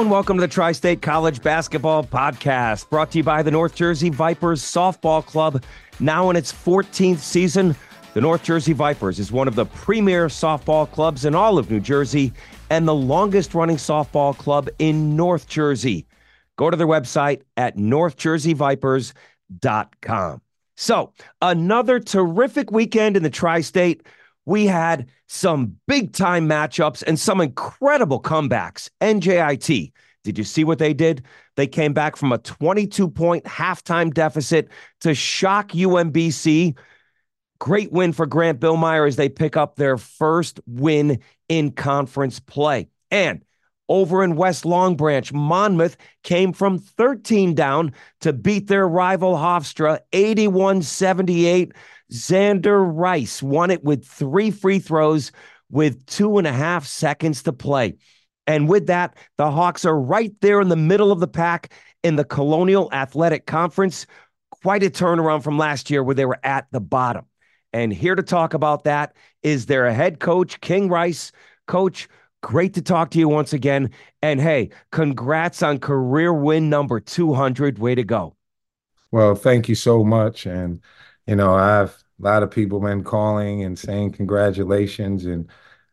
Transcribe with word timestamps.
And 0.00 0.10
welcome 0.10 0.38
to 0.38 0.40
the 0.40 0.48
Tri 0.48 0.72
State 0.72 1.02
College 1.02 1.42
Basketball 1.42 2.02
Podcast, 2.02 2.88
brought 2.88 3.10
to 3.10 3.18
you 3.18 3.24
by 3.24 3.42
the 3.42 3.50
North 3.50 3.74
Jersey 3.74 4.08
Vipers 4.08 4.62
Softball 4.62 5.22
Club. 5.22 5.62
Now 6.00 6.30
in 6.30 6.36
its 6.36 6.50
14th 6.50 7.18
season, 7.18 7.76
the 8.14 8.22
North 8.22 8.42
Jersey 8.42 8.72
Vipers 8.72 9.18
is 9.18 9.30
one 9.30 9.46
of 9.46 9.56
the 9.56 9.66
premier 9.66 10.28
softball 10.28 10.90
clubs 10.90 11.26
in 11.26 11.34
all 11.34 11.58
of 11.58 11.70
New 11.70 11.80
Jersey 11.80 12.32
and 12.70 12.88
the 12.88 12.94
longest 12.94 13.52
running 13.52 13.76
softball 13.76 14.34
club 14.34 14.70
in 14.78 15.16
North 15.16 15.46
Jersey. 15.46 16.06
Go 16.56 16.70
to 16.70 16.78
their 16.78 16.86
website 16.86 17.42
at 17.58 17.76
northjerseyvipers.com. 17.76 20.40
So, 20.76 21.12
another 21.42 22.00
terrific 22.00 22.70
weekend 22.70 23.18
in 23.18 23.22
the 23.22 23.28
Tri 23.28 23.60
State. 23.60 24.06
We 24.46 24.66
had 24.66 25.08
some 25.28 25.76
big 25.86 26.12
time 26.12 26.48
matchups 26.48 27.02
and 27.06 27.18
some 27.18 27.40
incredible 27.40 28.20
comebacks. 28.20 28.90
NJIT, 29.00 29.92
did 30.24 30.38
you 30.38 30.44
see 30.44 30.64
what 30.64 30.78
they 30.78 30.94
did? 30.94 31.24
They 31.56 31.66
came 31.66 31.92
back 31.92 32.16
from 32.16 32.32
a 32.32 32.38
22 32.38 33.08
point 33.08 33.44
halftime 33.44 34.12
deficit 34.12 34.68
to 35.00 35.14
shock 35.14 35.72
UMBC. 35.72 36.76
Great 37.58 37.92
win 37.92 38.12
for 38.12 38.26
Grant 38.26 38.60
Billmeier 38.60 39.06
as 39.06 39.16
they 39.16 39.28
pick 39.28 39.56
up 39.56 39.76
their 39.76 39.98
first 39.98 40.60
win 40.66 41.20
in 41.48 41.72
conference 41.72 42.40
play. 42.40 42.88
And 43.10 43.44
over 43.90 44.22
in 44.22 44.36
West 44.36 44.64
Long 44.64 44.94
Branch, 44.94 45.32
Monmouth 45.32 45.96
came 46.22 46.52
from 46.52 46.78
13 46.78 47.54
down 47.54 47.92
to 48.20 48.32
beat 48.32 48.68
their 48.68 48.86
rival 48.88 49.34
Hofstra 49.34 49.98
81 50.12 50.82
78. 50.82 51.72
Xander 52.10 52.88
Rice 52.92 53.42
won 53.42 53.70
it 53.70 53.84
with 53.84 54.04
three 54.04 54.50
free 54.50 54.78
throws 54.78 55.32
with 55.70 56.04
two 56.06 56.38
and 56.38 56.46
a 56.46 56.52
half 56.52 56.86
seconds 56.86 57.42
to 57.44 57.52
play. 57.52 57.96
And 58.46 58.68
with 58.68 58.88
that, 58.88 59.16
the 59.36 59.50
Hawks 59.50 59.84
are 59.84 59.98
right 59.98 60.32
there 60.40 60.60
in 60.60 60.68
the 60.68 60.76
middle 60.76 61.12
of 61.12 61.20
the 61.20 61.28
pack 61.28 61.72
in 62.02 62.16
the 62.16 62.24
Colonial 62.24 62.88
Athletic 62.92 63.46
Conference. 63.46 64.06
Quite 64.50 64.82
a 64.82 64.90
turnaround 64.90 65.44
from 65.44 65.58
last 65.58 65.90
year 65.90 66.02
where 66.02 66.14
they 66.14 66.26
were 66.26 66.40
at 66.42 66.66
the 66.72 66.80
bottom. 66.80 67.26
And 67.72 67.92
here 67.92 68.16
to 68.16 68.22
talk 68.22 68.54
about 68.54 68.84
that 68.84 69.14
is 69.42 69.66
their 69.66 69.90
head 69.92 70.18
coach, 70.18 70.60
King 70.60 70.88
Rice. 70.88 71.30
Coach, 71.66 72.08
great 72.42 72.74
to 72.74 72.82
talk 72.82 73.10
to 73.10 73.18
you 73.18 73.28
once 73.28 73.52
again. 73.52 73.90
And 74.22 74.40
hey, 74.40 74.70
congrats 74.90 75.62
on 75.62 75.78
career 75.78 76.32
win 76.32 76.68
number 76.68 76.98
200. 76.98 77.78
Way 77.78 77.94
to 77.94 78.04
go. 78.04 78.34
Well, 79.12 79.34
thank 79.34 79.68
you 79.68 79.74
so 79.74 80.02
much. 80.04 80.46
And 80.46 80.80
you 81.26 81.36
know, 81.36 81.54
I've 81.54 82.02
a 82.20 82.24
lot 82.24 82.42
of 82.42 82.50
people 82.50 82.80
been 82.80 83.02
calling 83.04 83.64
and 83.64 83.78
saying 83.78 84.12
congratulations. 84.12 85.24
And 85.24 85.48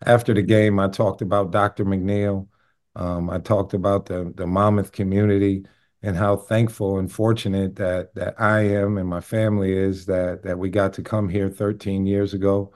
after 0.05 0.33
the 0.33 0.41
game, 0.41 0.79
I 0.79 0.89
talked 0.89 1.21
about 1.21 1.51
Dr. 1.51 1.85
McNeil. 1.85 2.47
Um, 2.95 3.29
I 3.29 3.39
talked 3.39 3.73
about 3.73 4.05
the 4.07 4.33
the 4.35 4.47
Monmouth 4.47 4.91
community 4.91 5.65
and 6.01 6.15
how 6.17 6.35
thankful 6.37 6.99
and 6.99 7.11
fortunate 7.11 7.75
that 7.77 8.13
that 8.15 8.39
I 8.39 8.61
am 8.61 8.97
and 8.97 9.07
my 9.09 9.21
family 9.21 9.73
is 9.73 10.05
that 10.07 10.43
that 10.43 10.59
we 10.59 10.69
got 10.69 10.93
to 10.93 11.03
come 11.03 11.29
here 11.29 11.49
13 11.49 12.05
years 12.05 12.33
ago. 12.33 12.73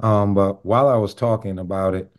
Um, 0.00 0.34
but 0.34 0.64
while 0.64 0.88
I 0.88 0.96
was 0.96 1.14
talking 1.14 1.58
about 1.58 1.94
it, 1.94 2.10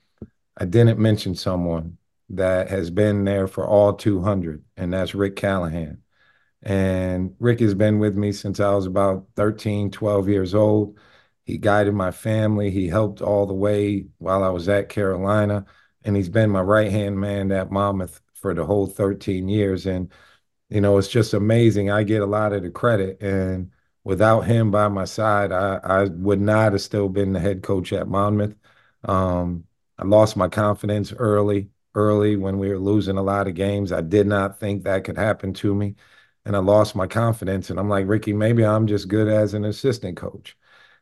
I 0.57 0.65
didn't 0.65 0.99
mention 0.99 1.35
someone 1.35 1.97
that 2.29 2.69
has 2.69 2.89
been 2.91 3.23
there 3.25 3.47
for 3.47 3.65
all 3.67 3.93
200, 3.93 4.63
and 4.77 4.93
that's 4.93 5.15
Rick 5.15 5.35
Callahan. 5.35 6.03
And 6.61 7.35
Rick 7.39 7.61
has 7.61 7.73
been 7.73 7.99
with 7.99 8.15
me 8.15 8.31
since 8.31 8.59
I 8.59 8.73
was 8.73 8.85
about 8.85 9.27
13, 9.35 9.91
12 9.91 10.27
years 10.27 10.53
old. 10.53 10.97
He 11.45 11.57
guided 11.57 11.93
my 11.93 12.11
family. 12.11 12.69
He 12.69 12.87
helped 12.87 13.21
all 13.21 13.45
the 13.45 13.53
way 13.53 14.07
while 14.17 14.43
I 14.43 14.49
was 14.49 14.67
at 14.69 14.89
Carolina. 14.89 15.65
And 16.03 16.15
he's 16.15 16.29
been 16.29 16.49
my 16.49 16.61
right 16.61 16.91
hand 16.91 17.19
man 17.19 17.51
at 17.51 17.71
Monmouth 17.71 18.21
for 18.33 18.53
the 18.53 18.65
whole 18.65 18.87
13 18.87 19.47
years. 19.49 19.85
And, 19.85 20.11
you 20.69 20.81
know, 20.81 20.97
it's 20.97 21.07
just 21.07 21.33
amazing. 21.33 21.89
I 21.91 22.03
get 22.03 22.21
a 22.21 22.25
lot 22.25 22.53
of 22.53 22.63
the 22.63 22.69
credit. 22.69 23.21
And 23.21 23.71
without 24.03 24.41
him 24.41 24.69
by 24.71 24.87
my 24.89 25.05
side, 25.05 25.51
I, 25.51 25.79
I 25.83 26.03
would 26.05 26.41
not 26.41 26.73
have 26.73 26.81
still 26.81 27.09
been 27.09 27.33
the 27.33 27.39
head 27.39 27.63
coach 27.63 27.93
at 27.93 28.07
Monmouth. 28.07 28.55
Um, 29.03 29.65
I 29.97 30.05
lost 30.05 30.37
my 30.37 30.49
confidence 30.49 31.13
early, 31.13 31.69
early 31.95 32.35
when 32.35 32.57
we 32.59 32.69
were 32.69 32.79
losing 32.79 33.17
a 33.17 33.23
lot 33.23 33.47
of 33.47 33.55
games. 33.55 33.91
I 33.91 34.01
did 34.01 34.27
not 34.27 34.59
think 34.59 34.83
that 34.83 35.03
could 35.03 35.17
happen 35.17 35.53
to 35.55 35.73
me 35.73 35.95
and 36.49 36.55
I 36.55 36.61
lost 36.61 36.95
my 36.95 37.05
confidence. 37.05 37.69
And 37.69 37.79
I'm 37.79 37.89
like, 37.89 38.07
Ricky, 38.07 38.33
maybe 38.33 38.65
I'm 38.65 38.87
just 38.87 39.07
good 39.07 39.27
as 39.27 39.53
an 39.53 39.65
assistant 39.65 40.17
coach. 40.17 40.57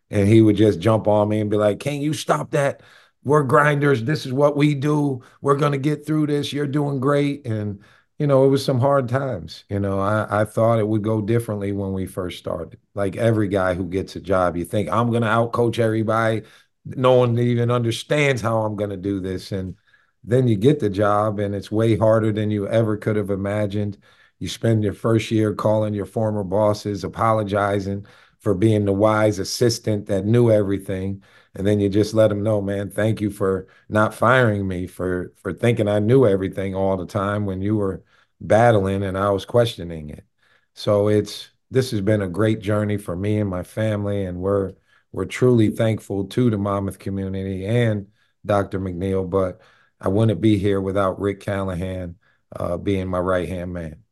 And 0.10 0.28
he 0.28 0.42
would 0.42 0.58
just 0.58 0.82
jump 0.82 1.08
on 1.08 1.30
me 1.30 1.40
and 1.40 1.50
be 1.50 1.56
like, 1.56 1.80
Can 1.80 2.02
you 2.02 2.14
stop 2.14 2.52
that? 2.52 2.82
We're 3.24 3.44
grinders. 3.44 4.04
This 4.04 4.26
is 4.26 4.34
what 4.34 4.58
we 4.58 4.76
do. 4.76 5.24
We're 5.42 5.56
going 5.56 5.72
to 5.72 5.78
get 5.78 6.06
through 6.06 6.28
this. 6.28 6.52
You're 6.52 6.68
doing 6.68 7.00
great. 7.00 7.48
And, 7.48 7.82
you 8.20 8.28
know, 8.28 8.44
it 8.44 8.50
was 8.50 8.64
some 8.66 8.82
hard 8.82 9.08
times. 9.08 9.64
You 9.70 9.80
know, 9.80 10.02
I, 10.02 10.42
I 10.42 10.46
thought 10.46 10.80
it 10.80 10.88
would 10.88 11.02
go 11.02 11.22
differently 11.22 11.72
when 11.72 11.94
we 11.94 12.08
first 12.08 12.40
started. 12.40 12.78
Like 12.94 13.16
every 13.16 13.48
guy 13.48 13.74
who 13.74 13.86
gets 13.86 14.18
a 14.18 14.22
job, 14.22 14.58
you 14.58 14.66
think, 14.66 14.90
I'm 14.90 15.12
going 15.12 15.24
to 15.24 15.30
outcoach 15.30 15.80
everybody. 15.80 16.42
No 16.84 17.14
one 17.14 17.40
even 17.40 17.72
understands 17.72 18.42
how 18.42 18.64
I'm 18.64 18.76
going 18.76 18.90
to 18.90 18.98
do 18.98 19.22
this. 19.22 19.54
And 19.54 19.76
then 20.26 20.50
you 20.50 20.58
get 20.58 20.82
the 20.82 20.90
job, 20.90 21.40
and 21.40 21.56
it's 21.56 21.72
way 21.72 21.96
harder 21.96 22.34
than 22.34 22.52
you 22.52 22.68
ever 22.68 22.98
could 22.98 23.16
have 23.16 23.30
imagined 23.30 23.98
you 24.40 24.48
spend 24.48 24.84
your 24.84 24.94
first 24.94 25.32
year 25.32 25.54
calling 25.54 25.94
your 25.94 26.06
former 26.06 26.44
bosses, 26.44 27.04
apologizing 27.04 28.06
for 28.40 28.54
being 28.54 28.86
the 28.86 28.94
wise 28.94 29.40
assistant 29.40 30.06
that 30.08 30.26
knew 30.26 30.52
everything. 30.52 31.24
And 31.56 31.66
then 31.66 31.80
you 31.80 31.90
just 31.90 32.14
let 32.14 32.28
them 32.30 32.44
know, 32.44 32.62
man, 32.62 32.90
thank 32.92 33.20
you 33.20 33.32
for 33.32 33.68
not 33.90 34.14
firing 34.14 34.68
me, 34.68 34.88
for 34.88 35.34
for 35.38 35.54
thinking 35.54 35.88
I 35.88 36.00
knew 36.00 36.28
everything 36.28 36.76
all 36.76 36.98
the 36.98 37.06
time 37.08 37.46
when 37.46 37.62
you 37.62 37.76
were 37.78 38.04
battling 38.40 39.04
and 39.04 39.18
I 39.18 39.30
was 39.32 39.46
questioning 39.46 40.10
it. 40.12 40.26
So 40.76 41.08
it's 41.08 41.50
this 41.72 41.92
has 41.92 42.02
been 42.02 42.22
a 42.22 42.28
great 42.30 42.60
journey 42.62 42.98
for 42.98 43.16
me 43.16 43.40
and 43.40 43.50
my 43.50 43.64
family, 43.64 44.26
and 44.26 44.40
we're 44.40 44.74
we're 45.12 45.26
truly 45.26 45.70
thankful 45.72 46.26
to 46.26 46.50
the 46.50 46.58
Monmouth 46.58 47.00
community 47.00 47.66
and 47.66 48.08
Dr. 48.46 48.80
McNeil. 48.80 49.30
But 49.30 49.62
I 50.00 50.10
wouldn't 50.10 50.42
be 50.42 50.58
here 50.58 50.80
without 50.80 51.20
Rick 51.20 51.42
Callahan 51.42 52.16
uh, 52.56 52.78
being 52.78 53.08
my 53.08 53.20
right 53.20 53.48
hand 53.50 53.74
man. 53.74 54.04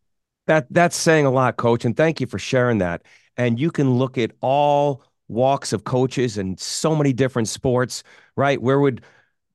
That 0.47 0.67
that's 0.69 0.95
saying 0.95 1.25
a 1.25 1.31
lot, 1.31 1.57
coach, 1.57 1.85
and 1.85 1.97
thank 1.97 2.21
you 2.21 2.27
for 2.27 2.37
sharing 2.39 2.77
that. 2.79 3.01
And 3.37 3.59
you 3.59 3.71
can 3.71 3.95
look 3.95 4.17
at 4.17 4.31
all 4.41 5.03
walks 5.27 5.73
of 5.73 5.83
coaches 5.83 6.37
and 6.37 6.59
so 6.59 6.95
many 6.95 7.13
different 7.13 7.47
sports, 7.47 8.03
right? 8.35 8.61
Where 8.61 8.79
would 8.79 9.01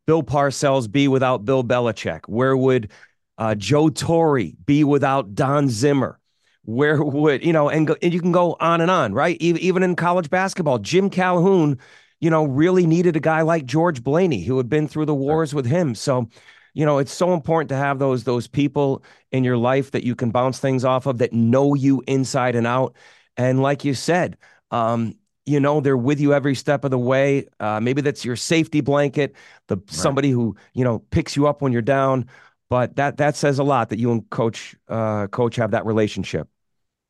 Bill 0.06 0.22
Parcells 0.22 0.90
be 0.90 1.06
without 1.08 1.44
Bill 1.44 1.62
Belichick? 1.62 2.22
Where 2.26 2.56
would 2.56 2.90
uh, 3.38 3.54
Joe 3.54 3.88
Torre 3.88 4.50
be 4.66 4.82
without 4.84 5.34
Don 5.34 5.68
Zimmer? 5.68 6.18
Where 6.64 7.02
would 7.02 7.44
you 7.44 7.52
know? 7.52 7.68
And, 7.68 7.86
go, 7.86 7.96
and 8.02 8.12
you 8.12 8.20
can 8.20 8.32
go 8.32 8.56
on 8.60 8.80
and 8.80 8.90
on, 8.90 9.14
right? 9.14 9.36
Even 9.40 9.62
even 9.62 9.82
in 9.82 9.96
college 9.96 10.28
basketball, 10.28 10.78
Jim 10.78 11.08
Calhoun, 11.08 11.78
you 12.20 12.30
know, 12.30 12.44
really 12.44 12.86
needed 12.86 13.16
a 13.16 13.20
guy 13.20 13.42
like 13.42 13.64
George 13.64 14.02
Blaney 14.02 14.42
who 14.42 14.56
had 14.56 14.68
been 14.68 14.88
through 14.88 15.06
the 15.06 15.14
wars 15.14 15.54
with 15.54 15.66
him. 15.66 15.94
So 15.94 16.28
you 16.74 16.86
know 16.86 16.98
it's 16.98 17.12
so 17.12 17.34
important 17.34 17.68
to 17.68 17.76
have 17.76 17.98
those 17.98 18.24
those 18.24 18.46
people 18.46 19.02
in 19.32 19.44
your 19.44 19.56
life 19.56 19.90
that 19.90 20.04
you 20.04 20.14
can 20.14 20.30
bounce 20.30 20.58
things 20.58 20.84
off 20.84 21.06
of 21.06 21.18
that 21.18 21.32
know 21.32 21.74
you 21.74 22.02
inside 22.06 22.54
and 22.54 22.66
out. 22.66 22.94
And 23.36 23.62
like 23.62 23.84
you 23.84 23.94
said 23.94 24.36
um, 24.70 25.14
you 25.46 25.58
know 25.58 25.80
they're 25.80 25.96
with 25.96 26.20
you 26.20 26.32
every 26.32 26.54
step 26.54 26.84
of 26.84 26.90
the 26.90 26.98
way. 26.98 27.46
Uh, 27.58 27.80
maybe 27.80 28.00
that's 28.00 28.24
your 28.24 28.36
safety 28.36 28.80
blanket 28.80 29.34
the 29.68 29.76
right. 29.76 29.90
somebody 29.90 30.30
who 30.30 30.56
you 30.74 30.84
know 30.84 31.00
picks 31.10 31.36
you 31.36 31.46
up 31.46 31.62
when 31.62 31.72
you're 31.72 31.82
down. 31.82 32.26
But 32.68 32.96
that 32.96 33.16
that 33.16 33.36
says 33.36 33.58
a 33.58 33.64
lot 33.64 33.88
that 33.88 33.98
you 33.98 34.12
and 34.12 34.28
coach 34.30 34.76
uh, 34.88 35.26
coach 35.28 35.56
have 35.56 35.72
that 35.72 35.86
relationship. 35.86 36.48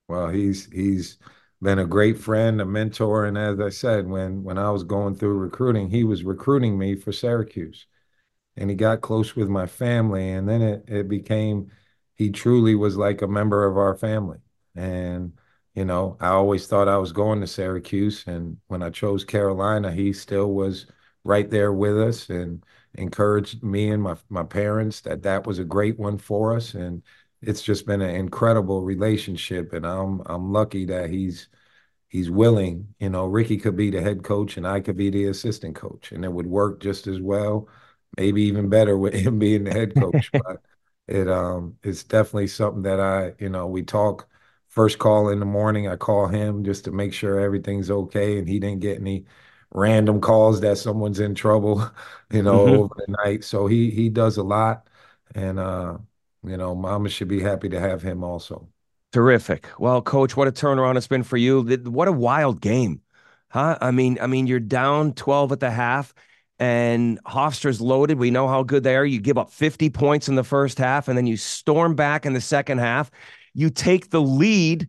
Well 0.08 0.28
he's 0.28 0.66
he's 0.72 1.18
been 1.62 1.78
a 1.78 1.86
great 1.86 2.18
friend 2.18 2.60
a 2.60 2.64
mentor. 2.64 3.26
And 3.26 3.36
as 3.36 3.60
i 3.60 3.68
said 3.68 4.08
when 4.08 4.42
when 4.42 4.56
i 4.56 4.70
was 4.70 4.82
going 4.82 5.14
through 5.14 5.38
recruiting 5.38 5.90
he 5.90 6.04
was 6.04 6.24
recruiting 6.24 6.78
me 6.78 6.94
for 6.94 7.12
syracuse 7.12 7.86
and 8.56 8.70
he 8.70 8.76
got 8.76 9.00
close 9.00 9.34
with 9.36 9.48
my 9.48 9.66
family 9.66 10.30
and 10.30 10.48
then 10.48 10.62
it, 10.62 10.84
it 10.88 11.08
became 11.08 11.70
he 12.14 12.30
truly 12.30 12.74
was 12.74 12.96
like 12.96 13.22
a 13.22 13.28
member 13.28 13.64
of 13.64 13.78
our 13.78 13.94
family. 13.96 14.38
And 14.76 15.32
you 15.74 15.84
know 15.84 16.16
i 16.20 16.28
always 16.28 16.66
thought 16.66 16.88
i 16.88 16.98
was 16.98 17.12
going 17.12 17.40
to 17.40 17.46
syracuse 17.46 18.24
and 18.26 18.56
when 18.66 18.82
i 18.82 18.90
chose 18.90 19.24
carolina 19.24 19.92
he 19.92 20.12
still 20.12 20.52
was 20.52 20.86
right 21.24 21.48
there 21.50 21.72
with 21.72 21.96
us 21.98 22.28
and 22.28 22.64
encouraged 22.94 23.62
me 23.62 23.90
and 23.90 24.02
my, 24.02 24.16
my 24.28 24.42
parents 24.42 25.00
that 25.02 25.22
that 25.22 25.46
was 25.46 25.58
a 25.58 25.64
great 25.64 25.98
one 25.98 26.18
for 26.18 26.56
us. 26.56 26.74
And 26.74 27.02
it's 27.42 27.62
just 27.62 27.86
been 27.86 28.00
an 28.02 28.14
incredible 28.14 28.82
relationship 28.82 29.72
and 29.72 29.86
i'm 29.86 30.20
i'm 30.26 30.52
lucky 30.52 30.84
that 30.86 31.08
he's 31.10 31.48
he's 32.08 32.30
willing. 32.30 32.94
You 32.98 33.10
know 33.10 33.26
ricky 33.26 33.56
could 33.58 33.76
be 33.76 33.90
the 33.90 34.02
head 34.02 34.22
coach 34.24 34.56
and 34.56 34.66
i 34.66 34.80
could 34.80 34.96
be 34.96 35.10
the 35.10 35.26
assistant 35.26 35.76
coach 35.76 36.12
and 36.12 36.24
it 36.24 36.32
would 36.32 36.46
work 36.46 36.80
just 36.80 37.06
as 37.06 37.20
well 37.20 37.68
maybe 38.16 38.42
even 38.42 38.68
better 38.68 38.96
with 38.98 39.14
him 39.14 39.38
being 39.40 39.64
the 39.64 39.72
head 39.72 39.94
coach. 39.96 40.30
but 40.36 40.62
it 41.08 41.28
um 41.28 41.76
it's 41.82 42.04
definitely 42.04 42.46
something 42.48 42.82
that 42.82 43.00
I, 43.00 43.34
you 43.38 43.48
know, 43.48 43.66
we 43.66 43.82
talk 43.82 44.28
first 44.68 44.98
call 44.98 45.28
in 45.30 45.40
the 45.40 45.46
morning. 45.46 45.88
I 45.88 45.96
call 45.96 46.28
him 46.28 46.64
just 46.64 46.84
to 46.84 46.92
make 46.92 47.12
sure 47.12 47.40
everything's 47.40 47.90
okay 47.90 48.38
and 48.38 48.48
he 48.48 48.58
didn't 48.60 48.80
get 48.80 48.98
any 49.00 49.26
random 49.72 50.20
calls 50.20 50.60
that 50.60 50.78
someone's 50.78 51.20
in 51.20 51.34
trouble, 51.34 51.90
you 52.32 52.42
know, 52.42 52.66
mm-hmm. 52.66 52.76
over 52.76 52.94
the 52.96 53.16
night. 53.24 53.44
So 53.44 53.66
he 53.66 53.90
he 53.90 54.08
does 54.08 54.36
a 54.36 54.42
lot. 54.42 54.88
And 55.34 55.58
uh 55.58 55.98
You 56.44 56.56
know, 56.56 56.74
Mama 56.74 57.08
should 57.10 57.28
be 57.28 57.40
happy 57.40 57.68
to 57.70 57.80
have 57.80 58.02
him 58.02 58.24
also. 58.24 58.68
Terrific. 59.12 59.66
Well, 59.78 60.02
coach, 60.02 60.36
what 60.36 60.48
a 60.48 60.52
turnaround 60.52 60.96
it's 60.96 61.08
been 61.08 61.24
for 61.24 61.36
you. 61.36 61.62
What 61.84 62.08
a 62.08 62.12
wild 62.12 62.60
game. 62.60 63.02
Huh? 63.48 63.76
I 63.80 63.90
mean, 63.90 64.18
I 64.20 64.26
mean, 64.28 64.46
you're 64.46 64.60
down 64.60 65.14
12 65.14 65.52
at 65.52 65.60
the 65.60 65.70
half 65.70 66.14
and 66.60 67.18
Hofstra's 67.24 67.80
loaded. 67.80 68.18
We 68.18 68.30
know 68.30 68.46
how 68.46 68.62
good 68.62 68.84
they 68.84 68.94
are. 68.94 69.04
You 69.04 69.18
give 69.18 69.38
up 69.38 69.50
50 69.50 69.88
points 69.88 70.28
in 70.28 70.34
the 70.34 70.44
first 70.44 70.76
half 70.76 71.08
and 71.08 71.16
then 71.16 71.26
you 71.26 71.38
storm 71.38 71.94
back 71.94 72.26
in 72.26 72.34
the 72.34 72.40
second 72.40 72.78
half. 72.78 73.10
You 73.54 73.70
take 73.70 74.10
the 74.10 74.20
lead 74.20 74.86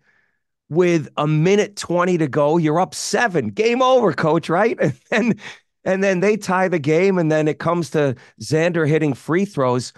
with 0.67 1.07
a 1.15 1.25
minute 1.25 1.77
20 1.77 2.17
to 2.17 2.27
go. 2.27 2.57
You're 2.57 2.81
up 2.81 2.93
7. 2.93 3.47
Game 3.47 3.81
over, 3.81 4.13
coach, 4.13 4.49
right? 4.49 4.77
And 5.11 5.39
and 5.83 6.03
then 6.03 6.19
they 6.19 6.37
tie 6.37 6.67
the 6.67 6.77
game 6.77 7.17
and 7.17 7.31
then 7.31 7.47
it 7.47 7.57
comes 7.57 7.89
to 7.91 8.15
Xander 8.39 8.87
hitting 8.87 9.15
free 9.15 9.45
throws. 9.45 9.93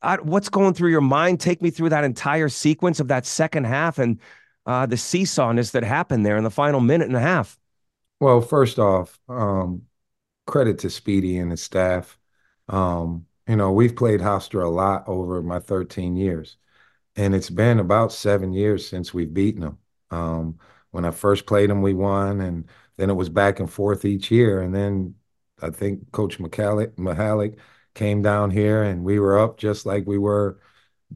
I, 0.00 0.16
what's 0.16 0.48
going 0.48 0.72
through 0.72 0.92
your 0.92 1.02
mind? 1.02 1.40
Take 1.40 1.60
me 1.60 1.68
through 1.68 1.90
that 1.90 2.04
entire 2.04 2.48
sequence 2.48 3.00
of 3.00 3.08
that 3.08 3.26
second 3.26 3.64
half 3.64 3.98
and 3.98 4.18
uh, 4.64 4.86
the 4.86 4.96
seesawness 4.96 5.72
that 5.72 5.82
happened 5.84 6.24
there 6.24 6.38
in 6.38 6.44
the 6.44 6.50
final 6.50 6.80
minute 6.80 7.08
and 7.08 7.16
a 7.16 7.20
half. 7.20 7.58
Well, 8.18 8.40
first 8.40 8.78
off, 8.78 9.18
um, 9.28 9.82
credit 10.46 10.78
to 10.80 10.90
Speedy 10.90 11.38
and 11.38 11.50
his 11.50 11.62
staff. 11.62 12.18
Um, 12.68 13.26
you 13.46 13.56
know, 13.56 13.72
we've 13.72 13.96
played 13.96 14.20
Hofstra 14.20 14.64
a 14.64 14.68
lot 14.68 15.04
over 15.06 15.42
my 15.42 15.58
13 15.58 16.16
years, 16.16 16.56
and 17.16 17.34
it's 17.34 17.50
been 17.50 17.78
about 17.78 18.12
seven 18.12 18.52
years 18.52 18.88
since 18.88 19.12
we've 19.12 19.32
beaten 19.32 19.62
them. 19.62 19.78
Um, 20.10 20.58
when 20.90 21.04
I 21.04 21.10
first 21.10 21.46
played 21.46 21.70
them, 21.70 21.82
we 21.82 21.94
won, 21.94 22.40
and 22.40 22.68
then 22.96 23.10
it 23.10 23.14
was 23.14 23.28
back 23.28 23.60
and 23.60 23.70
forth 23.70 24.04
each 24.04 24.30
year. 24.30 24.62
And 24.62 24.74
then 24.74 25.16
I 25.60 25.70
think 25.70 26.10
Coach 26.12 26.38
Mihalich, 26.38 27.58
came 27.94 28.22
down 28.22 28.50
here, 28.50 28.82
and 28.82 29.04
we 29.04 29.18
were 29.18 29.38
up 29.38 29.56
just 29.56 29.86
like 29.86 30.06
we 30.06 30.18
were 30.18 30.58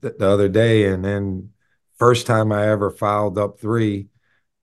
the, 0.00 0.10
the 0.18 0.28
other 0.28 0.48
day. 0.48 0.86
And 0.86 1.04
then 1.04 1.50
first 1.98 2.26
time 2.26 2.52
I 2.52 2.68
ever 2.68 2.90
fouled 2.90 3.38
up 3.38 3.60
three, 3.60 4.08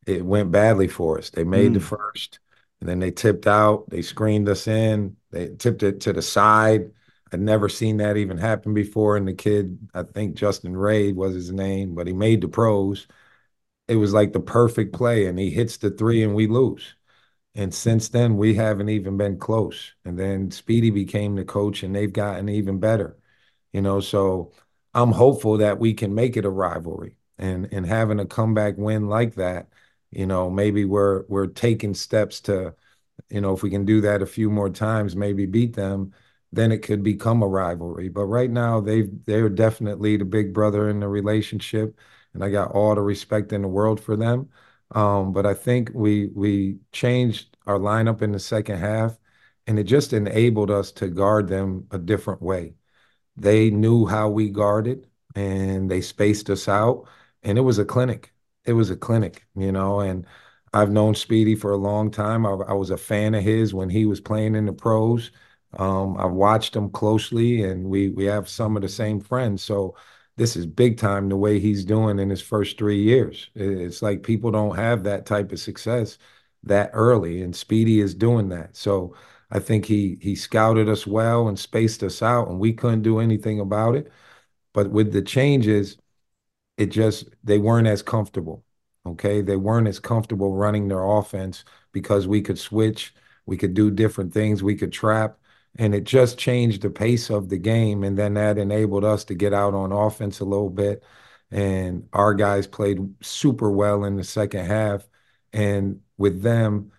it 0.08 0.26
went 0.26 0.52
badly 0.52 0.88
for 0.88 1.18
us. 1.18 1.30
They 1.30 1.44
made 1.44 1.72
mm. 1.72 1.76
the 1.76 1.80
first, 1.82 2.40
and 2.86 2.90
then 2.92 3.00
they 3.00 3.10
tipped 3.10 3.48
out. 3.48 3.90
They 3.90 4.04
screened 4.04 4.48
us 4.48 4.68
in. 4.68 5.18
They 5.32 5.56
tipped 5.56 5.82
it 5.82 6.02
to 6.02 6.14
the 6.14 6.22
side. 6.22 6.92
I'd 7.34 7.40
never 7.40 7.68
seen 7.68 7.98
that 7.98 8.16
even 8.16 8.38
happen 8.38 8.76
before. 8.76 9.18
And 9.18 9.28
the 9.28 9.34
kid, 9.34 9.80
I 9.96 10.04
think 10.04 10.36
Justin 10.36 10.78
Ray 10.78 11.12
was 11.12 11.34
his 11.34 11.52
name, 11.52 11.96
but 11.96 12.06
he 12.06 12.14
made 12.14 12.42
the 12.42 12.48
pros. 12.48 13.08
It 13.88 13.96
was 13.96 14.14
like 14.14 14.34
the 14.34 14.40
perfect 14.40 14.94
play, 14.94 15.26
and 15.26 15.40
he 15.40 15.50
hits 15.50 15.78
the 15.78 15.90
three, 15.90 16.22
and 16.22 16.36
we 16.36 16.46
lose. 16.46 16.94
And 17.56 17.74
since 17.74 18.10
then, 18.10 18.38
we 18.38 18.54
haven't 18.54 18.90
even 18.90 19.18
been 19.18 19.40
close. 19.40 19.94
And 20.06 20.20
then 20.20 20.52
Speedy 20.52 20.92
became 20.92 21.34
the 21.34 21.44
coach, 21.44 21.82
and 21.82 21.96
they've 21.96 22.14
gotten 22.14 22.50
even 22.50 22.80
better. 22.80 23.18
You 23.74 23.82
know, 23.82 24.00
so 24.00 24.52
I'm 24.94 25.12
hopeful 25.12 25.58
that 25.58 25.80
we 25.80 25.96
can 25.96 26.14
make 26.14 26.38
it 26.38 26.46
a 26.46 26.52
rivalry. 26.52 27.18
And 27.40 27.68
and 27.74 27.88
having 27.88 28.20
a 28.20 28.28
comeback 28.28 28.78
win 28.78 29.08
like 29.08 29.36
that 29.36 29.70
you 30.16 30.26
know, 30.26 30.50
maybe 30.50 30.86
we're 30.86 31.26
we're 31.28 31.48
taking 31.48 31.94
steps 31.94 32.42
to, 32.42 32.76
you 33.30 33.42
know, 33.42 33.54
if 33.54 33.64
we 33.64 33.70
can 33.70 33.86
do 33.86 34.02
that 34.02 34.22
a 34.22 34.26
few 34.26 34.50
more 34.50 34.70
times, 34.70 35.16
maybe 35.16 35.46
beat 35.46 35.76
them, 35.76 36.14
then 36.52 36.72
it 36.72 36.80
could 36.84 37.04
become 37.04 37.44
a 37.44 37.48
rivalry. 37.48 38.10
But 38.10 38.26
right 38.26 38.50
now, 38.50 38.82
they've 38.82 39.10
they're 39.26 39.50
definitely 39.50 40.18
the 40.18 40.26
big 40.26 40.54
brother 40.54 40.90
in 40.90 41.00
the 41.02 41.08
relationship, 41.10 42.00
and 42.34 42.44
I 42.44 42.50
got 42.50 42.72
all 42.72 42.96
the 42.96 43.02
respect 43.02 43.54
in 43.54 43.62
the 43.62 43.68
world 43.68 44.00
for 44.02 44.16
them. 44.16 44.50
Um, 44.92 45.34
but 45.34 45.46
I 45.46 45.54
think 45.54 45.92
we 45.94 46.28
we 46.28 46.80
changed 46.92 47.58
our 47.66 47.80
lineup 47.80 48.22
in 48.22 48.32
the 48.32 48.40
second 48.40 48.80
half, 48.80 49.18
and 49.68 49.80
it 49.80 49.84
just 49.86 50.14
enabled 50.14 50.72
us 50.72 50.92
to 50.94 51.08
guard 51.10 51.48
them 51.48 51.88
a 51.92 51.98
different 51.98 52.42
way. 52.42 52.76
They 53.38 53.70
knew 53.72 54.06
how 54.08 54.30
we 54.30 54.50
guarded, 54.50 55.08
and 55.36 55.90
they 55.92 56.02
spaced 56.02 56.50
us 56.50 56.68
out, 56.68 57.08
and 57.44 57.58
it 57.58 57.62
was 57.62 57.80
a 57.80 57.86
clinic 57.86 58.34
it 58.66 58.74
was 58.74 58.90
a 58.90 58.96
clinic, 58.96 59.46
you 59.56 59.72
know, 59.72 60.00
and 60.00 60.26
I've 60.74 60.92
known 60.92 61.16
Speedy 61.16 61.56
for 61.56 61.72
a 61.72 61.78
long 61.78 62.12
time. 62.12 62.46
I, 62.46 62.52
I 62.52 62.74
was 62.74 62.90
a 62.90 62.98
fan 62.98 63.34
of 63.36 63.44
his 63.44 63.74
when 63.74 63.90
he 63.90 64.06
was 64.06 64.20
playing 64.22 64.56
in 64.56 64.66
the 64.66 64.74
pros. 64.74 65.32
Um, 65.78 66.18
I've 66.18 66.32
watched 66.32 66.76
him 66.76 66.90
closely, 66.90 67.64
and 67.64 67.86
we 67.90 68.10
we 68.10 68.26
have 68.26 68.50
some 68.50 68.76
of 68.76 68.82
the 68.82 68.90
same 68.90 69.20
friends. 69.20 69.64
So 69.64 69.96
this 70.38 70.56
is 70.56 70.66
big 70.66 70.98
time 70.98 71.30
the 71.30 71.38
way 71.38 71.60
he's 71.60 71.86
doing 71.86 72.20
in 72.20 72.30
his 72.30 72.42
first 72.42 72.78
three 72.78 73.02
years. 73.02 73.50
It's 73.56 74.02
like 74.02 74.24
people 74.24 74.52
don't 74.52 74.76
have 74.76 75.04
that 75.04 75.26
type 75.26 75.52
of 75.52 75.60
success 75.60 76.18
that 76.64 76.90
early, 76.94 77.42
and 77.42 77.56
Speedy 77.56 78.00
is 78.02 78.16
doing 78.16 78.50
that. 78.50 78.76
So 78.76 79.16
I 79.52 79.60
think 79.60 79.86
he 79.86 80.18
he 80.22 80.36
scouted 80.36 80.90
us 80.90 81.06
well 81.08 81.48
and 81.48 81.58
spaced 81.60 82.04
us 82.04 82.22
out, 82.22 82.48
and 82.50 82.60
we 82.60 82.74
couldn't 82.74 83.04
do 83.04 83.20
anything 83.20 83.60
about 83.60 83.96
it. 83.96 84.12
But 84.74 84.92
with 84.92 85.12
the 85.14 85.22
changes, 85.22 85.98
it 86.78 86.88
just 86.88 87.30
they 87.44 87.58
weren't 87.58 87.88
as 87.88 88.02
comfortable. 88.02 88.64
Okay, 89.06 89.42
they 89.42 89.56
weren't 89.56 89.88
as 89.88 90.00
comfortable 90.00 90.54
running 90.56 90.88
their 90.88 91.04
offense 91.04 91.64
because 91.92 92.28
we 92.28 92.42
could 92.42 92.58
switch, 92.60 93.14
we 93.46 93.56
could 93.58 93.74
do 93.74 93.92
different 93.92 94.34
things, 94.34 94.64
we 94.64 94.76
could 94.76 94.92
trap, 94.92 95.38
and 95.78 95.94
it 95.94 96.06
just 96.06 96.38
changed 96.40 96.82
the 96.82 96.90
pace 96.90 97.30
of 97.30 97.50
the 97.50 97.58
game. 97.58 98.04
And 98.04 98.18
then 98.18 98.34
that 98.36 98.58
enabled 98.58 99.06
us 99.06 99.24
to 99.26 99.36
get 99.36 99.54
out 99.54 99.74
on 99.76 99.92
offense 99.92 100.40
a 100.40 100.46
little 100.46 100.70
bit. 100.70 101.04
And 101.52 102.08
our 102.14 102.34
guys 102.34 102.66
played 102.68 103.00
super 103.24 103.72
well 103.72 104.04
in 104.06 104.16
the 104.18 104.24
second 104.24 104.66
half. 104.66 105.08
And 105.54 106.02
with 106.18 106.42
them, 106.42 106.92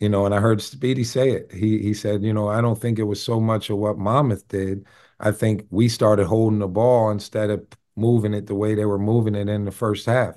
you 0.00 0.08
know, 0.08 0.26
and 0.26 0.34
I 0.34 0.40
heard 0.40 0.60
Speedy 0.62 1.04
say 1.04 1.30
it. 1.30 1.52
He 1.52 1.78
he 1.78 1.94
said, 1.94 2.22
you 2.24 2.32
know, 2.32 2.48
I 2.48 2.60
don't 2.60 2.80
think 2.80 2.98
it 2.98 3.04
was 3.04 3.22
so 3.22 3.40
much 3.40 3.70
of 3.70 3.78
what 3.78 3.98
Monmouth 3.98 4.48
did. 4.48 4.86
I 5.20 5.30
think 5.32 5.66
we 5.70 5.88
started 5.88 6.26
holding 6.26 6.58
the 6.58 6.68
ball 6.68 7.10
instead 7.10 7.50
of 7.50 7.66
moving 7.96 8.34
it 8.34 8.46
the 8.46 8.54
way 8.54 8.74
they 8.74 8.84
were 8.84 8.98
moving 8.98 9.34
it 9.34 9.48
in 9.48 9.64
the 9.64 9.72
first 9.72 10.06
half. 10.06 10.36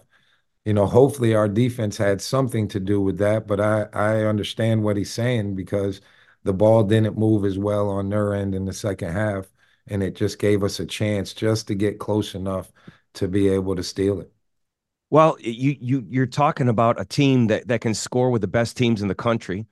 You 0.66 0.74
know, 0.74 0.86
hopefully 0.88 1.36
our 1.36 1.48
defense 1.48 1.98
had 1.98 2.22
something 2.22 2.68
to 2.70 2.80
do 2.80 3.02
with 3.02 3.18
that, 3.20 3.48
but 3.48 3.60
I 3.62 3.84
I 3.94 4.26
understand 4.26 4.84
what 4.84 4.98
he's 4.98 5.12
saying 5.14 5.56
because 5.56 6.02
the 6.44 6.54
ball 6.54 6.84
didn't 6.84 7.18
move 7.18 7.46
as 7.46 7.58
well 7.60 7.90
on 7.90 8.10
their 8.10 8.34
end 8.36 8.56
in 8.56 8.66
the 8.66 8.74
second 8.74 9.14
half, 9.14 9.52
and 9.88 10.04
it 10.04 10.16
just 10.16 10.40
gave 10.40 10.64
us 10.64 10.80
a 10.80 10.86
chance 10.86 11.34
just 11.34 11.68
to 11.68 11.76
get 11.76 12.00
close 12.00 12.36
enough 12.36 12.72
to 13.16 13.28
be 13.28 13.48
able 13.50 13.76
to 13.76 13.84
steal 13.84 14.22
it. 14.22 14.32
Well, 15.10 15.38
you 15.40 15.76
you 15.80 16.06
you're 16.10 16.26
talking 16.26 16.68
about 16.68 17.00
a 17.00 17.06
team 17.06 17.48
that 17.48 17.68
that 17.68 17.82
can 17.82 17.94
score 17.94 18.30
with 18.32 18.42
the 18.42 18.48
best 18.48 18.76
teams 18.78 19.02
in 19.02 19.08
the 19.08 19.16
country. 19.16 19.68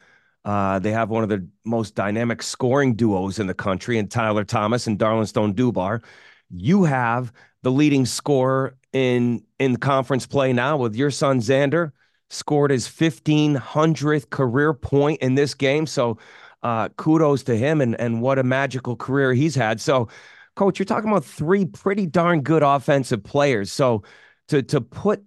Uh, 0.46 0.80
they 0.80 0.92
have 0.92 1.10
one 1.10 1.24
of 1.24 1.30
the 1.30 1.48
most 1.66 1.96
dynamic 1.96 2.44
scoring 2.44 2.96
duos 2.96 3.40
in 3.40 3.48
the 3.48 3.54
country, 3.54 3.98
and 3.98 4.12
Tyler 4.12 4.44
Thomas 4.44 4.88
and 4.88 5.00
Darlinstone 5.00 5.54
Dubar. 5.54 6.04
You 6.52 6.84
have 6.84 7.34
the 7.64 7.72
leading 7.72 8.06
scorer 8.06 8.78
in 8.94 9.44
in 9.60 9.78
conference 9.78 10.26
play 10.28 10.54
now 10.54 10.78
with 10.78 10.96
your 10.96 11.10
son 11.10 11.40
Xander 11.40 11.92
scored 12.30 12.72
his 12.72 12.88
1500th 12.88 14.30
career 14.30 14.74
point 14.74 15.22
in 15.22 15.36
this 15.36 15.54
game. 15.54 15.86
So 15.86 16.18
uh, 16.62 16.90
kudos 16.90 17.44
to 17.44 17.58
him 17.58 17.82
and 17.82 18.00
and 18.00 18.22
what 18.22 18.40
a 18.40 18.44
magical 18.44 18.96
career 18.96 19.34
he's 19.34 19.56
had. 19.56 19.82
So 19.82 20.10
coach 20.56 20.78
you're 20.78 20.86
talking 20.86 21.10
about 21.10 21.26
three 21.26 21.66
pretty 21.66 22.06
darn 22.06 22.42
good 22.42 22.64
offensive 22.64 23.24
players. 23.24 23.72
So 23.72 24.04
to 24.50 24.62
to 24.64 24.82
put 24.82 25.24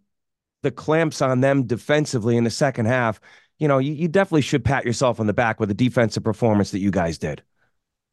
the 0.63 0.71
clamps 0.71 1.21
on 1.21 1.41
them 1.41 1.65
defensively 1.65 2.37
in 2.37 2.45
the 2.45 2.51
second 2.51 2.87
half 2.87 3.21
you 3.59 3.69
know 3.69 3.79
you, 3.79 3.93
you 3.93 4.09
definitely 4.09 4.43
should 4.43 4.65
pat 4.65 4.85
yourself 4.85 5.21
on 5.21 5.27
the 5.27 5.33
back 5.33 5.61
with 5.61 5.69
the 5.69 5.75
defensive 5.75 6.25
performance 6.25 6.71
that 6.71 6.79
you 6.81 6.91
guys 6.91 7.19
did. 7.19 7.43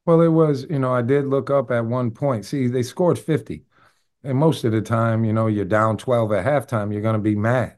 Well 0.05 0.21
it 0.21 0.29
was 0.29 0.65
you 0.69 0.79
know 0.79 0.93
i 0.93 1.01
did 1.01 1.27
look 1.27 1.49
up 1.49 1.71
at 1.71 1.85
one 1.85 2.11
point. 2.11 2.45
See 2.45 2.67
they 2.67 2.83
scored 2.83 3.19
50 3.19 3.63
and 4.23 4.37
most 4.37 4.63
of 4.63 4.71
the 4.71 4.81
time, 4.81 5.25
you 5.25 5.33
know, 5.33 5.47
you're 5.47 5.65
down 5.65 5.97
12 5.97 6.31
at 6.31 6.45
halftime, 6.45 6.91
you're 6.91 7.01
going 7.01 7.15
to 7.15 7.19
be 7.19 7.35
mad. 7.35 7.75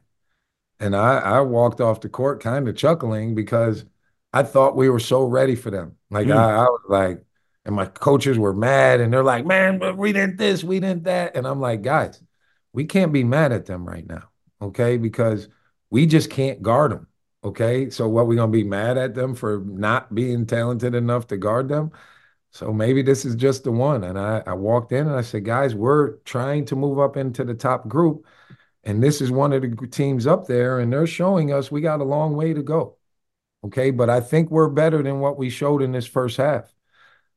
And 0.78 0.94
I, 0.94 1.18
I 1.18 1.40
walked 1.40 1.80
off 1.80 2.00
the 2.00 2.08
court 2.08 2.42
kind 2.42 2.68
of 2.68 2.76
chuckling 2.76 3.34
because 3.34 3.84
I 4.32 4.42
thought 4.42 4.76
we 4.76 4.88
were 4.88 5.00
so 5.00 5.24
ready 5.24 5.56
for 5.56 5.70
them. 5.70 5.96
Like, 6.10 6.26
mm. 6.26 6.36
I, 6.36 6.56
I 6.56 6.64
was 6.64 6.82
like, 6.88 7.24
and 7.64 7.74
my 7.74 7.86
coaches 7.86 8.38
were 8.38 8.52
mad 8.52 9.00
and 9.00 9.12
they're 9.12 9.24
like, 9.24 9.44
man, 9.44 9.78
but 9.78 9.96
we 9.96 10.12
didn't 10.12 10.36
this, 10.36 10.62
we 10.62 10.78
didn't 10.78 11.04
that. 11.04 11.34
And 11.34 11.46
I'm 11.46 11.60
like, 11.60 11.82
guys, 11.82 12.22
we 12.72 12.84
can't 12.84 13.12
be 13.12 13.24
mad 13.24 13.52
at 13.52 13.66
them 13.66 13.84
right 13.84 14.06
now. 14.06 14.28
Okay. 14.62 14.98
Because 14.98 15.48
we 15.90 16.06
just 16.06 16.30
can't 16.30 16.62
guard 16.62 16.92
them. 16.92 17.08
Okay. 17.42 17.90
So 17.90 18.08
what 18.08 18.28
we 18.28 18.36
gonna 18.36 18.52
be 18.52 18.62
mad 18.62 18.98
at 18.98 19.14
them 19.14 19.34
for 19.34 19.64
not 19.66 20.14
being 20.14 20.46
talented 20.46 20.94
enough 20.94 21.26
to 21.28 21.36
guard 21.36 21.68
them? 21.68 21.90
So 22.56 22.72
maybe 22.72 23.02
this 23.02 23.26
is 23.26 23.36
just 23.36 23.64
the 23.64 23.70
one. 23.70 24.02
And 24.02 24.18
I, 24.18 24.42
I 24.46 24.54
walked 24.54 24.90
in 24.90 25.06
and 25.06 25.14
I 25.14 25.20
said, 25.20 25.44
guys, 25.44 25.74
we're 25.74 26.12
trying 26.24 26.64
to 26.66 26.74
move 26.74 26.98
up 26.98 27.18
into 27.18 27.44
the 27.44 27.52
top 27.52 27.86
group. 27.86 28.24
And 28.82 29.02
this 29.02 29.20
is 29.20 29.30
one 29.30 29.52
of 29.52 29.60
the 29.60 29.86
teams 29.88 30.26
up 30.26 30.46
there. 30.46 30.80
And 30.80 30.90
they're 30.90 31.06
showing 31.06 31.52
us 31.52 31.70
we 31.70 31.82
got 31.82 32.00
a 32.00 32.04
long 32.04 32.34
way 32.34 32.54
to 32.54 32.62
go. 32.62 32.96
Okay. 33.64 33.90
But 33.90 34.08
I 34.08 34.22
think 34.22 34.50
we're 34.50 34.70
better 34.70 35.02
than 35.02 35.20
what 35.20 35.36
we 35.36 35.50
showed 35.50 35.82
in 35.82 35.92
this 35.92 36.06
first 36.06 36.38
half. 36.38 36.72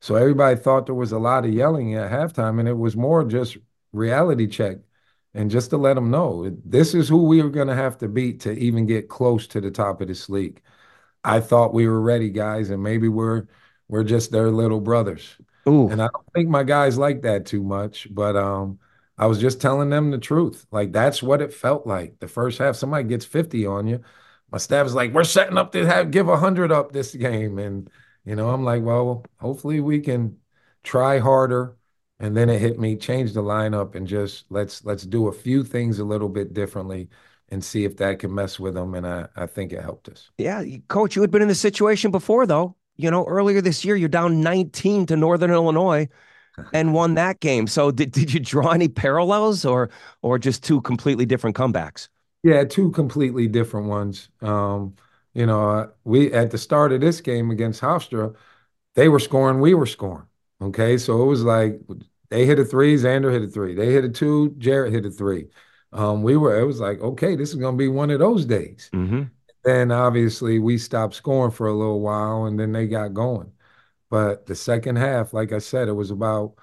So 0.00 0.14
everybody 0.14 0.58
thought 0.58 0.86
there 0.86 0.94
was 0.94 1.12
a 1.12 1.18
lot 1.18 1.44
of 1.44 1.52
yelling 1.52 1.96
at 1.96 2.10
halftime. 2.10 2.58
And 2.58 2.66
it 2.66 2.78
was 2.78 2.96
more 2.96 3.22
just 3.22 3.58
reality 3.92 4.46
check. 4.46 4.78
And 5.34 5.50
just 5.50 5.68
to 5.70 5.76
let 5.76 5.94
them 5.94 6.10
know, 6.10 6.50
this 6.64 6.94
is 6.94 7.10
who 7.10 7.24
we 7.24 7.42
are 7.42 7.50
going 7.50 7.68
to 7.68 7.74
have 7.74 7.98
to 7.98 8.08
beat 8.08 8.40
to 8.40 8.52
even 8.52 8.86
get 8.86 9.10
close 9.10 9.46
to 9.48 9.60
the 9.60 9.70
top 9.70 10.00
of 10.00 10.08
this 10.08 10.30
league. 10.30 10.62
I 11.22 11.40
thought 11.40 11.74
we 11.74 11.86
were 11.86 12.00
ready, 12.00 12.30
guys. 12.30 12.70
And 12.70 12.82
maybe 12.82 13.08
we're 13.08 13.46
we're 13.90 14.04
just 14.04 14.30
their 14.30 14.50
little 14.50 14.80
brothers. 14.80 15.36
Ooh. 15.68 15.88
And 15.88 16.00
I 16.00 16.08
don't 16.12 16.32
think 16.32 16.48
my 16.48 16.62
guys 16.62 16.96
like 16.96 17.22
that 17.22 17.44
too 17.44 17.62
much, 17.62 18.06
but 18.10 18.36
um, 18.36 18.78
I 19.18 19.26
was 19.26 19.40
just 19.40 19.60
telling 19.60 19.90
them 19.90 20.10
the 20.10 20.18
truth. 20.18 20.66
Like 20.70 20.92
that's 20.92 21.22
what 21.22 21.42
it 21.42 21.52
felt 21.52 21.86
like. 21.86 22.20
The 22.20 22.28
first 22.28 22.58
half, 22.58 22.76
somebody 22.76 23.04
gets 23.04 23.24
50 23.24 23.66
on 23.66 23.86
you. 23.86 24.00
My 24.50 24.58
staff 24.58 24.86
is 24.86 24.94
like, 24.94 25.12
we're 25.12 25.24
setting 25.24 25.58
up 25.58 25.72
to 25.72 25.86
have 25.86 26.10
give 26.10 26.26
100 26.26 26.72
up 26.72 26.92
this 26.92 27.14
game. 27.14 27.58
And, 27.58 27.90
you 28.24 28.36
know, 28.36 28.50
I'm 28.50 28.64
like, 28.64 28.82
well, 28.82 29.24
hopefully 29.38 29.80
we 29.80 30.00
can 30.00 30.38
try 30.82 31.18
harder. 31.18 31.76
And 32.20 32.36
then 32.36 32.48
it 32.48 32.60
hit 32.60 32.78
me, 32.78 32.96
change 32.96 33.32
the 33.32 33.42
lineup 33.42 33.94
and 33.94 34.06
just 34.06 34.44
let's 34.50 34.84
let's 34.84 35.04
do 35.04 35.28
a 35.28 35.32
few 35.32 35.64
things 35.64 35.98
a 35.98 36.04
little 36.04 36.28
bit 36.28 36.52
differently 36.52 37.08
and 37.48 37.64
see 37.64 37.84
if 37.84 37.96
that 37.96 38.18
can 38.18 38.34
mess 38.34 38.60
with 38.60 38.74
them. 38.74 38.94
And 38.94 39.06
I, 39.06 39.26
I 39.36 39.46
think 39.46 39.72
it 39.72 39.82
helped 39.82 40.08
us. 40.08 40.30
Yeah, 40.38 40.62
coach, 40.88 41.16
you 41.16 41.22
had 41.22 41.30
been 41.30 41.42
in 41.42 41.48
this 41.48 41.60
situation 41.60 42.10
before, 42.10 42.46
though. 42.46 42.76
You 43.02 43.10
know, 43.10 43.24
earlier 43.24 43.60
this 43.60 43.84
year, 43.84 43.96
you're 43.96 44.08
down 44.08 44.40
19 44.40 45.06
to 45.06 45.16
Northern 45.16 45.50
Illinois 45.50 46.08
and 46.72 46.94
won 46.94 47.14
that 47.14 47.40
game. 47.40 47.66
So 47.66 47.90
did, 47.90 48.12
did 48.12 48.32
you 48.32 48.40
draw 48.40 48.70
any 48.70 48.88
parallels 48.88 49.64
or 49.64 49.90
or 50.22 50.38
just 50.38 50.62
two 50.62 50.80
completely 50.82 51.26
different 51.26 51.56
comebacks? 51.56 52.08
Yeah, 52.42 52.64
two 52.64 52.90
completely 52.92 53.46
different 53.48 53.88
ones. 53.88 54.30
Um, 54.40 54.94
you 55.34 55.46
know, 55.46 55.90
we 56.04 56.32
at 56.32 56.50
the 56.50 56.58
start 56.58 56.92
of 56.92 57.00
this 57.00 57.20
game 57.20 57.50
against 57.50 57.80
Hofstra, 57.80 58.34
they 58.94 59.08
were 59.08 59.20
scoring, 59.20 59.60
we 59.60 59.74
were 59.74 59.86
scoring. 59.86 60.26
Okay. 60.62 60.98
So 60.98 61.22
it 61.22 61.26
was 61.26 61.42
like 61.42 61.80
they 62.28 62.46
hit 62.46 62.58
a 62.58 62.64
three, 62.64 62.96
Xander 62.96 63.32
hit 63.32 63.42
a 63.42 63.48
three. 63.48 63.74
They 63.74 63.92
hit 63.92 64.04
a 64.04 64.08
two, 64.08 64.54
Jarrett 64.58 64.92
hit 64.92 65.06
a 65.06 65.10
three 65.10 65.46
um, 65.92 66.22
we 66.22 66.36
were, 66.36 66.58
it 66.58 66.64
was 66.64 66.80
like, 66.80 67.00
okay, 67.00 67.34
this 67.34 67.50
is 67.50 67.56
going 67.56 67.74
to 67.74 67.78
be 67.78 67.88
one 67.88 68.10
of 68.10 68.20
those 68.20 68.44
days. 68.44 68.90
Mm-hmm. 68.92 69.22
Then 69.64 69.92
obviously 69.92 70.58
we 70.58 70.78
stopped 70.78 71.14
scoring 71.14 71.52
for 71.52 71.66
a 71.66 71.74
little 71.74 72.00
while 72.00 72.46
and 72.46 72.58
then 72.58 72.72
they 72.72 72.86
got 72.86 73.14
going. 73.14 73.52
But 74.10 74.46
the 74.46 74.54
second 74.54 74.96
half, 74.96 75.32
like 75.34 75.52
I 75.52 75.58
said, 75.58 75.88
it 75.88 75.92
was 75.92 76.10
about 76.10 76.54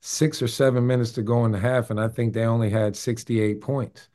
six 0.00 0.42
or 0.42 0.48
seven 0.48 0.86
minutes 0.86 1.12
to 1.12 1.22
go 1.22 1.44
in 1.44 1.52
the 1.52 1.58
half. 1.58 1.90
And 1.90 2.00
I 2.00 2.08
think 2.08 2.32
they 2.34 2.44
only 2.46 2.70
had 2.70 2.96
68 2.96 3.60
points. 3.60 4.08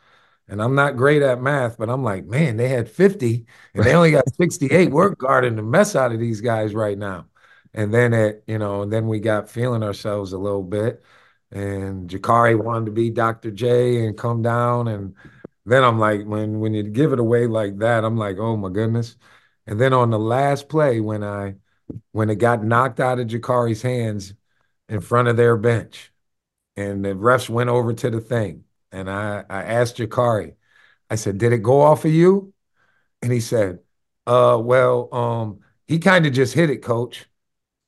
And 0.47 0.61
I'm 0.61 0.75
not 0.75 0.97
great 0.97 1.21
at 1.21 1.41
math, 1.41 1.77
but 1.77 1.89
I'm 1.89 2.03
like, 2.03 2.25
man, 2.25 2.57
they 2.57 2.69
had 2.69 2.89
50 2.89 3.45
and 3.75 3.83
they 3.85 3.93
only 3.93 4.11
got 4.11 4.33
68. 4.35 4.91
We're 4.91 5.09
guarding 5.15 5.55
the 5.55 5.63
mess 5.63 5.95
out 5.95 6.11
of 6.11 6.19
these 6.19 6.41
guys 6.41 6.73
right 6.73 6.97
now. 6.97 7.27
And 7.73 7.93
then 7.93 8.13
it, 8.13 8.43
you 8.47 8.57
know, 8.57 8.81
and 8.81 8.91
then 8.91 9.07
we 9.07 9.19
got 9.19 9.49
feeling 9.49 9.83
ourselves 9.83 10.33
a 10.33 10.39
little 10.39 10.63
bit 10.63 11.03
and 11.51 12.09
Jakari 12.09 12.61
wanted 12.61 12.85
to 12.85 12.91
be 12.91 13.09
Dr. 13.09 13.51
J 13.51 14.05
and 14.05 14.17
come 14.17 14.41
down. 14.41 14.87
And 14.87 15.15
then 15.69 15.83
I'm 15.83 15.99
like, 15.99 16.25
when 16.25 16.59
when 16.59 16.73
you 16.73 16.83
give 16.83 17.13
it 17.13 17.19
away 17.19 17.47
like 17.47 17.79
that, 17.79 18.03
I'm 18.05 18.17
like, 18.17 18.37
oh 18.39 18.57
my 18.57 18.69
goodness. 18.69 19.17
And 19.67 19.79
then 19.79 19.93
on 19.93 20.09
the 20.11 20.19
last 20.19 20.69
play, 20.69 20.99
when 20.99 21.23
I 21.23 21.55
when 22.13 22.29
it 22.29 22.35
got 22.37 22.63
knocked 22.63 22.99
out 22.99 23.19
of 23.19 23.27
Jakari's 23.27 23.81
hands 23.83 24.33
in 24.89 25.01
front 25.01 25.27
of 25.29 25.37
their 25.37 25.57
bench, 25.57 26.11
and 26.77 27.03
the 27.05 27.09
refs 27.09 27.49
went 27.49 27.69
over 27.69 27.93
to 27.93 28.09
the 28.09 28.21
thing, 28.21 28.65
and 28.91 29.09
I 29.09 29.45
I 29.49 29.63
asked 29.63 29.97
Jakari, 29.97 30.55
I 31.09 31.15
said, 31.15 31.37
did 31.39 31.53
it 31.53 31.63
go 31.63 31.81
off 31.81 32.05
of 32.05 32.13
you? 32.13 32.53
And 33.21 33.31
he 33.31 33.39
said, 33.39 33.79
uh, 34.27 34.59
well, 34.63 35.13
um, 35.13 35.59
he 35.87 35.99
kind 35.99 36.25
of 36.25 36.33
just 36.33 36.53
hit 36.53 36.69
it, 36.69 36.77
coach. 36.83 37.27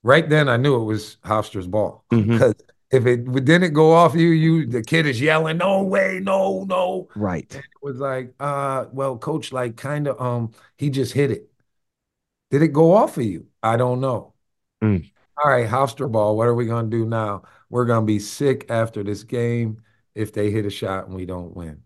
Right 0.03 0.27
then 0.29 0.49
I 0.49 0.57
knew 0.57 0.75
it 0.81 0.85
was 0.85 1.17
Hofstra's 1.25 1.67
ball 1.67 2.05
because 2.31 2.53
mm-hmm 2.53 2.61
if 2.91 3.05
it 3.05 3.45
didn't 3.45 3.73
go 3.73 3.93
off 3.93 4.15
you, 4.15 4.29
you 4.29 4.65
the 4.67 4.83
kid 4.83 5.05
is 5.05 5.21
yelling, 5.21 5.57
"No 5.57 5.83
way, 5.83 6.19
no, 6.21 6.65
no!" 6.65 7.07
Right. 7.15 7.47
And 7.53 7.63
it 7.63 7.81
was 7.81 7.97
like, 7.97 8.33
uh, 8.39 8.85
well, 8.91 9.17
coach, 9.17 9.51
like, 9.51 9.77
kind 9.77 10.07
of, 10.07 10.19
um, 10.19 10.51
he 10.77 10.89
just 10.89 11.13
hit 11.13 11.31
it. 11.31 11.49
Did 12.49 12.61
it 12.61 12.73
go 12.73 12.93
off 12.93 13.17
of 13.17 13.23
you? 13.23 13.47
I 13.63 13.77
don't 13.77 14.01
know. 14.01 14.33
Mm. 14.83 15.09
All 15.37 15.49
right, 15.49 15.67
Hofstra 15.67 16.11
ball. 16.11 16.35
What 16.35 16.47
are 16.47 16.55
we 16.55 16.65
gonna 16.65 16.89
do 16.89 17.05
now? 17.05 17.43
We're 17.69 17.85
gonna 17.85 18.05
be 18.05 18.19
sick 18.19 18.65
after 18.69 19.03
this 19.03 19.23
game 19.23 19.81
if 20.13 20.33
they 20.33 20.51
hit 20.51 20.65
a 20.65 20.69
shot 20.69 21.07
and 21.07 21.15
we 21.15 21.25
don't 21.25 21.55
win. 21.55 21.83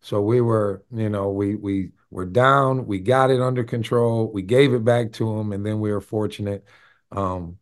So 0.00 0.20
we 0.20 0.40
were, 0.40 0.84
you 0.92 1.08
know, 1.08 1.30
we 1.30 1.54
we 1.54 1.92
were 2.10 2.26
down. 2.26 2.86
We 2.86 2.98
got 3.00 3.30
it 3.30 3.40
under 3.40 3.64
control. 3.64 4.30
We 4.30 4.42
gave 4.42 4.74
it 4.74 4.84
back 4.84 5.12
to 5.12 5.36
them, 5.36 5.52
and 5.52 5.64
then 5.64 5.80
we 5.80 5.90
were 5.92 6.00
fortunate. 6.00 6.64
Um, 7.10 7.58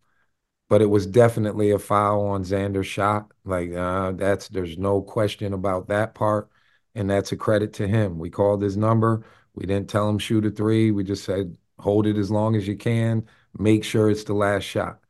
but 0.71 0.81
it 0.81 0.87
was 0.87 1.07
definitely 1.07 1.73
a 1.73 1.81
foul 1.81 2.27
on 2.29 2.45
Xander's 2.45 2.87
shot. 2.87 3.33
Like 3.45 3.75
uh, 3.75 4.12
that's 4.12 4.49
there's 4.49 4.79
no 4.79 5.03
question 5.03 5.53
about 5.53 5.89
that 5.89 6.15
part, 6.15 6.49
and 6.95 7.11
that's 7.11 7.33
a 7.33 7.37
credit 7.37 7.75
to 7.75 7.89
him. 7.89 8.19
We 8.19 8.31
called 8.31 8.62
his 8.62 8.77
number. 8.77 9.27
We 9.55 9.67
didn't 9.67 9.91
tell 9.91 10.09
him 10.09 10.19
shoot 10.19 10.47
a 10.47 10.50
three. 10.50 10.93
We 10.93 11.05
just 11.05 11.25
said 11.25 11.57
hold 11.81 12.07
it 12.07 12.17
as 12.17 12.31
long 12.31 12.57
as 12.57 12.69
you 12.69 12.77
can. 12.77 13.27
Make 13.59 13.85
sure 13.85 14.11
it's 14.11 14.25
the 14.25 14.35
last 14.35 14.65
shot. 14.65 15.00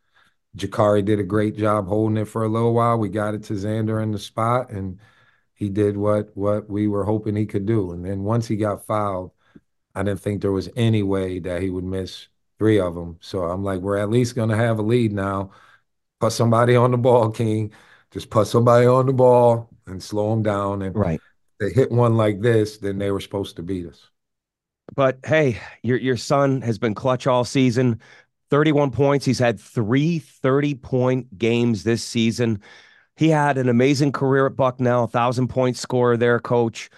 Jakari 0.57 1.05
did 1.05 1.21
a 1.21 1.25
great 1.25 1.57
job 1.57 1.87
holding 1.89 2.17
it 2.19 2.27
for 2.27 2.45
a 2.45 2.49
little 2.49 2.75
while. 2.75 2.99
We 2.99 3.09
got 3.11 3.35
it 3.35 3.45
to 3.45 3.55
Xander 3.55 4.03
in 4.03 4.13
the 4.13 4.19
spot, 4.19 4.71
and 4.71 4.99
he 5.55 5.69
did 5.69 5.97
what 5.97 6.37
what 6.37 6.71
we 6.71 6.89
were 6.89 7.05
hoping 7.05 7.37
he 7.37 7.47
could 7.47 7.67
do. 7.67 7.93
And 7.93 8.05
then 8.05 8.25
once 8.25 8.49
he 8.49 8.57
got 8.57 8.87
fouled, 8.87 9.33
I 9.95 10.03
didn't 10.05 10.21
think 10.21 10.43
there 10.43 10.53
was 10.53 10.71
any 10.77 11.03
way 11.03 11.39
that 11.41 11.63
he 11.63 11.71
would 11.71 11.85
miss 11.85 12.29
three 12.61 12.79
of 12.79 12.95
them. 12.95 13.17
So 13.21 13.45
I'm 13.45 13.65
like, 13.65 13.81
we're 13.81 13.97
at 13.97 14.11
least 14.11 14.37
going 14.37 14.51
to 14.51 14.57
have 14.57 14.79
a 14.79 14.83
lead 14.83 15.13
now. 15.13 15.51
Put 16.21 16.33
somebody 16.33 16.77
on 16.77 16.91
the 16.91 16.99
ball, 16.99 17.31
King. 17.31 17.73
Just 18.11 18.29
put 18.29 18.47
somebody 18.47 18.87
on 18.87 19.07
the 19.07 19.15
ball 19.15 19.71
and 19.87 20.03
slow 20.03 20.31
them 20.31 20.43
down. 20.43 20.83
And 20.83 20.95
right. 20.95 21.21
they 21.59 21.71
hit 21.71 21.91
one 21.91 22.19
like 22.19 22.43
this, 22.43 22.77
then 22.77 22.99
they 22.99 23.11
were 23.11 23.21
supposed 23.21 23.57
to 23.57 23.63
beat 23.63 23.87
us. 23.87 24.11
But 24.95 25.21
hey, 25.25 25.59
your 25.83 25.97
your 25.97 26.19
son 26.19 26.61
has 26.61 26.79
been 26.79 26.95
clutch 26.95 27.27
all 27.27 27.45
season. 27.45 28.01
31 28.51 28.91
points. 28.91 29.25
He's 29.25 29.39
had 29.39 29.59
three 29.59 30.19
30 30.19 30.75
point 30.75 31.39
games 31.39 31.85
this 31.85 32.03
season. 32.03 32.61
He 33.17 33.29
had 33.29 33.57
an 33.57 33.69
amazing 33.71 34.13
career 34.13 34.47
at 34.47 34.57
Bucknell, 34.57 35.07
thousand 35.07 35.49
point 35.49 35.79
scorer 35.79 36.19
there, 36.19 36.41
coach. 36.41 36.91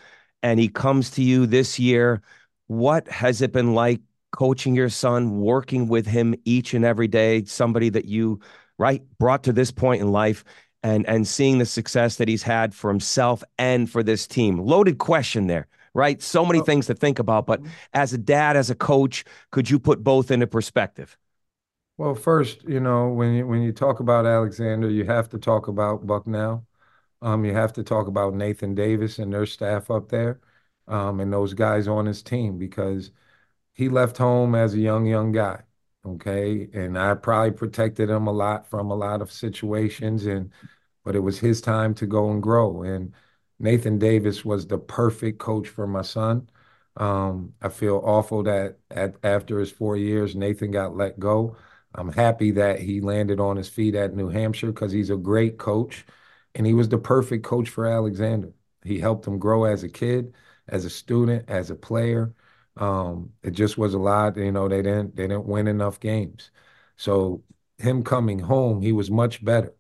And 0.43 0.59
he 0.59 0.69
comes 0.69 1.11
to 1.11 1.23
you 1.23 1.47
this 1.47 1.79
year. 1.79 2.21
What 2.67 3.07
has 3.09 3.43
it 3.43 3.53
been 3.53 3.75
like 3.75 4.01
coaching 4.33 4.75
your 4.75 4.89
son, 4.91 5.41
working 5.41 5.89
with 5.89 6.07
him 6.07 6.35
each 6.45 6.75
and 6.75 6.85
every 6.85 7.09
day, 7.09 7.45
somebody 7.45 7.89
that 7.91 8.07
you 8.07 8.41
right 8.79 9.03
brought 9.19 9.45
to 9.45 9.53
this 9.53 9.71
point 9.71 10.01
in 10.03 10.11
life 10.13 10.45
and 10.83 11.07
and 11.07 11.27
seeing 11.29 11.59
the 11.59 11.67
success 11.67 12.17
that 12.17 12.29
he's 12.29 12.43
had 12.43 12.75
for 12.75 12.91
himself 12.91 13.45
and 13.59 13.91
for 13.91 14.03
this 14.03 14.27
team. 14.27 14.59
Loaded 14.59 14.99
question 14.99 15.47
there, 15.47 15.69
right? 15.95 16.21
So 16.23 16.45
many 16.45 16.61
things 16.61 16.87
to 16.87 16.95
think 16.95 17.19
about, 17.19 17.47
but 17.47 17.61
as 17.93 18.13
a 18.13 18.19
dad, 18.19 18.57
as 18.57 18.71
a 18.71 18.75
coach, 18.75 19.25
could 19.51 19.71
you 19.71 19.79
put 19.79 20.03
both 20.03 20.31
into 20.31 20.47
perspective? 20.47 21.17
Well, 21.97 22.15
first, 22.15 22.65
you 22.65 22.81
know, 22.81 23.09
when 23.09 23.35
you 23.35 23.47
when 23.47 23.63
you 23.63 23.73
talk 23.73 24.01
about 24.01 24.27
Alexander, 24.27 24.91
you 24.91 25.05
have 25.05 25.29
to 25.31 25.39
talk 25.39 25.69
about 25.69 26.07
Bucknell. 26.07 26.67
Um, 27.23 27.45
you 27.45 27.55
have 27.55 27.73
to 27.75 27.85
talk 27.85 28.09
about 28.09 28.35
Nathan 28.35 28.75
Davis 28.75 29.19
and 29.19 29.33
their 29.33 29.47
staff 29.47 29.91
up 29.91 30.09
there, 30.11 30.41
um, 30.89 31.21
and 31.21 31.33
those 31.33 31.55
guys 31.55 31.89
on 31.89 32.07
his 32.07 32.23
team 32.23 32.59
because 32.59 33.13
he 33.75 33.89
left 33.89 34.19
home 34.19 34.55
as 34.55 34.75
a 34.75 34.79
young, 34.79 35.07
young 35.07 35.33
guy. 35.33 35.63
Okay. 36.05 36.69
And 36.73 36.99
I 36.99 37.15
probably 37.15 37.53
protected 37.53 38.11
him 38.11 38.27
a 38.27 38.33
lot 38.33 38.69
from 38.69 38.91
a 38.91 38.95
lot 38.95 39.23
of 39.23 39.33
situations. 39.33 40.27
And, 40.27 40.51
but 41.05 41.17
it 41.17 41.21
was 41.21 41.39
his 41.39 41.61
time 41.61 41.95
to 41.95 42.07
go 42.07 42.31
and 42.31 42.43
grow. 42.43 42.83
And 42.83 43.15
Nathan 43.59 43.99
Davis 43.99 44.45
was 44.45 44.67
the 44.67 44.79
perfect 44.79 45.39
coach 45.39 45.69
for 45.69 45.87
my 45.87 46.03
son. 46.03 46.49
Um, 46.97 47.55
I 47.63 47.69
feel 47.71 48.03
awful 48.05 48.43
that 48.45 48.79
at, 48.91 49.17
after 49.23 49.59
his 49.59 49.71
four 49.71 49.97
years, 49.97 50.35
Nathan 50.37 50.71
got 50.73 50.97
let 50.97 51.19
go. 51.19 51.57
I'm 51.95 52.13
happy 52.13 52.51
that 52.53 52.81
he 52.81 53.01
landed 53.01 53.41
on 53.41 53.57
his 53.57 53.69
feet 53.69 53.95
at 53.95 54.15
New 54.15 54.29
Hampshire 54.29 54.73
because 54.73 54.93
he's 54.93 55.11
a 55.11 55.17
great 55.17 55.59
coach. 55.59 56.05
And 56.55 56.67
he 56.67 56.75
was 56.75 56.89
the 56.89 56.99
perfect 56.99 57.45
coach 57.45 57.69
for 57.69 57.87
Alexander. 57.87 58.53
He 58.85 58.99
helped 58.99 59.27
him 59.27 59.39
grow 59.39 59.65
as 59.65 59.83
a 59.85 59.89
kid, 59.89 60.35
as 60.69 60.85
a 60.85 60.91
student, 60.91 61.49
as 61.49 61.71
a 61.71 61.75
player. 61.77 62.35
Um, 62.77 63.33
it 63.43 63.53
just 63.53 63.79
was 63.79 63.95
a 63.95 63.99
lot. 63.99 64.37
You 64.37 64.53
know, 64.53 64.69
they 64.69 64.83
didn't 64.83 65.17
they 65.17 65.25
didn't 65.29 65.47
win 65.47 65.69
enough 65.69 66.01
games. 66.01 66.51
So 66.97 67.43
him 67.79 68.03
coming 68.05 68.39
home, 68.41 68.83
he 68.83 68.93
was 68.93 69.11
much 69.11 69.45
better 69.45 69.75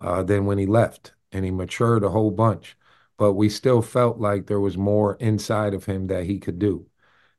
uh, 0.00 0.22
than 0.22 0.46
when 0.46 0.58
he 0.58 0.66
left, 0.66 1.14
and 1.32 1.44
he 1.44 1.50
matured 1.50 2.04
a 2.04 2.10
whole 2.10 2.30
bunch. 2.30 2.76
But 3.16 3.32
we 3.34 3.48
still 3.48 3.82
felt 3.82 4.18
like 4.18 4.46
there 4.46 4.60
was 4.60 4.76
more 4.76 5.16
inside 5.16 5.74
of 5.74 5.84
him 5.86 6.06
that 6.08 6.24
he 6.24 6.38
could 6.38 6.58
do, 6.58 6.86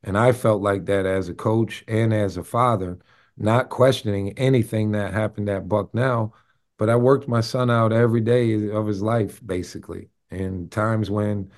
and 0.04 0.18
I 0.18 0.32
felt 0.34 0.62
like 0.62 0.86
that 0.86 1.06
as 1.06 1.30
a 1.30 1.34
coach 1.34 1.84
and 1.88 2.14
as 2.14 2.38
a 2.38 2.44
father, 2.44 3.00
not 3.38 3.70
questioning 3.70 4.38
anything 4.38 4.92
that 4.92 5.14
happened 5.14 5.50
at 5.50 5.68
Bucknell. 5.70 6.36
But 6.78 6.90
I 6.90 6.96
worked 6.96 7.28
my 7.28 7.42
son 7.42 7.70
out 7.70 7.92
every 7.92 8.22
day 8.22 8.70
of 8.70 8.88
his 8.88 9.02
life, 9.02 9.46
basically. 9.46 10.10
And 10.32 10.72
times 10.72 11.10
when 11.10 11.52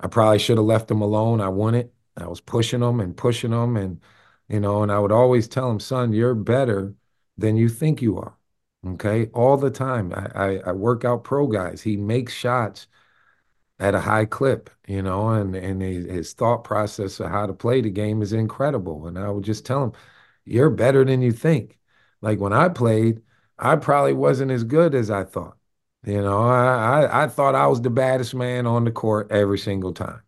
I 0.00 0.08
probably 0.08 0.38
should 0.38 0.58
have 0.58 0.66
left 0.66 0.90
him 0.90 1.02
alone, 1.02 1.40
I 1.40 1.48
wouldn't 1.48 1.90
I 2.16 2.26
was 2.26 2.40
pushing 2.40 2.80
them 2.80 3.00
and 3.00 3.16
pushing 3.16 3.50
them, 3.52 3.76
and 3.76 4.00
you 4.48 4.60
know, 4.60 4.82
and 4.82 4.92
I 4.92 4.98
would 4.98 5.12
always 5.12 5.48
tell 5.48 5.70
him, 5.70 5.80
"Son, 5.80 6.12
you're 6.12 6.34
better 6.34 6.94
than 7.38 7.56
you 7.56 7.68
think 7.68 8.02
you 8.02 8.18
are." 8.18 8.36
Okay, 8.86 9.26
all 9.34 9.56
the 9.56 9.70
time. 9.70 10.12
I, 10.14 10.28
I, 10.34 10.56
I 10.68 10.72
work 10.72 11.04
out 11.04 11.24
pro 11.24 11.46
guys. 11.46 11.82
He 11.82 11.96
makes 11.96 12.32
shots 12.32 12.86
at 13.78 13.94
a 13.94 14.00
high 14.00 14.24
clip, 14.26 14.70
you 14.86 15.02
know, 15.02 15.30
and 15.30 15.54
and 15.56 15.82
his, 15.82 16.06
his 16.06 16.32
thought 16.34 16.64
process 16.64 17.20
of 17.20 17.30
how 17.30 17.46
to 17.46 17.52
play 17.52 17.80
the 17.80 17.90
game 17.90 18.22
is 18.22 18.32
incredible. 18.32 19.06
And 19.06 19.18
I 19.18 19.30
would 19.30 19.44
just 19.44 19.66
tell 19.66 19.84
him, 19.84 19.92
"You're 20.44 20.70
better 20.70 21.04
than 21.04 21.22
you 21.22 21.32
think." 21.32 21.78
Like 22.20 22.38
when 22.40 22.52
I 22.52 22.68
played, 22.68 23.22
I 23.58 23.76
probably 23.76 24.12
wasn't 24.14 24.50
as 24.52 24.64
good 24.64 24.94
as 24.94 25.10
I 25.10 25.24
thought. 25.24 25.56
You 26.04 26.20
know, 26.22 26.42
I, 26.42 27.02
I, 27.04 27.24
I 27.24 27.28
thought 27.28 27.54
I 27.54 27.66
was 27.68 27.80
the 27.82 27.90
baddest 27.90 28.34
man 28.34 28.66
on 28.66 28.84
the 28.84 28.90
court 28.92 29.30
every 29.30 29.58
single 29.58 29.92
time. 29.92 30.22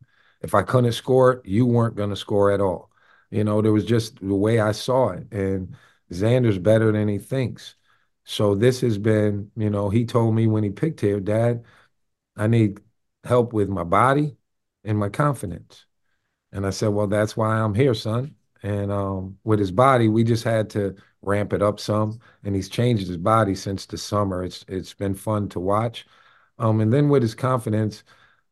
If 0.45 0.55
I 0.55 0.63
couldn't 0.63 0.93
score 0.93 1.43
you 1.45 1.67
weren't 1.67 1.97
going 1.97 2.11
to 2.11 2.17
score 2.17 2.53
at 2.53 2.61
all. 2.61 2.91
You 3.31 3.45
know, 3.45 3.63
there 3.63 3.73
was 3.73 3.85
just 3.87 4.21
the 4.21 4.35
way 4.35 4.61
I 4.61 4.73
saw 4.73 5.11
it. 5.11 5.33
And 5.33 5.77
Xander's 6.13 6.59
better 6.59 6.93
than 6.93 7.09
he 7.09 7.19
thinks. 7.19 7.77
So 8.25 8.55
this 8.55 8.81
has 8.83 8.99
been, 8.99 9.51
you 9.57 9.71
know, 9.71 9.91
he 9.91 10.05
told 10.07 10.35
me 10.35 10.47
when 10.47 10.65
he 10.65 10.71
picked 10.71 11.01
here, 11.01 11.21
Dad, 11.21 11.65
I 12.37 12.47
need 12.49 12.81
help 13.25 13.53
with 13.53 13.69
my 13.69 13.85
body 13.85 14.37
and 14.85 14.99
my 14.99 15.09
confidence. 15.09 15.87
And 16.53 16.67
I 16.67 16.71
said, 16.71 16.89
Well, 16.89 17.07
that's 17.09 17.37
why 17.37 17.59
I'm 17.61 17.75
here, 17.75 17.95
son. 17.95 18.37
And 18.63 18.93
um, 18.93 19.39
with 19.45 19.59
his 19.59 19.71
body, 19.73 20.09
we 20.09 20.25
just 20.25 20.45
had 20.45 20.71
to 20.71 20.97
ramp 21.23 21.53
it 21.53 21.63
up 21.63 21.81
some. 21.81 22.19
And 22.45 22.55
he's 22.55 22.69
changed 22.69 23.07
his 23.09 23.17
body 23.19 23.55
since 23.55 23.87
the 23.87 23.99
summer. 23.99 24.45
It's 24.45 24.65
it's 24.69 24.95
been 24.95 25.15
fun 25.15 25.49
to 25.51 25.61
watch. 25.61 26.07
Um, 26.59 26.81
and 26.81 26.93
then 26.93 27.09
with 27.09 27.23
his 27.23 27.35
confidence, 27.35 28.05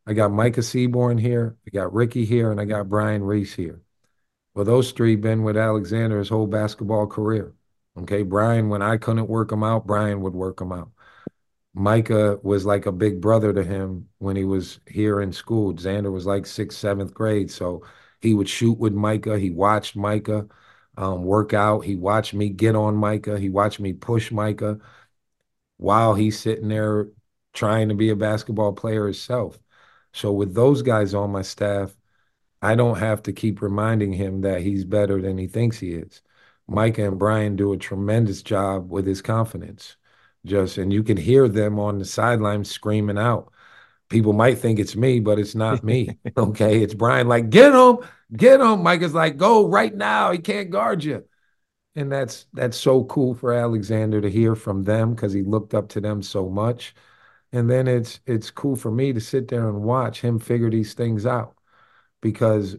I 0.07 0.15
got 0.15 0.33
Micah 0.33 0.63
Seaborn 0.63 1.21
here, 1.21 1.57
I 1.67 1.71
got 1.71 1.93
Ricky 1.95 2.25
here, 2.25 2.51
and 2.51 2.61
I 2.61 2.65
got 2.65 2.89
Brian 2.89 3.23
Reese 3.23 3.55
here. 3.55 3.83
Well, 4.55 4.65
those 4.65 4.93
three 4.93 5.17
been 5.17 5.45
with 5.45 5.57
Alexander 5.57 6.19
his 6.19 6.29
whole 6.29 6.47
basketball 6.47 7.07
career. 7.07 7.55
Okay, 7.99 8.23
Brian, 8.23 8.69
when 8.69 8.83
I 8.83 8.97
couldn't 8.97 9.29
work 9.29 9.53
him 9.53 9.63
out, 9.63 9.87
Brian 9.87 10.21
would 10.23 10.35
work 10.35 10.61
him 10.61 10.73
out. 10.73 10.91
Micah 11.75 12.39
was 12.43 12.67
like 12.67 12.87
a 12.87 12.93
big 12.93 13.21
brother 13.21 13.53
to 13.53 13.63
him 13.65 14.09
when 14.19 14.37
he 14.37 14.45
was 14.45 14.81
here 14.87 15.21
in 15.21 15.33
school. 15.33 15.75
Xander 15.75 16.13
was 16.13 16.27
like 16.27 16.47
sixth, 16.47 16.79
seventh 16.79 17.15
grade. 17.15 17.51
So 17.51 17.85
he 18.21 18.35
would 18.35 18.49
shoot 18.49 18.79
with 18.79 18.93
Micah. 18.93 19.39
He 19.39 19.51
watched 19.51 19.97
Micah 19.97 20.47
um, 20.97 21.25
work 21.25 21.55
out. 21.55 21.81
He 21.81 21.97
watched 21.97 22.35
me 22.35 22.51
get 22.51 22.77
on 22.77 22.97
Micah. 22.97 23.39
He 23.39 23.49
watched 23.49 23.81
me 23.81 23.93
push 23.95 24.31
Micah 24.31 24.79
while 25.79 26.15
he's 26.15 26.39
sitting 26.39 26.69
there 26.69 27.09
trying 27.53 27.89
to 27.89 27.95
be 27.95 28.11
a 28.11 28.17
basketball 28.17 28.73
player 28.73 29.05
himself. 29.07 29.59
So 30.13 30.33
with 30.33 30.55
those 30.55 30.83
guys 30.83 31.15
on 31.15 31.31
my 31.31 31.43
staff, 31.43 31.97
I 32.61 32.75
don't 32.75 32.99
have 32.99 33.23
to 33.25 33.33
keep 33.33 33.61
reminding 33.61 34.13
him 34.13 34.43
that 34.43 34.63
he's 34.63 34.85
better 34.85 35.21
than 35.21 35.39
he 35.39 35.49
thinks 35.49 35.79
he 35.79 35.93
is. 35.95 36.23
Micah 36.69 37.07
and 37.09 37.19
Brian 37.19 37.57
do 37.57 37.73
a 37.73 37.77
tremendous 37.77 38.43
job 38.43 38.91
with 38.91 39.07
his 39.07 39.21
confidence. 39.21 39.97
Just 40.45 40.79
and 40.79 40.93
you 40.93 41.03
can 41.03 41.17
hear 41.17 41.49
them 41.49 41.79
on 41.79 41.99
the 41.99 42.05
sideline 42.05 42.65
screaming 42.65 43.19
out. 43.19 43.53
People 44.09 44.33
might 44.33 44.59
think 44.59 44.79
it's 44.79 44.95
me, 44.95 45.21
but 45.21 45.39
it's 45.39 45.55
not 45.55 45.83
me. 45.83 46.19
okay, 46.37 46.83
it's 46.83 46.95
Brian. 46.95 47.29
Like, 47.29 47.51
get 47.51 47.73
him, 47.73 47.99
get 48.37 48.61
him. 48.61 48.83
Micah's 48.83 49.15
like, 49.15 49.37
go 49.37 49.67
right 49.69 49.95
now. 49.95 50.33
He 50.33 50.39
can't 50.39 50.71
guard 50.71 51.03
you. 51.05 51.25
And 51.95 52.11
that's 52.11 52.47
that's 52.53 52.77
so 52.77 53.05
cool 53.05 53.35
for 53.35 53.53
Alexander 53.53 54.21
to 54.21 54.31
hear 54.31 54.55
from 54.55 54.83
them 54.85 55.15
because 55.15 55.33
he 55.33 55.43
looked 55.43 55.75
up 55.75 55.89
to 55.91 56.01
them 56.01 56.23
so 56.23 56.49
much. 56.49 56.95
And 57.53 57.71
then 57.71 57.87
it's 57.89 58.21
it's 58.27 58.51
cool 58.51 58.77
for 58.77 58.91
me 58.91 59.13
to 59.13 59.21
sit 59.21 59.49
there 59.49 59.69
and 59.69 59.83
watch 59.83 60.21
him 60.21 60.39
figure 60.39 60.71
these 60.71 60.95
things 60.95 61.27
out 61.27 61.57
because 62.21 62.77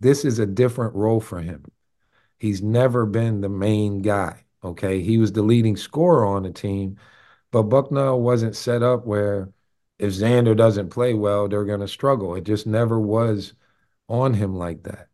this 0.00 0.24
is 0.24 0.38
a 0.38 0.46
different 0.46 0.94
role 0.94 1.20
for 1.20 1.40
him. 1.40 1.64
He's 2.38 2.62
never 2.62 3.06
been 3.06 3.40
the 3.40 3.48
main 3.48 4.02
guy. 4.02 4.44
Okay. 4.64 5.02
He 5.02 5.18
was 5.18 5.32
the 5.32 5.42
leading 5.42 5.76
scorer 5.76 6.26
on 6.26 6.42
the 6.44 6.52
team, 6.52 6.98
but 7.50 7.64
Bucknell 7.64 8.20
wasn't 8.20 8.56
set 8.56 8.82
up 8.82 9.06
where 9.06 9.50
if 9.98 10.12
Xander 10.12 10.56
doesn't 10.56 10.90
play 10.90 11.14
well, 11.14 11.48
they're 11.48 11.64
going 11.64 11.80
to 11.80 11.88
struggle. 11.88 12.34
It 12.34 12.44
just 12.44 12.66
never 12.66 13.00
was 13.00 13.54
on 14.08 14.34
him 14.34 14.56
like 14.56 14.82
that. 14.84 15.08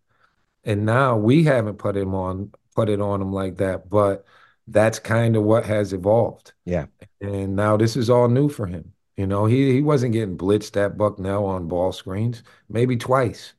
And 0.64 0.86
now 0.86 1.16
we 1.16 1.44
haven't 1.44 1.78
put 1.78 1.96
him 1.96 2.14
on, 2.14 2.52
put 2.74 2.88
it 2.88 3.00
on 3.00 3.20
him 3.22 3.32
like 3.32 3.56
that, 3.58 3.88
but 3.90 4.24
that's 4.68 4.98
kind 4.98 5.36
of 5.36 5.42
what 5.42 5.64
has 5.66 5.92
evolved. 5.92 6.52
Yeah. 6.64 6.86
And 7.20 7.56
now 7.56 7.76
this 7.76 7.96
is 7.96 8.10
all 8.10 8.28
new 8.28 8.48
for 8.48 8.66
him. 8.66 8.92
You 9.16 9.26
know, 9.26 9.46
he 9.46 9.72
he 9.72 9.82
wasn't 9.82 10.14
getting 10.14 10.38
blitzed 10.38 10.76
at 10.82 10.96
Bucknell 10.96 11.44
on 11.44 11.68
ball 11.68 11.92
screens, 11.92 12.42
maybe 12.68 12.96
twice 12.96 13.54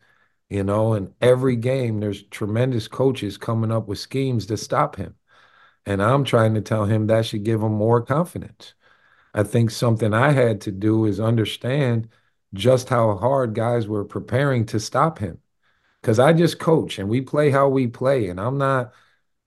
you 0.53 0.63
know, 0.63 0.93
and 0.93 1.11
every 1.19 1.55
game 1.55 1.99
there's 1.99 2.21
tremendous 2.23 2.87
coaches 2.87 3.39
coming 3.39 3.71
up 3.71 3.87
with 3.87 3.97
schemes 3.97 4.45
to 4.45 4.55
stop 4.55 4.95
him. 4.97 5.15
And 5.87 6.01
I'm 6.01 6.23
trying 6.23 6.53
to 6.53 6.61
tell 6.61 6.85
him 6.85 7.07
that 7.07 7.25
should 7.25 7.43
give 7.43 7.63
him 7.63 7.73
more 7.73 8.03
confidence. 8.03 8.75
I 9.33 9.41
think 9.41 9.71
something 9.71 10.13
I 10.13 10.31
had 10.31 10.61
to 10.61 10.71
do 10.71 11.05
is 11.05 11.19
understand 11.19 12.07
just 12.53 12.89
how 12.89 13.17
hard 13.17 13.55
guys 13.55 13.87
were 13.87 14.05
preparing 14.05 14.67
to 14.67 14.79
stop 14.79 15.17
him. 15.17 15.39
Because 16.01 16.19
I 16.19 16.33
just 16.33 16.59
coach 16.59 16.99
and 16.99 17.09
we 17.09 17.21
play 17.21 17.49
how 17.49 17.67
we 17.69 17.87
play. 17.87 18.29
And 18.29 18.39
I'm 18.39 18.59
not 18.59 18.93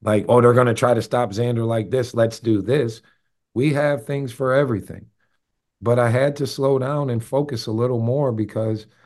like, 0.07 0.25
oh, 0.31 0.41
they're 0.41 0.55
going 0.55 0.69
to 0.69 0.75
try 0.75 0.95
to 0.95 1.03
stop 1.03 1.33
Xander 1.33 1.67
like 1.67 1.91
this. 1.91 2.15
Let's 2.15 2.41
do 2.41 2.63
this. 2.63 3.03
We 3.53 3.75
have 3.75 4.07
things 4.07 4.33
for 4.33 4.55
everything. 4.55 5.07
But 5.83 5.99
I 5.99 6.09
had 6.09 6.37
to 6.37 6.47
slow 6.47 6.79
down 6.79 7.11
and 7.11 7.23
focus 7.23 7.67
a 7.67 7.73
little 7.73 8.01
more 8.01 8.33
because– 8.33 8.87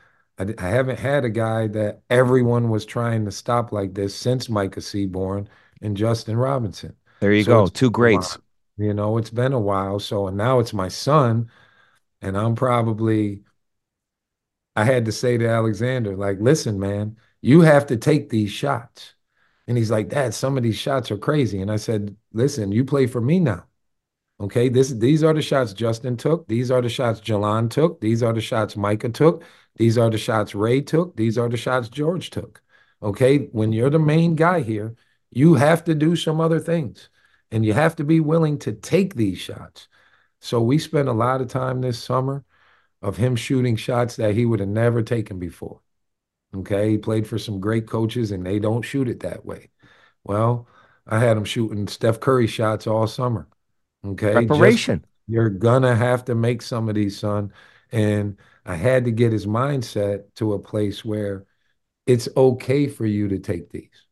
I, 0.41 0.53
I 0.57 0.69
haven't 0.69 0.99
had 0.99 1.25
a 1.25 1.29
guy 1.29 1.67
that 1.67 2.01
everyone 2.09 2.69
was 2.69 2.85
trying 2.85 3.25
to 3.25 3.31
stop 3.31 3.71
like 3.71 3.93
this 3.93 4.15
since 4.15 4.49
Micah 4.49 4.81
Seaborn 4.81 5.47
and 5.81 5.97
Justin 5.97 6.37
Robinson. 6.37 6.95
There 7.19 7.33
you 7.33 7.43
so 7.43 7.51
go. 7.51 7.67
Two 7.67 7.91
greats. 7.91 8.37
You 8.77 8.93
know, 8.93 9.17
it's 9.17 9.29
been 9.29 9.53
a 9.53 9.59
while. 9.59 9.99
So, 9.99 10.27
and 10.27 10.37
now 10.37 10.59
it's 10.59 10.73
my 10.73 10.87
son. 10.87 11.51
And 12.21 12.37
I'm 12.37 12.55
probably, 12.55 13.43
I 14.75 14.83
had 14.83 15.05
to 15.05 15.11
say 15.11 15.37
to 15.37 15.47
Alexander, 15.47 16.15
like, 16.15 16.37
listen, 16.39 16.79
man, 16.79 17.17
you 17.41 17.61
have 17.61 17.87
to 17.87 17.97
take 17.97 18.29
these 18.29 18.51
shots. 18.51 19.13
And 19.71 19.77
he's 19.77 19.89
like, 19.89 20.09
Dad, 20.09 20.33
some 20.33 20.57
of 20.57 20.63
these 20.63 20.75
shots 20.75 21.11
are 21.11 21.17
crazy. 21.17 21.61
And 21.61 21.71
I 21.71 21.77
said, 21.77 22.13
listen, 22.33 22.73
you 22.73 22.83
play 22.83 23.07
for 23.07 23.21
me 23.21 23.39
now. 23.39 23.67
Okay, 24.41 24.67
this 24.67 24.89
these 24.89 25.23
are 25.23 25.33
the 25.33 25.41
shots 25.41 25.71
Justin 25.71 26.17
took. 26.17 26.45
These 26.49 26.69
are 26.71 26.81
the 26.81 26.89
shots 26.89 27.21
Jelon 27.21 27.69
took. 27.69 28.01
These 28.01 28.21
are 28.21 28.33
the 28.33 28.41
shots 28.41 28.75
Micah 28.75 29.07
took. 29.07 29.45
These 29.77 29.97
are 29.97 30.09
the 30.09 30.17
shots 30.17 30.53
Ray 30.53 30.81
took. 30.81 31.15
These 31.15 31.37
are 31.37 31.47
the 31.47 31.55
shots 31.55 31.87
George 31.87 32.31
took. 32.31 32.61
Okay. 33.01 33.45
When 33.53 33.71
you're 33.71 33.89
the 33.89 33.97
main 33.97 34.35
guy 34.35 34.59
here, 34.59 34.93
you 35.29 35.53
have 35.53 35.85
to 35.85 35.95
do 35.95 36.17
some 36.17 36.41
other 36.41 36.59
things 36.59 37.07
and 37.49 37.65
you 37.65 37.71
have 37.71 37.95
to 37.95 38.03
be 38.03 38.19
willing 38.19 38.59
to 38.59 38.73
take 38.73 39.15
these 39.15 39.37
shots. 39.37 39.87
So 40.41 40.59
we 40.61 40.79
spent 40.79 41.07
a 41.07 41.13
lot 41.13 41.39
of 41.39 41.47
time 41.47 41.79
this 41.79 42.03
summer 42.03 42.43
of 43.01 43.15
him 43.15 43.37
shooting 43.37 43.77
shots 43.77 44.17
that 44.17 44.35
he 44.35 44.45
would 44.45 44.59
have 44.59 44.67
never 44.67 45.01
taken 45.01 45.39
before. 45.39 45.79
Okay. 46.55 46.91
He 46.91 46.97
played 46.97 47.27
for 47.27 47.37
some 47.39 47.59
great 47.59 47.87
coaches 47.87 48.31
and 48.31 48.45
they 48.45 48.59
don't 48.59 48.81
shoot 48.81 49.07
it 49.07 49.21
that 49.21 49.45
way. 49.45 49.69
Well, 50.23 50.67
I 51.07 51.19
had 51.19 51.37
him 51.37 51.45
shooting 51.45 51.87
Steph 51.87 52.19
Curry 52.19 52.47
shots 52.47 52.87
all 52.87 53.07
summer. 53.07 53.47
Okay. 54.05 54.33
Preparation. 54.33 54.99
Just, 54.99 55.09
you're 55.27 55.49
gonna 55.49 55.95
have 55.95 56.25
to 56.25 56.35
make 56.35 56.61
some 56.61 56.89
of 56.89 56.95
these, 56.95 57.17
son. 57.17 57.53
And 57.91 58.37
I 58.65 58.75
had 58.75 59.05
to 59.05 59.11
get 59.11 59.31
his 59.31 59.45
mindset 59.45 60.23
to 60.35 60.53
a 60.53 60.59
place 60.59 61.03
where 61.05 61.45
it's 62.05 62.27
okay 62.35 62.87
for 62.87 63.05
you 63.05 63.27
to 63.29 63.39
take 63.39 63.69
these. 63.69 64.05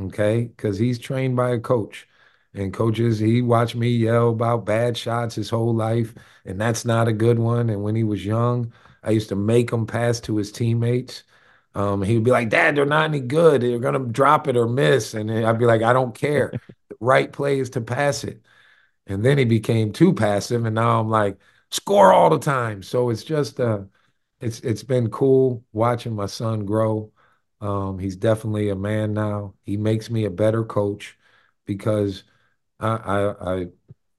Okay. 0.00 0.44
Because 0.44 0.78
he's 0.78 0.98
trained 0.98 1.36
by 1.36 1.50
a 1.50 1.58
coach. 1.58 2.06
And 2.54 2.72
coaches, 2.72 3.18
he 3.18 3.42
watched 3.42 3.76
me 3.76 3.90
yell 3.90 4.30
about 4.30 4.64
bad 4.64 4.96
shots 4.96 5.34
his 5.34 5.50
whole 5.50 5.74
life, 5.74 6.14
and 6.46 6.58
that's 6.58 6.86
not 6.86 7.06
a 7.06 7.12
good 7.12 7.38
one. 7.38 7.68
And 7.68 7.82
when 7.82 7.94
he 7.94 8.02
was 8.02 8.24
young, 8.24 8.72
I 9.02 9.10
used 9.10 9.28
to 9.28 9.36
make 9.36 9.70
him 9.70 9.86
pass 9.86 10.20
to 10.20 10.36
his 10.38 10.50
teammates. 10.52 11.22
Um, 11.76 12.02
he'd 12.02 12.24
be 12.24 12.32
like, 12.32 12.50
Dad, 12.50 12.76
they're 12.76 12.86
not 12.86 13.06
any 13.06 13.20
good. 13.20 13.62
They're 13.62 13.80
going 13.80 13.94
to 14.02 14.12
drop 14.12 14.48
it 14.48 14.56
or 14.58 14.68
miss. 14.68 15.14
And 15.14 15.30
I'd 15.30 15.60
be 15.60 15.66
like, 15.66 15.82
I 15.82 15.94
don't 15.94 16.14
care. 16.16 16.56
the 16.90 16.96
right 17.00 17.32
play 17.32 17.60
is 17.60 17.70
to 17.72 17.82
pass 17.82 18.24
it. 18.24 18.42
And 19.06 19.24
then 19.24 19.38
he 19.38 19.44
became 19.44 19.92
too 19.92 20.14
passive. 20.14 20.64
And 20.64 20.74
now 20.74 21.00
I'm 21.00 21.08
like, 21.10 21.38
score 21.70 22.12
all 22.12 22.30
the 22.30 22.38
time. 22.38 22.82
So 22.82 23.10
it's 23.10 23.24
just, 23.24 23.60
uh, 23.60 23.84
it's 24.40 24.60
it's 24.60 24.84
been 24.84 25.10
cool 25.10 25.64
watching 25.72 26.14
my 26.14 26.26
son 26.26 26.66
grow. 26.66 27.12
Um, 27.60 27.98
he's 27.98 28.16
definitely 28.16 28.70
a 28.70 28.76
man 28.76 29.14
now. 29.14 29.56
He 29.64 29.76
makes 29.78 30.10
me 30.10 30.26
a 30.26 30.30
better 30.30 30.64
coach 30.64 31.18
because 31.66 32.24
I 32.80 32.88
I 32.96 33.54
I, 33.62 33.66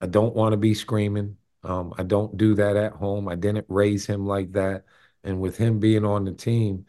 I 0.00 0.06
don't 0.06 0.34
want 0.34 0.52
to 0.52 0.56
be 0.56 0.74
screaming. 0.74 1.36
Um, 1.64 1.94
I 1.98 2.02
don't 2.04 2.36
do 2.36 2.54
that 2.56 2.76
at 2.76 2.92
home. 2.94 3.28
I 3.28 3.34
didn't 3.36 3.66
raise 3.68 4.06
him 4.06 4.26
like 4.26 4.52
that. 4.52 4.84
And 5.24 5.40
with 5.40 5.56
him 5.58 5.80
being 5.80 6.04
on 6.04 6.24
the 6.24 6.32
team, 6.32 6.86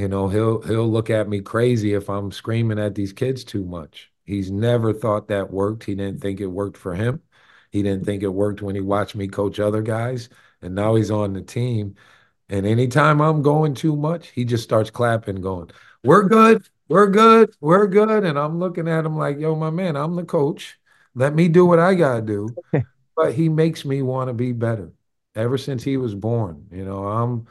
you 0.00 0.08
know, 0.08 0.28
he'll 0.28 0.62
he'll 0.62 0.90
look 0.90 1.10
at 1.10 1.28
me 1.28 1.40
crazy 1.40 1.94
if 1.94 2.08
I'm 2.08 2.32
screaming 2.32 2.78
at 2.78 2.94
these 2.94 3.12
kids 3.12 3.44
too 3.44 3.64
much. 3.64 4.10
He's 4.24 4.50
never 4.50 4.92
thought 4.92 5.28
that 5.28 5.50
worked. 5.50 5.84
He 5.84 5.94
didn't 5.94 6.20
think 6.20 6.40
it 6.40 6.46
worked 6.46 6.76
for 6.76 6.94
him. 6.94 7.22
He 7.70 7.82
didn't 7.82 8.04
think 8.04 8.22
it 8.22 8.28
worked 8.28 8.62
when 8.62 8.74
he 8.74 8.80
watched 8.80 9.14
me 9.14 9.28
coach 9.28 9.60
other 9.60 9.82
guys 9.82 10.28
and 10.62 10.74
now 10.74 10.94
he's 10.94 11.10
on 11.10 11.32
the 11.32 11.42
team. 11.42 11.96
And 12.48 12.66
anytime 12.66 13.20
I'm 13.20 13.42
going 13.42 13.74
too 13.74 13.96
much, 13.96 14.28
he 14.28 14.44
just 14.44 14.64
starts 14.64 14.90
clapping, 14.90 15.40
going, 15.40 15.70
We're 16.02 16.28
good, 16.28 16.68
we're 16.88 17.08
good, 17.08 17.54
we're 17.60 17.86
good. 17.86 18.24
And 18.24 18.38
I'm 18.38 18.58
looking 18.58 18.88
at 18.88 19.04
him 19.06 19.16
like, 19.16 19.38
Yo, 19.38 19.54
my 19.54 19.70
man, 19.70 19.96
I'm 19.96 20.16
the 20.16 20.24
coach. 20.24 20.78
Let 21.14 21.34
me 21.34 21.48
do 21.48 21.66
what 21.66 21.78
I 21.78 21.94
got 21.94 22.16
to 22.16 22.22
do. 22.22 22.56
but 23.16 23.34
he 23.34 23.48
makes 23.48 23.84
me 23.84 24.02
want 24.02 24.28
to 24.28 24.34
be 24.34 24.52
better 24.52 24.92
ever 25.34 25.58
since 25.58 25.82
he 25.82 25.96
was 25.96 26.14
born. 26.14 26.66
You 26.72 26.84
know, 26.84 27.06
I'm, 27.06 27.46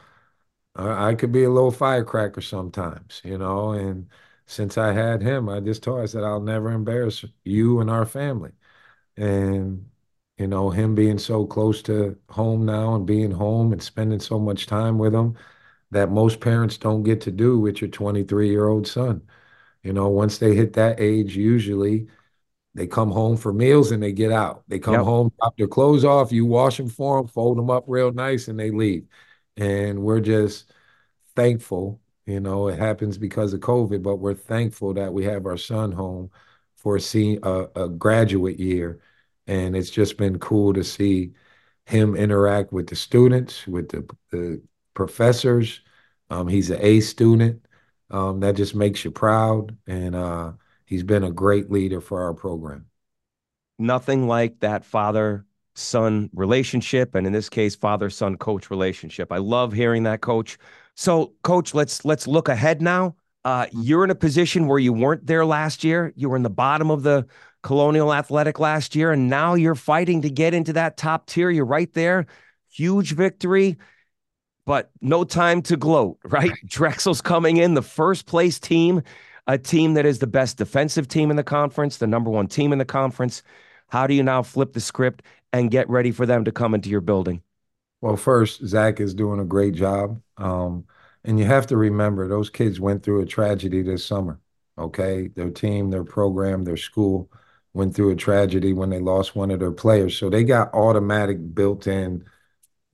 I, 0.76 1.10
I 1.10 1.14
could 1.14 1.32
be 1.32 1.44
a 1.44 1.50
little 1.50 1.70
firecracker 1.70 2.40
sometimes, 2.40 3.20
you 3.24 3.38
know, 3.38 3.72
and 3.72 4.08
since 4.46 4.78
I 4.78 4.92
had 4.92 5.22
him, 5.22 5.48
I 5.48 5.60
just 5.60 5.82
told 5.82 6.00
I 6.00 6.06
said, 6.06 6.24
I'll 6.24 6.40
never 6.40 6.70
embarrass 6.72 7.24
you 7.44 7.80
and 7.80 7.90
our 7.90 8.06
family. 8.06 8.52
And, 9.16 9.90
you 10.38 10.46
know, 10.48 10.70
him 10.70 10.94
being 10.94 11.18
so 11.18 11.46
close 11.46 11.82
to 11.84 12.18
home 12.30 12.66
now 12.66 12.94
and 12.96 13.06
being 13.06 13.30
home 13.32 13.72
and 13.72 13.82
spending 13.82 14.20
so 14.20 14.38
much 14.40 14.66
time 14.66 14.98
with 14.98 15.14
him 15.14 15.36
that 15.92 16.10
most 16.10 16.40
parents 16.40 16.78
don't 16.78 17.02
get 17.04 17.20
to 17.22 17.30
do 17.32 17.58
with 17.60 17.80
your 17.82 17.90
23 17.90 18.48
year 18.50 18.68
old 18.68 18.86
son. 18.88 19.22
You 19.82 19.92
know, 19.92 20.08
once 20.08 20.38
they 20.38 20.54
hit 20.56 20.74
that 20.74 21.00
age, 21.00 21.36
usually 21.36 22.08
they 22.74 22.86
come 22.86 23.10
home 23.10 23.36
for 23.36 23.52
meals 23.52 23.92
and 23.92 24.02
they 24.02 24.12
get 24.12 24.32
out. 24.32 24.64
They 24.68 24.78
come 24.78 24.94
yep. 24.94 25.04
home, 25.04 25.32
drop 25.40 25.56
their 25.56 25.68
clothes 25.68 26.04
off, 26.04 26.32
you 26.32 26.46
wash 26.46 26.76
them 26.78 26.88
for 26.88 27.18
them, 27.18 27.28
fold 27.28 27.58
them 27.58 27.70
up 27.70 27.84
real 27.88 28.12
nice, 28.12 28.48
and 28.48 28.58
they 28.58 28.70
leave. 28.70 29.06
And 29.56 30.02
we're 30.02 30.20
just 30.20 30.72
thankful. 31.36 32.00
You 32.26 32.40
know, 32.40 32.68
it 32.68 32.78
happens 32.78 33.18
because 33.18 33.52
of 33.52 33.60
COVID, 33.60 34.02
but 34.02 34.16
we're 34.16 34.34
thankful 34.34 34.94
that 34.94 35.12
we 35.12 35.24
have 35.24 35.46
our 35.46 35.56
son 35.56 35.92
home 35.92 36.30
for 36.76 36.96
a, 36.96 37.38
a, 37.42 37.84
a 37.84 37.88
graduate 37.88 38.58
year. 38.58 39.00
And 39.46 39.76
it's 39.76 39.90
just 39.90 40.16
been 40.16 40.38
cool 40.38 40.72
to 40.74 40.84
see 40.84 41.32
him 41.86 42.14
interact 42.14 42.72
with 42.72 42.86
the 42.86 42.96
students, 42.96 43.66
with 43.66 43.88
the, 43.88 44.08
the 44.30 44.62
professors. 44.94 45.80
Um, 46.30 46.46
he's 46.46 46.70
an 46.70 46.78
A 46.80 47.00
student. 47.00 47.64
Um, 48.10 48.40
that 48.40 48.56
just 48.56 48.74
makes 48.74 49.04
you 49.04 49.10
proud. 49.10 49.76
And 49.86 50.14
uh, 50.14 50.52
he's 50.84 51.02
been 51.02 51.24
a 51.24 51.32
great 51.32 51.70
leader 51.70 52.00
for 52.00 52.22
our 52.22 52.34
program. 52.34 52.86
Nothing 53.78 54.28
like 54.28 54.60
that 54.60 54.84
father 54.84 55.46
son 55.80 56.30
relationship 56.34 57.14
and 57.14 57.26
in 57.26 57.32
this 57.32 57.48
case 57.48 57.74
father 57.74 58.10
son 58.10 58.36
coach 58.36 58.70
relationship. 58.70 59.32
I 59.32 59.38
love 59.38 59.72
hearing 59.72 60.04
that 60.04 60.20
coach. 60.20 60.58
So 60.94 61.32
coach, 61.42 61.74
let's 61.74 62.04
let's 62.04 62.26
look 62.26 62.48
ahead 62.48 62.82
now. 62.82 63.16
Uh, 63.44 63.66
you're 63.72 64.04
in 64.04 64.10
a 64.10 64.14
position 64.14 64.66
where 64.66 64.78
you 64.78 64.92
weren't 64.92 65.26
there 65.26 65.46
last 65.46 65.82
year. 65.82 66.12
You 66.14 66.28
were 66.28 66.36
in 66.36 66.42
the 66.42 66.50
bottom 66.50 66.90
of 66.90 67.02
the 67.02 67.26
Colonial 67.62 68.12
Athletic 68.12 68.58
last 68.58 68.94
year 68.94 69.12
and 69.12 69.28
now 69.28 69.54
you're 69.54 69.74
fighting 69.74 70.22
to 70.22 70.30
get 70.30 70.54
into 70.54 70.72
that 70.74 70.96
top 70.96 71.26
tier. 71.26 71.50
You're 71.50 71.64
right 71.64 71.92
there. 71.94 72.26
Huge 72.68 73.14
victory 73.14 73.76
but 74.70 74.90
no 75.00 75.24
time 75.24 75.62
to 75.62 75.76
gloat, 75.76 76.18
right? 76.24 76.52
Drexel's 76.64 77.20
coming 77.20 77.56
in, 77.56 77.74
the 77.74 77.82
first 77.82 78.26
place 78.26 78.60
team, 78.60 79.02
a 79.48 79.58
team 79.58 79.94
that 79.94 80.06
is 80.06 80.20
the 80.20 80.28
best 80.28 80.58
defensive 80.58 81.08
team 81.08 81.28
in 81.30 81.36
the 81.36 81.42
conference, 81.42 81.96
the 81.96 82.06
number 82.06 82.30
one 82.30 82.46
team 82.46 82.72
in 82.72 82.78
the 82.78 82.84
conference. 82.84 83.42
How 83.88 84.06
do 84.06 84.14
you 84.14 84.22
now 84.22 84.44
flip 84.44 84.72
the 84.72 84.80
script 84.80 85.22
and 85.52 85.70
get 85.70 85.88
ready 85.88 86.10
for 86.12 86.26
them 86.26 86.44
to 86.44 86.52
come 86.52 86.74
into 86.74 86.88
your 86.88 87.00
building? 87.00 87.42
Well, 88.00 88.16
first, 88.16 88.66
Zach 88.66 89.00
is 89.00 89.14
doing 89.14 89.40
a 89.40 89.44
great 89.44 89.74
job. 89.74 90.20
Um, 90.36 90.86
and 91.24 91.38
you 91.38 91.44
have 91.44 91.66
to 91.68 91.76
remember, 91.76 92.28
those 92.28 92.48
kids 92.50 92.80
went 92.80 93.02
through 93.02 93.20
a 93.20 93.26
tragedy 93.26 93.82
this 93.82 94.04
summer. 94.04 94.40
Okay. 94.78 95.28
Their 95.28 95.50
team, 95.50 95.90
their 95.90 96.04
program, 96.04 96.64
their 96.64 96.78
school 96.78 97.30
went 97.74 97.94
through 97.94 98.10
a 98.10 98.16
tragedy 98.16 98.72
when 98.72 98.90
they 98.90 99.00
lost 99.00 99.36
one 99.36 99.50
of 99.50 99.60
their 99.60 99.72
players. 99.72 100.16
So 100.16 100.30
they 100.30 100.44
got 100.44 100.72
automatic 100.74 101.54
built 101.54 101.86
in 101.86 102.24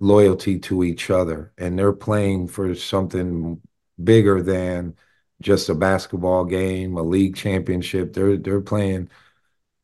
loyalty 0.00 0.58
to 0.58 0.84
each 0.84 1.10
other 1.10 1.52
and 1.58 1.78
they're 1.78 1.92
playing 1.92 2.48
for 2.48 2.74
something 2.74 3.60
bigger 4.02 4.42
than 4.42 4.94
just 5.40 5.68
a 5.68 5.74
basketball 5.74 6.44
game, 6.44 6.96
a 6.96 7.02
league 7.02 7.36
championship. 7.36 8.12
They're 8.12 8.36
they're 8.36 8.60
playing 8.60 9.10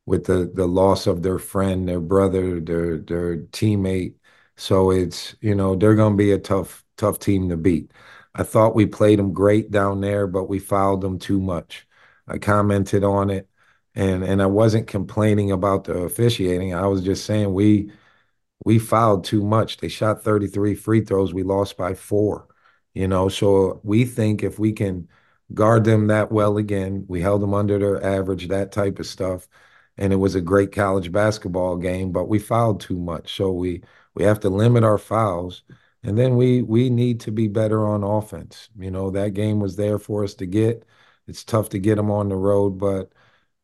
with 0.07 0.25
the 0.27 0.51
the 0.55 0.67
loss 0.67 1.07
of 1.07 1.23
their 1.23 1.39
friend, 1.39 1.89
their 1.89 2.01
brother, 2.01 2.61
their 2.61 2.99
their 2.99 3.39
teammate. 3.39 4.15
So 4.57 4.91
it's, 4.91 5.35
you 5.41 5.55
know, 5.55 5.75
they're 5.77 5.95
going 5.95 6.13
to 6.15 6.17
be 6.17 6.33
a 6.33 6.39
tough 6.39 6.85
tough 6.97 7.19
team 7.19 7.49
to 7.49 7.57
beat. 7.57 7.93
I 8.35 8.43
thought 8.45 8.75
we 8.75 8.87
played 8.87 9.19
them 9.19 9.33
great 9.33 9.71
down 9.71 10.01
there, 10.01 10.27
but 10.27 10.45
we 10.49 10.59
fouled 10.59 11.01
them 11.03 11.19
too 11.19 11.41
much. 11.41 11.87
I 12.27 12.39
commented 12.39 13.05
on 13.05 13.31
it 13.31 13.49
and 13.95 14.23
and 14.25 14.43
I 14.43 14.47
wasn't 14.47 14.87
complaining 14.87 15.51
about 15.53 15.85
the 15.85 15.95
officiating. 15.99 16.75
I 16.75 16.87
was 16.87 17.03
just 17.03 17.25
saying 17.27 17.53
we 17.53 17.93
we 18.65 18.79
fouled 18.79 19.25
too 19.25 19.43
much. 19.45 19.79
They 19.79 19.89
shot 19.89 20.23
33 20.23 20.75
free 20.75 21.03
throws. 21.05 21.35
We 21.35 21.43
lost 21.43 21.77
by 21.77 21.95
four, 21.95 22.47
you 22.95 23.09
know. 23.09 23.29
So 23.29 23.81
we 23.85 24.05
think 24.05 24.43
if 24.43 24.59
we 24.59 24.73
can 24.73 25.09
guard 25.55 25.85
them 25.85 26.09
that 26.09 26.33
well 26.33 26.57
again, 26.59 27.05
we 27.09 27.21
held 27.21 27.43
them 27.43 27.55
under 27.55 27.79
their 27.79 28.03
average, 28.05 28.49
that 28.49 28.73
type 28.73 28.99
of 28.99 29.07
stuff. 29.07 29.49
And 29.99 30.13
it 30.13 30.17
was 30.17 30.35
a 30.35 30.41
great 30.41 30.73
college 30.73 31.13
basketball 31.13 31.77
game, 31.77 32.13
but 32.13 32.29
we 32.29 32.39
fouled 32.39 32.81
too 32.81 32.99
much. 32.99 33.37
So 33.37 33.53
we 33.53 33.83
we 34.15 34.25
have 34.25 34.41
to 34.41 34.51
limit 34.51 34.85
our 34.85 34.99
fouls. 34.99 35.63
And 36.03 36.19
then 36.19 36.37
we 36.37 36.63
we 36.63 36.91
need 36.91 37.21
to 37.21 37.33
be 37.33 37.49
better 37.49 37.87
on 37.87 38.03
offense. 38.03 38.69
You 38.79 38.91
know, 38.91 39.11
that 39.11 39.35
game 39.35 39.61
was 39.61 39.77
there 39.77 39.99
for 39.99 40.25
us 40.25 40.35
to 40.35 40.47
get. 40.47 40.85
It's 41.29 41.45
tough 41.45 41.69
to 41.71 41.79
get 41.79 41.97
them 41.97 42.11
on 42.11 42.29
the 42.29 42.37
road, 42.37 42.79
but 42.79 43.13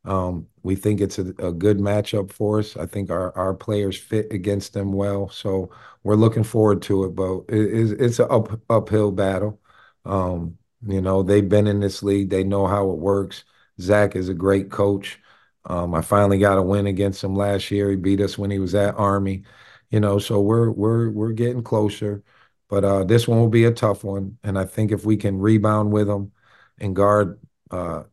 um, 0.05 0.47
we 0.63 0.77
think 0.77 1.01
it's 1.01 1.19
a, 1.19 1.29
a, 1.39 1.53
good 1.53 1.79
matchup 1.79 2.33
for 2.33 2.61
us. 2.61 2.77
I 2.77 2.87
think 2.87 3.11
our, 3.11 3.37
our 3.37 3.53
players 3.53 3.99
fit 3.99 4.33
against 4.33 4.73
them 4.73 4.93
well. 4.93 5.29
So 5.29 5.71
we're 6.03 6.15
looking 6.15 6.45
forward 6.45 6.83
to 6.83 7.05
it, 7.05 7.15
but 7.15 7.41
it, 7.49 8.01
it's 8.01 8.19
an 8.19 8.29
up, 8.31 8.61
uphill 8.71 9.13
battle. 9.13 9.61
Um, 10.05 10.57
you 10.87 11.01
know, 11.03 11.23
they've 11.23 11.49
been 11.49 11.67
in 11.67 11.81
this 11.81 12.03
league, 12.03 12.31
they 12.31 12.45
know 12.45 12.67
how 12.67 12.91
it 12.91 12.99
works. 12.99 13.45
Zach 13.81 14.17
is 14.17 14.29
a 14.29 14.35
great 14.35 14.71
coach. 14.71 15.21
Um, 15.65 15.95
I 15.95 16.03
finally 16.03 16.39
got 16.39 16.59
a 16.59 16.63
win 16.63 16.87
against 16.87 17.23
him 17.23 17.35
last 17.35 17.71
year. 17.71 17.91
He 17.91 17.97
beat 17.97 18.21
us 18.21 18.39
when 18.39 18.51
he 18.51 18.59
was 18.59 18.75
at 18.75 18.95
Army. 18.97 19.45
You 19.91 20.01
know, 20.01 20.19
so 20.19 20.41
we're 20.41 20.71
we're 20.71 21.11
we're 21.11 21.33
getting 21.33 21.63
closer. 21.63 22.23
But 22.69 22.85
uh, 22.85 23.05
this 23.05 23.27
one 23.27 23.39
will 23.39 23.49
be 23.49 23.65
a 23.65 23.73
tough 23.73 24.05
one. 24.05 24.39
And 24.43 24.59
I 24.59 24.65
think 24.67 24.93
if 24.93 25.05
we 25.05 25.17
can 25.17 25.39
rebound 25.39 25.93
with 25.93 26.07
them 26.07 26.33
and 26.79 26.95
guard 26.95 27.41
uh, 27.71 28.05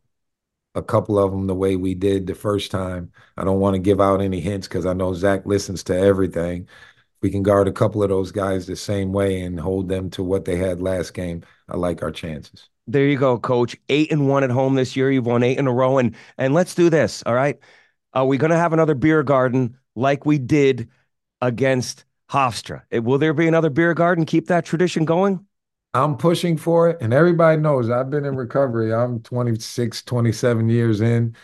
a 0.76 0.82
couple 0.82 1.18
of 1.18 1.30
them 1.32 1.46
the 1.46 1.54
way 1.54 1.74
we 1.76 1.94
did 1.94 2.26
the 2.26 2.34
first 2.34 2.70
time. 2.70 3.10
I 3.36 3.44
don't 3.44 3.60
want 3.60 3.74
to 3.74 3.80
give 3.80 4.00
out 4.00 4.20
any 4.20 4.40
hints 4.40 4.68
because 4.68 4.86
I 4.86 4.92
know 4.92 5.14
Zach 5.14 5.46
listens 5.46 5.82
to 5.84 5.98
everything. 5.98 6.68
We 7.22 7.30
can 7.30 7.42
guard 7.42 7.66
a 7.68 7.72
couple 7.72 8.02
of 8.02 8.10
those 8.10 8.30
guys 8.30 8.66
the 8.66 8.76
same 8.76 9.12
way 9.12 9.40
and 9.42 9.58
hold 9.58 9.88
them 9.88 10.10
to 10.10 10.22
what 10.22 10.44
they 10.44 10.56
had 10.56 10.80
last 10.80 11.14
game. 11.14 11.42
I 11.68 11.76
like 11.76 12.02
our 12.02 12.12
chances. 12.12 12.68
There 12.86 13.06
you 13.06 13.18
go, 13.18 13.38
coach. 13.38 13.76
Eight 13.88 14.12
and 14.12 14.28
one 14.28 14.44
at 14.44 14.50
home 14.50 14.74
this 14.74 14.96
year. 14.96 15.10
You've 15.10 15.26
won 15.26 15.42
eight 15.42 15.58
in 15.58 15.66
a 15.66 15.72
row. 15.72 15.98
And 15.98 16.14
and 16.38 16.54
let's 16.54 16.74
do 16.74 16.88
this. 16.88 17.22
All 17.26 17.34
right. 17.34 17.58
Are 18.12 18.26
we 18.26 18.38
gonna 18.38 18.56
have 18.56 18.72
another 18.72 18.94
beer 18.94 19.22
garden 19.22 19.76
like 19.94 20.24
we 20.24 20.38
did 20.38 20.88
against 21.42 22.04
Hofstra? 22.30 22.82
Will 23.02 23.18
there 23.18 23.34
be 23.34 23.48
another 23.48 23.70
beer 23.70 23.94
garden? 23.94 24.24
Keep 24.24 24.46
that 24.48 24.64
tradition 24.64 25.04
going? 25.04 25.44
I'm 25.94 26.16
pushing 26.16 26.56
for 26.58 26.90
it. 26.90 26.98
And 27.00 27.14
everybody 27.14 27.60
knows 27.60 27.88
I've 27.90 28.10
been 28.10 28.24
in 28.26 28.36
recovery. 28.36 28.92
I'm 28.92 29.20
26, 29.22 30.02
27 30.02 30.68
years 30.68 31.00
in. 31.00 31.34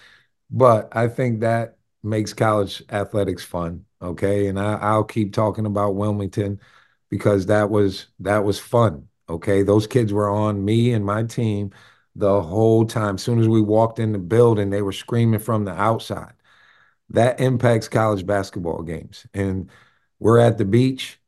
But 0.51 0.95
I 0.95 1.09
think 1.09 1.41
that 1.41 1.79
makes 2.03 2.35
college 2.35 2.83
athletics 2.91 3.45
fun. 3.45 3.87
Okay. 4.03 4.49
And 4.49 4.61
I, 4.61 4.97
will 4.97 5.05
keep 5.05 5.33
talking 5.33 5.65
about 5.67 5.95
Wilmington 5.95 6.61
because 7.09 7.47
that 7.47 7.71
was 7.71 8.09
that 8.21 8.45
was 8.45 8.59
fun. 8.59 9.09
Okay. 9.33 9.63
Those 9.63 9.87
kids 9.87 10.13
were 10.13 10.31
on 10.31 10.65
me 10.65 10.93
and 10.93 11.05
my 11.05 11.25
team 11.25 11.73
the 12.17 12.43
whole 12.43 12.87
time. 12.87 13.17
As 13.17 13.23
soon 13.23 13.41
as 13.41 13.49
we 13.49 13.61
walked 13.63 13.99
in 13.99 14.13
the 14.13 14.19
building, 14.19 14.71
they 14.71 14.83
were 14.83 14.93
screaming 14.93 15.41
from 15.41 15.65
the 15.65 15.73
outside. 15.73 16.35
That 17.11 17.41
impacts 17.41 17.89
college 17.89 18.27
basketball 18.27 18.83
games. 18.83 19.27
And 19.35 19.71
we're 20.19 20.39
at 20.39 20.59
the 20.59 20.65
beach 20.65 21.19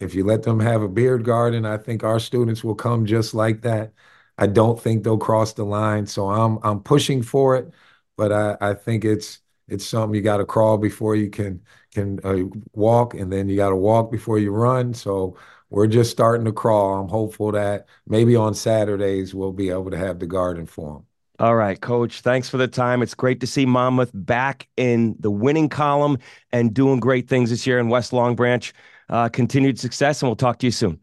if 0.00 0.14
you 0.14 0.24
let 0.24 0.42
them 0.42 0.60
have 0.60 0.82
a 0.82 0.88
beard 0.88 1.24
garden, 1.24 1.64
I 1.64 1.78
think 1.78 2.04
our 2.04 2.20
students 2.20 2.64
will 2.64 2.74
come 2.74 3.06
just 3.06 3.34
like 3.34 3.62
that. 3.62 3.92
I 4.38 4.46
don't 4.48 4.80
think 4.80 5.04
they'll 5.04 5.18
cross 5.18 5.52
the 5.52 5.64
line, 5.64 6.06
so 6.06 6.28
I'm 6.30 6.58
I'm 6.62 6.80
pushing 6.82 7.22
for 7.22 7.56
it, 7.56 7.72
but 8.16 8.32
I 8.32 8.56
I 8.60 8.74
think 8.74 9.04
it's 9.04 9.40
it's 9.68 9.86
something 9.86 10.14
you 10.14 10.22
got 10.22 10.38
to 10.38 10.44
crawl 10.46 10.78
before 10.78 11.14
you 11.16 11.30
can 11.30 11.62
can 11.92 12.20
uh, 12.24 12.44
walk, 12.72 13.14
and 13.14 13.32
then 13.32 13.48
you 13.48 13.56
got 13.56 13.70
to 13.70 13.76
walk 13.76 14.10
before 14.10 14.38
you 14.38 14.50
run. 14.50 14.92
So 14.94 15.36
we're 15.70 15.86
just 15.86 16.10
starting 16.10 16.44
to 16.44 16.52
crawl. 16.52 17.00
I'm 17.00 17.08
hopeful 17.08 17.52
that 17.52 17.86
maybe 18.06 18.36
on 18.36 18.54
Saturdays 18.54 19.34
we'll 19.34 19.52
be 19.52 19.70
able 19.70 19.90
to 19.90 19.98
have 19.98 20.18
the 20.18 20.26
garden 20.26 20.66
for 20.66 20.94
them. 20.94 21.06
All 21.40 21.56
right, 21.56 21.80
coach. 21.80 22.20
Thanks 22.20 22.48
for 22.48 22.58
the 22.58 22.68
time. 22.68 23.02
It's 23.02 23.14
great 23.14 23.40
to 23.40 23.46
see 23.46 23.66
Monmouth 23.66 24.12
back 24.14 24.68
in 24.76 25.16
the 25.18 25.32
winning 25.32 25.68
column 25.68 26.18
and 26.52 26.72
doing 26.72 27.00
great 27.00 27.28
things 27.28 27.50
this 27.50 27.66
year 27.66 27.80
in 27.80 27.88
West 27.88 28.12
Long 28.12 28.36
Branch 28.36 28.72
uh, 29.08 29.28
continued 29.28 29.78
success, 29.78 30.22
and 30.22 30.28
we'll 30.28 30.36
talk 30.36 30.58
to 30.60 30.66
you 30.66 30.72
soon. 30.72 31.00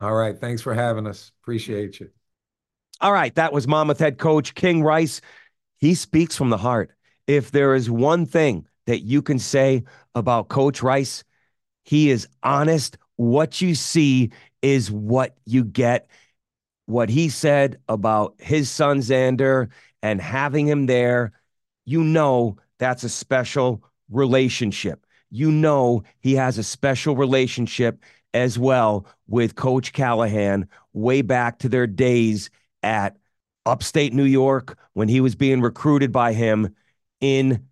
All 0.00 0.14
right. 0.14 0.38
Thanks 0.38 0.62
for 0.62 0.74
having 0.74 1.06
us. 1.06 1.32
Appreciate 1.42 2.00
you. 2.00 2.10
All 3.00 3.12
right. 3.12 3.34
That 3.34 3.52
was 3.52 3.66
Monmouth 3.66 3.98
head 3.98 4.18
coach 4.18 4.54
King 4.54 4.82
Rice. 4.82 5.20
He 5.78 5.94
speaks 5.94 6.36
from 6.36 6.50
the 6.50 6.58
heart. 6.58 6.90
If 7.26 7.50
there 7.50 7.74
is 7.74 7.90
one 7.90 8.26
thing 8.26 8.66
that 8.86 9.00
you 9.00 9.22
can 9.22 9.38
say 9.38 9.84
about 10.14 10.48
Coach 10.48 10.82
Rice, 10.82 11.24
he 11.84 12.10
is 12.10 12.28
honest. 12.42 12.98
What 13.20 13.60
you 13.60 13.74
see 13.74 14.30
is 14.62 14.90
what 14.90 15.36
you 15.44 15.64
get. 15.64 16.08
What 16.86 17.08
he 17.08 17.28
said 17.28 17.78
about 17.88 18.34
his 18.38 18.70
son 18.70 18.98
Xander 19.00 19.68
and 20.02 20.20
having 20.20 20.66
him 20.66 20.86
there, 20.86 21.32
you 21.84 22.02
know 22.02 22.56
that's 22.78 23.04
a 23.04 23.08
special 23.08 23.84
relationship 24.10 25.06
you 25.30 25.50
know 25.50 26.02
he 26.20 26.34
has 26.34 26.58
a 26.58 26.62
special 26.62 27.16
relationship 27.16 28.02
as 28.34 28.58
well 28.58 29.06
with 29.28 29.54
Coach 29.54 29.92
Callahan 29.92 30.68
way 30.92 31.22
back 31.22 31.58
to 31.60 31.68
their 31.68 31.86
days 31.86 32.50
at 32.82 33.16
upstate 33.66 34.12
New 34.12 34.24
York 34.24 34.76
when 34.94 35.08
he 35.08 35.20
was 35.20 35.34
being 35.34 35.60
recruited 35.60 36.12
by 36.12 36.32
him 36.32 36.74
in 37.20 37.64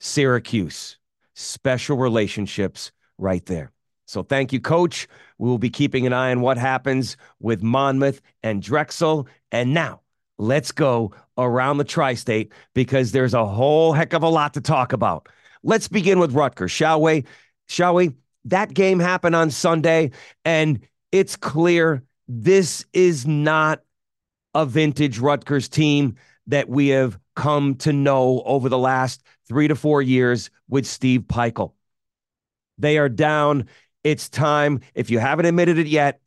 Syracuse. 0.00 0.98
special 1.34 1.96
relationships 1.96 2.92
right 3.18 3.44
there. 3.46 3.72
So 4.06 4.22
thank 4.22 4.52
you, 4.52 4.60
coach. 4.60 5.08
We 5.38 5.48
will 5.48 5.58
be 5.58 5.70
keeping 5.70 6.06
an 6.06 6.12
eye 6.12 6.30
on 6.30 6.40
what 6.40 6.58
happens 6.58 7.16
with 7.40 7.62
Monmouth 7.62 8.20
and 8.42 8.62
Drexel. 8.62 9.28
And 9.52 9.74
now 9.74 10.00
let's 10.38 10.72
go 10.72 11.12
around 11.36 11.78
the 11.78 11.84
tri 11.84 12.14
state 12.14 12.52
because 12.74 13.12
there's 13.12 13.34
a 13.34 13.44
whole 13.44 13.92
heck 13.92 14.12
of 14.12 14.22
a 14.22 14.28
lot 14.28 14.54
to 14.54 14.60
talk 14.60 14.92
about. 14.92 15.28
Let's 15.62 15.88
begin 15.88 16.20
with 16.20 16.32
Rutgers, 16.32 16.70
shall 16.70 17.02
we? 17.02 17.24
Shall 17.66 17.94
we? 17.94 18.12
That 18.44 18.72
game 18.72 19.00
happened 19.00 19.34
on 19.34 19.50
Sunday, 19.50 20.12
and 20.44 20.78
it's 21.10 21.34
clear 21.34 22.04
this 22.28 22.84
is 22.92 23.26
not 23.26 23.82
a 24.54 24.64
vintage 24.64 25.18
Rutgers 25.18 25.68
team 25.68 26.16
that 26.46 26.68
we 26.68 26.88
have 26.88 27.18
come 27.34 27.74
to 27.74 27.92
know 27.92 28.42
over 28.44 28.68
the 28.68 28.78
last 28.78 29.22
three 29.48 29.66
to 29.66 29.74
four 29.74 30.00
years 30.00 30.50
with 30.68 30.86
Steve 30.86 31.22
Pikiell. 31.22 31.72
They 32.78 32.98
are 32.98 33.08
down. 33.08 33.66
It's 34.06 34.28
time. 34.28 34.82
If 34.94 35.10
you 35.10 35.18
haven't 35.18 35.46
admitted 35.46 35.78
it 35.78 35.88
yet, 35.88 36.20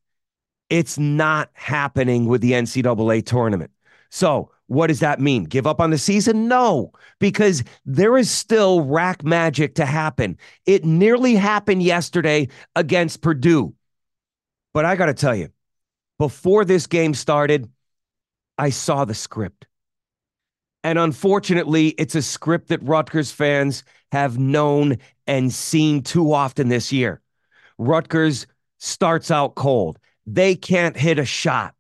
it's 0.70 1.00
not 1.00 1.50
happening 1.54 2.26
with 2.26 2.42
the 2.42 2.52
NCAA 2.52 3.26
tournament. 3.26 3.72
So, 4.10 4.52
what 4.68 4.88
does 4.88 5.00
that 5.00 5.22
mean? 5.22 5.46
Give 5.46 5.66
up 5.66 5.80
on 5.80 5.90
the 5.90 5.98
season? 5.98 6.50
No, 6.50 6.92
because 7.20 7.64
there 7.86 8.18
is 8.18 8.30
still 8.30 8.82
RAC 8.82 9.24
magic 9.24 9.76
to 9.76 9.86
happen. 9.86 10.38
It 10.66 10.84
nearly 10.84 11.36
happened 11.36 11.82
yesterday 11.82 12.50
against 12.76 13.22
Purdue. 13.22 13.74
But 14.74 14.84
I 14.84 14.98
got 14.98 15.06
to 15.06 15.14
tell 15.14 15.34
you, 15.34 15.48
before 16.18 16.66
this 16.66 16.86
game 16.86 17.14
started, 17.14 17.72
I 18.58 18.72
saw 18.72 19.06
the 19.06 19.16
script. 19.16 19.68
And 20.84 21.00
unfortunately, 21.00 21.88
it's 21.92 22.16
a 22.16 22.22
script 22.22 22.68
that 22.68 22.84
Rutgers 22.84 23.32
fans 23.32 23.86
have 24.12 24.38
known 24.38 24.98
and 25.28 25.54
seen 25.54 26.04
too 26.04 26.34
often 26.34 26.68
this 26.68 26.92
year. 26.92 27.22
Rutgers 27.80 28.46
starts 28.78 29.32
out 29.32 29.56
cold. 29.56 29.98
They 30.28 30.56
can't 30.56 30.96
hit 30.96 31.18
a 31.18 31.26
shot. 31.26 31.74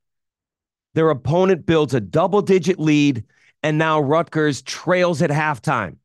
Their 0.95 1.11
opponent 1.11 1.67
builds 1.67 1.93
a 1.93 1.99
double 1.99 2.41
digit 2.41 2.79
lead, 2.79 3.23
and 3.61 3.77
now 3.77 3.99
Rutgers 3.99 4.63
trails 4.63 5.21
at 5.21 5.29
halftime. 5.29 5.97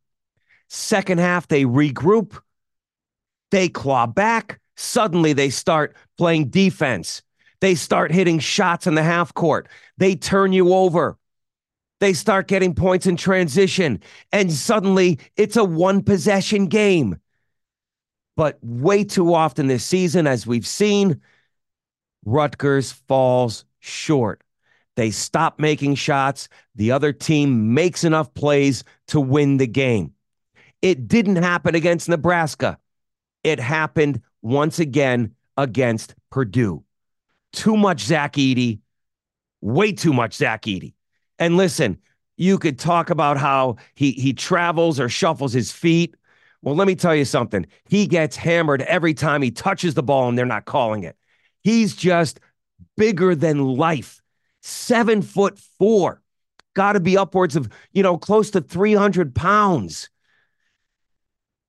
Second 0.68 1.20
half, 1.20 1.48
they 1.48 1.64
regroup, 1.64 2.38
they 3.50 3.68
claw 3.68 4.06
back. 4.06 4.60
Suddenly, 4.76 5.32
they 5.32 5.48
start 5.50 5.96
playing 6.18 6.48
defense. 6.48 7.22
They 7.60 7.76
start 7.76 8.10
hitting 8.10 8.40
shots 8.40 8.86
in 8.86 8.96
the 8.96 9.02
half 9.02 9.32
court. 9.32 9.68
They 9.96 10.16
turn 10.16 10.52
you 10.52 10.74
over. 10.74 11.16
They 12.00 12.12
start 12.12 12.48
getting 12.48 12.74
points 12.74 13.06
in 13.06 13.16
transition. 13.16 14.02
And 14.32 14.52
suddenly, 14.52 15.20
it's 15.36 15.56
a 15.56 15.64
one 15.64 16.02
possession 16.02 16.66
game. 16.66 17.16
But 18.36 18.58
way 18.62 19.04
too 19.04 19.32
often 19.34 19.68
this 19.68 19.84
season, 19.84 20.26
as 20.26 20.46
we've 20.46 20.66
seen, 20.66 21.20
Rutgers 22.24 22.92
falls 22.92 23.64
short. 23.80 24.42
They 24.96 25.10
stop 25.10 25.58
making 25.58 25.96
shots. 25.96 26.48
The 26.74 26.92
other 26.92 27.12
team 27.12 27.74
makes 27.74 28.04
enough 28.04 28.32
plays 28.34 28.84
to 29.08 29.20
win 29.20 29.56
the 29.56 29.66
game. 29.66 30.12
It 30.82 31.08
didn't 31.08 31.36
happen 31.36 31.74
against 31.74 32.08
Nebraska. 32.08 32.78
It 33.42 33.60
happened 33.60 34.20
once 34.42 34.78
again 34.78 35.34
against 35.56 36.14
Purdue. 36.30 36.84
Too 37.52 37.76
much 37.76 38.02
Zach 38.02 38.34
Edey, 38.34 38.80
way 39.60 39.92
too 39.92 40.12
much 40.12 40.34
Zach 40.34 40.62
Edey. 40.62 40.94
And 41.38 41.56
listen, 41.56 41.98
you 42.36 42.58
could 42.58 42.78
talk 42.78 43.10
about 43.10 43.36
how 43.36 43.76
he 43.94 44.12
he 44.12 44.32
travels 44.32 44.98
or 44.98 45.08
shuffles 45.08 45.52
his 45.52 45.70
feet. 45.70 46.16
Well, 46.64 46.74
let 46.74 46.86
me 46.86 46.94
tell 46.94 47.14
you 47.14 47.26
something. 47.26 47.66
He 47.84 48.06
gets 48.06 48.36
hammered 48.36 48.80
every 48.82 49.12
time 49.12 49.42
he 49.42 49.50
touches 49.50 49.92
the 49.92 50.02
ball 50.02 50.30
and 50.30 50.38
they're 50.38 50.46
not 50.46 50.64
calling 50.64 51.02
it. 51.02 51.14
He's 51.62 51.94
just 51.94 52.40
bigger 52.96 53.34
than 53.34 53.76
life 53.76 54.22
seven 54.62 55.20
foot 55.20 55.58
four, 55.58 56.22
got 56.72 56.94
to 56.94 57.00
be 57.00 57.18
upwards 57.18 57.54
of, 57.54 57.68
you 57.92 58.02
know, 58.02 58.16
close 58.16 58.50
to 58.52 58.62
300 58.62 59.34
pounds. 59.34 60.08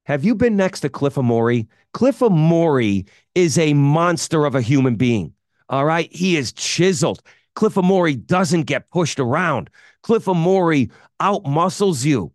Have 0.06 0.24
you 0.24 0.34
been 0.34 0.56
next 0.56 0.80
to 0.82 0.90
Cliff 0.90 1.16
Omoruyi? 1.16 1.68
Cliff 1.94 2.20
Omoruyi 2.20 3.06
is 3.34 3.58
a 3.58 3.74
monster 3.74 4.46
of 4.46 4.56
a 4.56 4.62
human 4.62 4.96
being. 4.96 5.34
All 5.68 5.84
right. 5.84 6.10
He 6.16 6.38
is 6.38 6.54
chiseled. 6.54 7.22
Cliff 7.54 7.74
Omoruyi 7.74 8.26
doesn't 8.26 8.64
get 8.64 8.90
pushed 8.92 9.20
around. 9.20 9.70
Cliff 10.04 10.24
Omoruyi 10.24 10.90
outmuscles 11.22 12.06
you. 12.06 12.32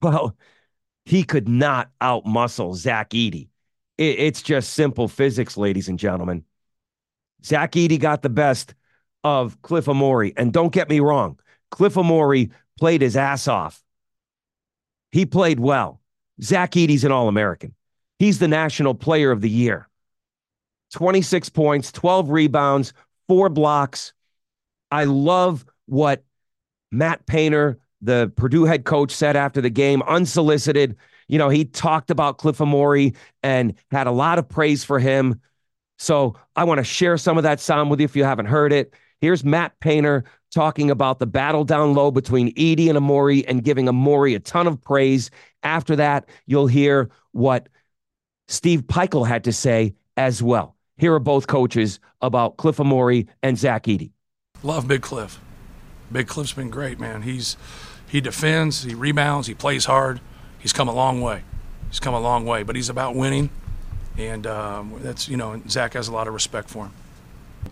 Well, 0.00 0.36
he 1.04 1.24
could 1.24 1.48
not 1.48 1.90
outmuscle 2.00 2.74
Zach 2.74 3.10
Edey. 3.10 3.48
It, 3.98 4.18
it's 4.18 4.42
just 4.42 4.74
simple 4.74 5.08
physics, 5.08 5.56
ladies 5.56 5.88
and 5.88 5.98
gentlemen. 5.98 6.44
Zach 7.44 7.72
Edey 7.72 7.98
got 7.98 8.22
the 8.22 8.30
best 8.30 8.74
of 9.22 9.60
Cliff 9.62 9.86
Omoruyi. 9.86 10.32
And 10.36 10.52
don't 10.52 10.72
get 10.72 10.88
me 10.88 11.00
wrong, 11.00 11.38
Cliff 11.70 11.94
Omoruyi 11.94 12.50
played 12.78 13.02
his 13.02 13.16
ass 13.16 13.48
off. 13.48 13.82
He 15.12 15.26
played 15.26 15.60
well. 15.60 16.00
Zach 16.42 16.72
Edey's 16.72 17.04
an 17.04 17.12
All 17.12 17.28
American. 17.28 17.74
He's 18.18 18.38
the 18.38 18.48
National 18.48 18.94
Player 18.94 19.30
of 19.30 19.40
the 19.40 19.50
Year. 19.50 19.88
26 20.92 21.48
points, 21.50 21.92
12 21.92 22.30
rebounds, 22.30 22.92
four 23.28 23.48
blocks. 23.48 24.12
I 24.90 25.04
love 25.04 25.64
what 25.86 26.24
Matt 26.92 27.26
Painter, 27.26 27.78
the 28.04 28.32
Purdue 28.36 28.64
head 28.64 28.84
coach, 28.84 29.10
said 29.10 29.36
after 29.36 29.60
the 29.60 29.70
game, 29.70 30.02
unsolicited. 30.02 30.96
You 31.28 31.38
know, 31.38 31.48
he 31.48 31.64
talked 31.64 32.10
about 32.10 32.38
Cliff 32.38 32.58
Omoruyi 32.58 33.16
and 33.42 33.74
had 33.90 34.06
a 34.06 34.12
lot 34.12 34.38
of 34.38 34.48
praise 34.48 34.84
for 34.84 34.98
him. 34.98 35.40
So 35.98 36.36
I 36.54 36.64
want 36.64 36.78
to 36.78 36.84
share 36.84 37.16
some 37.16 37.36
of 37.36 37.44
that 37.44 37.60
sound 37.60 37.90
with 37.90 38.00
you 38.00 38.04
if 38.04 38.16
you 38.16 38.24
haven't 38.24 38.46
heard 38.46 38.72
it. 38.72 38.94
Here's 39.20 39.44
Matt 39.44 39.78
Painter 39.80 40.24
talking 40.52 40.90
about 40.90 41.18
the 41.18 41.26
battle 41.26 41.64
down 41.64 41.94
low 41.94 42.10
between 42.10 42.54
Edey 42.54 42.88
and 42.88 42.98
Omoruyi 42.98 43.44
and 43.48 43.64
giving 43.64 43.86
Omoruyi 43.86 44.36
a 44.36 44.40
ton 44.40 44.66
of 44.66 44.80
praise. 44.82 45.30
After 45.62 45.96
that, 45.96 46.28
you'll 46.46 46.66
hear 46.66 47.10
what 47.32 47.68
Steve 48.48 48.82
Pikiell 48.82 49.26
had 49.26 49.44
to 49.44 49.52
say 49.52 49.94
as 50.16 50.42
well. 50.42 50.76
Here 50.98 51.14
are 51.14 51.20
both 51.20 51.46
coaches 51.46 52.00
about 52.20 52.56
Cliff 52.58 52.76
Omoruyi 52.76 53.28
and 53.42 53.58
Zach 53.58 53.84
Edey. 53.84 54.12
Love 54.62 54.86
Big 54.86 55.02
Cliff. 55.02 55.40
Big 56.12 56.28
Cliff's 56.28 56.52
been 56.52 56.70
great, 56.70 57.00
man. 57.00 57.22
He's 57.22 57.56
he 58.08 58.20
defends, 58.20 58.82
he 58.82 58.94
rebounds, 58.94 59.46
he 59.46 59.54
plays 59.54 59.86
hard. 59.86 60.20
He's 60.58 60.72
come 60.72 60.88
a 60.88 60.94
long 60.94 61.20
way. 61.20 61.42
He's 61.90 62.00
come 62.00 62.14
a 62.14 62.20
long 62.20 62.44
way, 62.46 62.62
but 62.62 62.74
he's 62.74 62.88
about 62.88 63.14
winning, 63.14 63.50
and 64.18 64.46
um, 64.46 64.98
that's 65.02 65.28
you 65.28 65.36
know 65.36 65.60
Zach 65.68 65.92
has 65.94 66.08
a 66.08 66.12
lot 66.12 66.26
of 66.26 66.34
respect 66.34 66.68
for 66.68 66.86
him. 66.86 66.92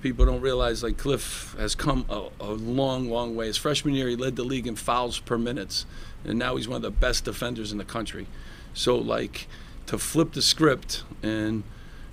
People 0.00 0.26
don't 0.26 0.40
realize 0.40 0.82
like 0.82 0.96
Cliff 0.96 1.54
has 1.58 1.74
come 1.74 2.04
a, 2.08 2.28
a, 2.40 2.52
long, 2.52 3.10
long 3.10 3.34
way. 3.34 3.46
His 3.46 3.56
freshman 3.56 3.94
year, 3.94 4.08
he 4.08 4.16
led 4.16 4.36
the 4.36 4.44
league 4.44 4.66
in 4.66 4.76
fouls 4.76 5.18
per 5.18 5.38
minutes, 5.38 5.86
and 6.24 6.38
now 6.38 6.56
he's 6.56 6.68
one 6.68 6.76
of 6.76 6.82
the 6.82 6.90
best 6.90 7.24
defenders 7.24 7.72
in 7.72 7.78
the 7.78 7.84
country. 7.84 8.26
So 8.74 8.96
like 8.96 9.48
to 9.86 9.98
flip 9.98 10.32
the 10.32 10.42
script 10.42 11.02
and 11.22 11.64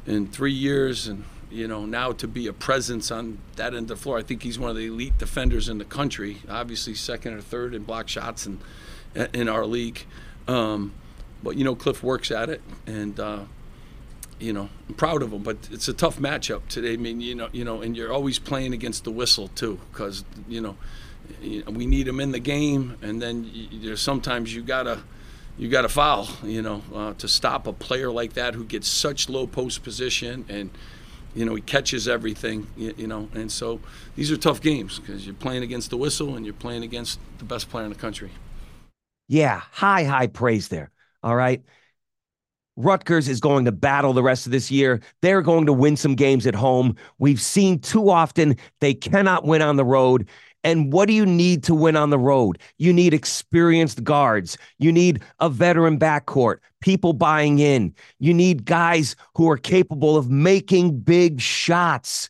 in 0.05 0.27
three 0.27 0.51
years 0.51 1.07
and 1.07 1.23
you 1.49 1.67
know 1.67 1.85
now 1.85 2.11
to 2.13 2.27
be 2.27 2.47
a 2.47 2.53
presence 2.53 3.11
on 3.11 3.39
that 3.55 3.73
end 3.73 3.83
of 3.83 3.87
the 3.87 3.95
floor, 3.95 4.17
I 4.17 4.23
think 4.23 4.43
he's 4.43 4.59
one 4.59 4.69
of 4.69 4.75
the 4.75 4.87
elite 4.87 5.17
defenders 5.17 5.69
in 5.69 5.77
the 5.77 5.85
country. 5.85 6.37
Obviously 6.49 6.95
second 6.95 7.33
or 7.33 7.41
third 7.41 7.73
in 7.73 7.83
block 7.83 8.07
shots 8.07 8.45
and 8.45 8.59
in, 9.33 9.49
our 9.49 9.65
league. 9.65 10.05
Um, 10.47 10.93
but 11.43 11.57
you 11.57 11.63
know 11.63 11.75
Cliff 11.75 12.03
works 12.03 12.31
at 12.31 12.49
it 12.49 12.61
and. 12.85 13.19
Uh, 13.19 13.39
you 14.39 14.53
know, 14.53 14.69
I'm 14.87 14.95
proud 14.95 15.21
of 15.21 15.33
him. 15.33 15.43
but 15.43 15.57
it's 15.69 15.89
a 15.89 15.93
tough 15.93 16.17
matchup 16.17 16.67
today. 16.69 16.93
I 16.93 16.95
mean, 16.97 17.19
you 17.19 17.35
know, 17.35 17.49
you 17.51 17.65
know, 17.65 17.81
and 17.81 17.95
you're 17.95 18.13
always 18.13 18.39
playing 18.39 18.73
against 18.73 19.03
the 19.03 19.11
whistle 19.11 19.49
too, 19.49 19.79
because 19.91 20.23
you 20.47 20.61
know, 20.61 20.77
we 21.69 21.85
need 21.85 22.07
him 22.07 22.19
in 22.19 22.31
the 22.31 22.39
game, 22.39 22.97
and 23.01 23.21
then 23.21 23.49
you, 23.53 23.95
sometimes 23.95 24.55
you 24.55 24.61
gotta 24.61 25.01
you 25.57 25.67
gotta 25.67 25.89
foul, 25.89 26.29
you 26.41 26.61
know, 26.61 26.81
uh, 26.95 27.13
to 27.15 27.27
stop 27.27 27.67
a 27.67 27.73
player 27.73 28.09
like 28.09 28.33
that 28.33 28.55
who 28.55 28.63
gets 28.63 28.87
such 28.87 29.27
low 29.27 29.45
post 29.45 29.83
position 29.83 30.45
and 30.47 30.69
you 31.35 31.45
know 31.45 31.55
he 31.55 31.61
catches 31.61 32.07
everything, 32.07 32.67
you, 32.75 32.93
you 32.97 33.07
know, 33.07 33.29
and 33.33 33.51
so 33.51 33.79
these 34.15 34.31
are 34.31 34.37
tough 34.37 34.61
games 34.61 34.99
because 34.99 35.25
you're 35.25 35.35
playing 35.35 35.63
against 35.63 35.89
the 35.89 35.97
whistle 35.97 36.35
and 36.35 36.45
you're 36.45 36.53
playing 36.53 36.83
against 36.83 37.19
the 37.37 37.45
best 37.45 37.69
player 37.69 37.85
in 37.85 37.91
the 37.91 37.99
country. 37.99 38.31
Yeah, 39.27 39.61
high 39.71 40.03
high 40.03 40.27
praise 40.27 40.67
there. 40.69 40.91
All 41.23 41.35
right. 41.35 41.61
Rutgers 42.75 43.27
is 43.27 43.41
going 43.41 43.65
to 43.65 43.73
battle 43.73 44.13
the 44.13 44.23
rest 44.23 44.45
of 44.45 44.53
this 44.53 44.71
year. 44.71 45.01
They're 45.21 45.41
going 45.41 45.65
to 45.65 45.73
win 45.73 45.97
some 45.97 46.15
games 46.15 46.47
at 46.47 46.55
home. 46.55 46.95
We've 47.17 47.41
seen 47.41 47.79
too 47.79 48.09
often 48.09 48.55
they 48.79 48.93
cannot 48.93 49.43
win 49.43 49.61
on 49.61 49.75
the 49.75 49.83
road. 49.83 50.29
And 50.63 50.91
what 50.91 51.07
do 51.07 51.13
you 51.13 51.25
need 51.25 51.63
to 51.63 51.75
win 51.75 51.95
on 51.95 52.09
the 52.09 52.19
road? 52.19 52.59
You 52.77 52.91
need 52.91 53.13
experienced 53.13 54.03
guards. 54.03 54.57
You 54.77 54.91
need 54.91 55.21
a 55.39 55.49
veteran 55.49 55.97
backcourt, 55.97 56.57
people 56.81 57.13
buying 57.13 57.59
in. 57.59 57.93
You 58.19 58.33
need 58.33 58.65
guys 58.65 59.15
who 59.35 59.49
are 59.49 59.57
capable 59.57 60.17
of 60.17 60.29
making 60.29 60.99
big 60.99 61.39
shots 61.39 62.29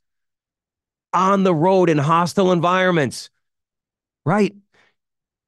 on 1.11 1.43
the 1.43 1.55
road 1.55 1.89
in 1.89 1.97
hostile 1.97 2.51
environments. 2.51 3.31
Right? 4.25 4.55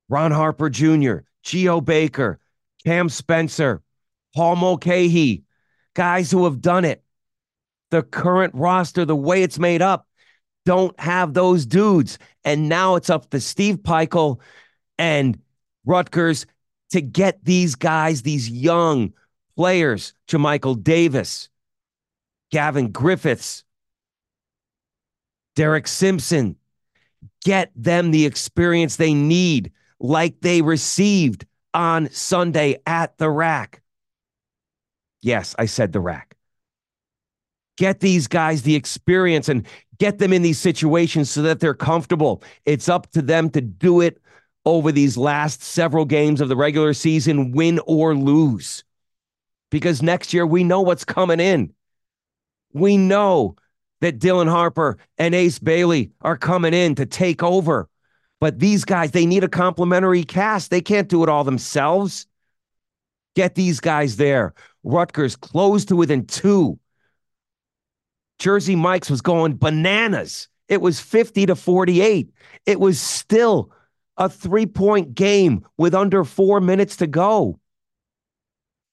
Ron 0.09 0.31
Harper 0.31 0.69
Jr., 0.69 1.17
Geo 1.43 1.81
Baker, 1.81 2.39
Cam 2.83 3.09
Spencer, 3.09 3.81
Paul 4.35 4.55
Mulcahy, 4.55 5.43
guys 5.93 6.31
who 6.31 6.45
have 6.45 6.61
done 6.61 6.85
it. 6.85 7.03
The 7.91 8.01
current 8.01 8.55
roster, 8.55 9.05
the 9.05 9.15
way 9.15 9.43
it's 9.43 9.59
made 9.59 9.81
up, 9.81 10.07
don't 10.65 10.97
have 10.99 11.33
those 11.33 11.65
dudes. 11.65 12.17
And 12.43 12.69
now 12.69 12.95
it's 12.95 13.09
up 13.09 13.29
to 13.29 13.39
Steve 13.39 13.77
Pikiell 13.77 14.39
and 14.97 15.39
Rutgers 15.85 16.45
to 16.91 17.01
get 17.01 17.43
these 17.43 17.75
guys, 17.75 18.21
these 18.21 18.49
young 18.49 19.13
players, 19.55 20.13
Jamichael 20.27 20.81
Davis, 20.83 21.49
Gavin 22.51 22.91
Griffiths, 22.91 23.63
Derek 25.55 25.87
Simpson, 25.87 26.55
get 27.43 27.71
them 27.75 28.11
the 28.11 28.25
experience 28.25 28.95
they 28.95 29.13
need, 29.13 29.71
like 29.99 30.41
they 30.41 30.61
received 30.61 31.45
on 31.73 32.09
Sunday 32.11 32.77
at 32.85 33.17
the 33.17 33.29
RAC. 33.29 33.81
Yes, 35.21 35.55
I 35.57 35.65
said 35.65 35.93
the 35.93 35.99
RAC. 35.99 36.35
Get 37.77 37.99
these 37.99 38.27
guys 38.27 38.63
the 38.63 38.75
experience 38.75 39.49
and 39.49 39.65
get 40.01 40.17
them 40.17 40.33
in 40.33 40.41
these 40.41 40.57
situations 40.57 41.29
so 41.29 41.43
that 41.43 41.59
they're 41.59 41.75
comfortable. 41.75 42.41
It's 42.65 42.89
up 42.89 43.11
to 43.11 43.21
them 43.21 43.51
to 43.51 43.61
do 43.61 44.01
it 44.01 44.19
over 44.65 44.91
these 44.91 45.15
last 45.15 45.61
several 45.61 46.05
games 46.05 46.41
of 46.41 46.49
the 46.49 46.55
regular 46.55 46.95
season, 46.95 47.51
win 47.51 47.79
or 47.85 48.15
lose. 48.15 48.83
Because 49.69 50.01
next 50.01 50.33
year 50.33 50.43
we 50.43 50.63
know 50.63 50.81
what's 50.81 51.05
coming 51.05 51.39
in. 51.39 51.71
We 52.73 52.97
know 52.97 53.57
that 53.99 54.17
Dylan 54.17 54.49
Harper 54.49 54.97
and 55.19 55.35
Ace 55.35 55.59
Bailey 55.59 56.09
are 56.21 56.35
coming 56.35 56.73
in 56.73 56.95
to 56.95 57.05
take 57.05 57.43
over. 57.43 57.87
But 58.39 58.57
these 58.57 58.83
guys, 58.83 59.11
they 59.11 59.27
need 59.27 59.43
a 59.43 59.47
complementary 59.47 60.23
cast. 60.23 60.71
They 60.71 60.81
can't 60.81 61.09
do 61.09 61.21
it 61.21 61.29
all 61.29 61.43
themselves. 61.43 62.25
Get 63.35 63.53
these 63.53 63.79
guys 63.79 64.15
there. 64.15 64.55
Rutgers 64.83 65.35
closed 65.35 65.89
to 65.89 65.95
within 65.95 66.25
two. 66.25 66.79
Jersey 68.41 68.75
Mike's 68.75 69.07
was 69.07 69.21
going 69.21 69.55
bananas. 69.55 70.47
It 70.67 70.81
was 70.81 70.99
50 70.99 71.45
to 71.45 71.55
48. 71.55 72.33
It 72.65 72.79
was 72.79 72.99
still 72.99 73.71
a 74.17 74.29
three 74.29 74.65
point 74.65 75.13
game 75.13 75.63
with 75.77 75.93
under 75.93 76.23
four 76.23 76.59
minutes 76.59 76.95
to 76.97 77.07
go. 77.07 77.59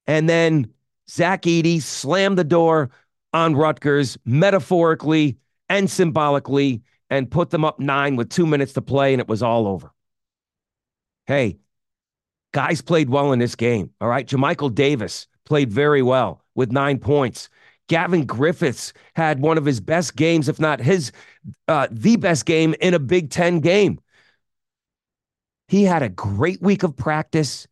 And 0.07 0.29
then 0.29 0.71
Zach 1.09 1.43
Edey 1.43 1.81
slammed 1.81 2.37
the 2.37 2.45
door 2.45 2.91
on 3.33 3.57
Rutgers 3.57 4.19
metaphorically 4.27 5.39
and 5.71 5.91
symbolically 5.91 6.83
and 7.09 7.31
put 7.31 7.49
them 7.49 7.65
up 7.65 7.81
nine 7.81 8.17
with 8.17 8.29
two 8.29 8.47
minutes 8.47 8.75
to 8.75 8.83
play, 8.83 9.15
and 9.15 9.21
it 9.21 9.29
was 9.29 9.43
all 9.43 9.67
over. 9.67 9.91
Hey, 11.27 11.57
guys 12.53 12.83
played 12.83 13.09
well 13.09 13.33
in 13.33 13.39
this 13.39 13.55
game. 13.55 13.93
All 14.03 14.09
right. 14.09 14.29
Jamichael 14.29 14.75
Davis 14.75 15.27
played 15.47 15.73
very 15.73 16.03
well 16.03 16.45
with 16.55 16.71
nine 16.71 16.99
points. 16.99 17.49
Gavin 17.89 18.27
Griffiths 18.27 18.93
had 19.17 19.41
one 19.41 19.59
of 19.59 19.65
his 19.65 19.81
best 19.81 20.15
games, 20.15 20.49
if 20.49 20.61
not 20.61 20.81
his, 20.81 21.11
uh, 21.67 21.89
the 21.91 22.17
best 22.17 22.47
game 22.47 22.75
in 22.81 22.95
a 22.95 22.99
Big 22.99 23.31
Ten 23.31 23.61
game. 23.61 23.99
He 25.69 25.85
had 25.85 26.03
a 26.03 26.09
great 26.09 26.63
week 26.63 26.83
of 26.83 26.97
practice 26.97 27.67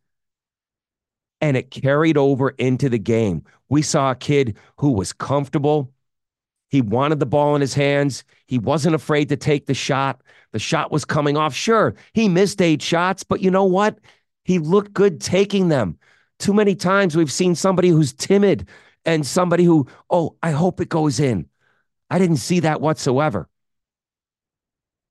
and 1.41 1.55
it 1.55 1.71
carried 1.71 2.17
over 2.17 2.49
into 2.49 2.89
the 2.89 2.97
game. 2.97 3.43
We 3.69 3.81
saw 3.81 4.11
a 4.11 4.15
kid 4.15 4.57
who 4.77 4.91
was 4.91 5.13
comfortable. 5.13 5.91
He 6.69 6.81
wanted 6.81 7.19
the 7.19 7.25
ball 7.25 7.55
in 7.55 7.61
his 7.61 7.73
hands. 7.73 8.23
He 8.47 8.57
wasn't 8.57 8.95
afraid 8.95 9.29
to 9.29 9.37
take 9.37 9.67
the 9.67 9.73
shot. 9.73 10.21
The 10.51 10.59
shot 10.59 10.91
was 10.91 11.05
coming 11.05 11.37
off. 11.37 11.53
Sure, 11.53 11.95
he 12.13 12.27
missed 12.27 12.61
eight 12.61 12.81
shots, 12.81 13.23
but 13.23 13.41
you 13.41 13.51
know 13.51 13.65
what? 13.65 13.99
He 14.43 14.59
looked 14.59 14.93
good 14.93 15.21
taking 15.21 15.67
them. 15.67 15.97
Too 16.39 16.53
many 16.53 16.75
times 16.75 17.15
we've 17.15 17.31
seen 17.31 17.55
somebody 17.55 17.89
who's 17.89 18.13
timid 18.13 18.67
and 19.07 19.25
somebody 19.25 19.63
who, 19.63 19.87
oh, 20.09 20.35
I 20.43 20.51
hope 20.51 20.81
it 20.81 20.89
goes 20.89 21.19
in. 21.19 21.47
I 22.09 22.19
didn't 22.19 22.37
see 22.37 22.59
that 22.59 22.81
whatsoever. 22.81 23.49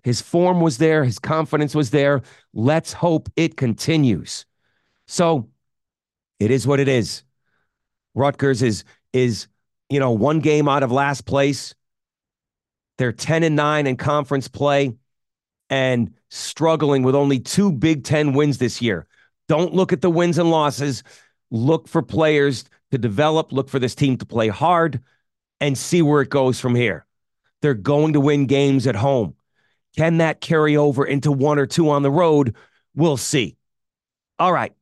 His 0.05 0.21
form 0.21 0.61
was 0.61 0.79
there, 0.79 1.03
his 1.03 1.19
confidence 1.19 1.75
was 1.75 1.91
there. 1.91 2.23
Let's 2.55 2.93
hope 2.93 3.29
it 3.35 3.57
continues. 3.57 4.47
So 5.09 5.49
it 6.39 6.53
is 6.53 6.67
what 6.67 6.79
it 6.79 6.87
is. 6.87 7.25
Rutgers 8.15 8.63
is 8.63 8.85
is 9.13 9.49
you 9.91 9.99
know 9.99 10.13
one 10.13 10.39
game 10.39 10.69
out 10.69 10.85
of 10.85 10.93
last 10.93 11.27
place. 11.27 11.75
They're 12.99 13.13
10 13.13 13.43
and 13.43 13.57
9 13.57 13.87
in 13.87 13.97
conference 13.97 14.49
play 14.49 14.95
and 15.69 16.15
struggling 16.31 17.03
with 17.03 17.15
only 17.15 17.41
two 17.41 17.73
Big 17.73 18.05
10 18.05 18.33
wins 18.33 18.59
this 18.59 18.81
year. 18.81 19.07
Don't 19.49 19.75
look 19.75 19.93
at 19.93 20.01
the 20.01 20.11
wins 20.11 20.39
and 20.39 20.51
losses. 20.51 21.03
Look 21.51 21.89
for 21.89 22.01
players 22.01 22.65
to 22.91 22.99
develop, 22.99 23.53
look 23.53 23.69
for 23.69 23.79
this 23.79 23.95
team 23.95 24.17
to 24.19 24.27
play 24.27 24.49
hard 24.49 25.01
and 25.61 25.77
see 25.77 26.03
where 26.03 26.23
it 26.23 26.31
goes 26.31 26.61
from 26.61 26.75
here. 26.75 27.07
They're 27.63 27.75
going 27.75 28.13
to 28.13 28.21
win 28.21 28.47
games 28.47 28.87
at 28.87 28.97
home. 28.97 29.35
Can 29.97 30.19
that 30.19 30.41
carry 30.41 30.77
over 30.77 31.05
into 31.05 31.33
one 31.33 31.59
or 31.59 31.67
two 31.67 31.89
on 31.91 32.03
the 32.03 32.11
road? 32.11 32.55
We'll 32.95 33.17
see. 33.17 33.57
All 34.39 34.53
right. 34.53 34.75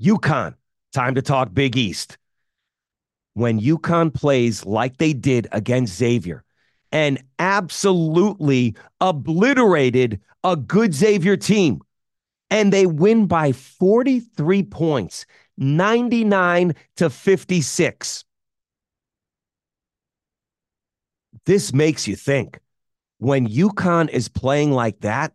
UConn, 0.00 0.54
time 0.92 1.16
to 1.16 1.22
talk 1.22 1.52
Big 1.52 1.76
East. 1.76 2.18
When 3.34 3.60
UConn 3.60 4.14
plays 4.14 4.64
like 4.64 4.96
they 4.98 5.12
did 5.12 5.48
against 5.52 5.96
Xavier 5.96 6.44
and 6.92 7.22
absolutely 7.38 8.76
obliterated 9.00 10.20
a 10.44 10.56
good 10.56 10.94
Xavier 10.94 11.36
team, 11.36 11.80
and 12.50 12.72
they 12.72 12.86
win 12.86 13.26
by 13.26 13.52
43 13.52 14.62
points, 14.64 15.26
99 15.58 16.74
to 16.96 17.10
56. 17.10 18.24
This 21.44 21.72
makes 21.72 22.06
you 22.06 22.16
think 22.16 22.60
when 23.18 23.48
UConn 23.48 24.08
is 24.08 24.28
playing 24.28 24.72
like 24.72 25.00
that 25.00 25.32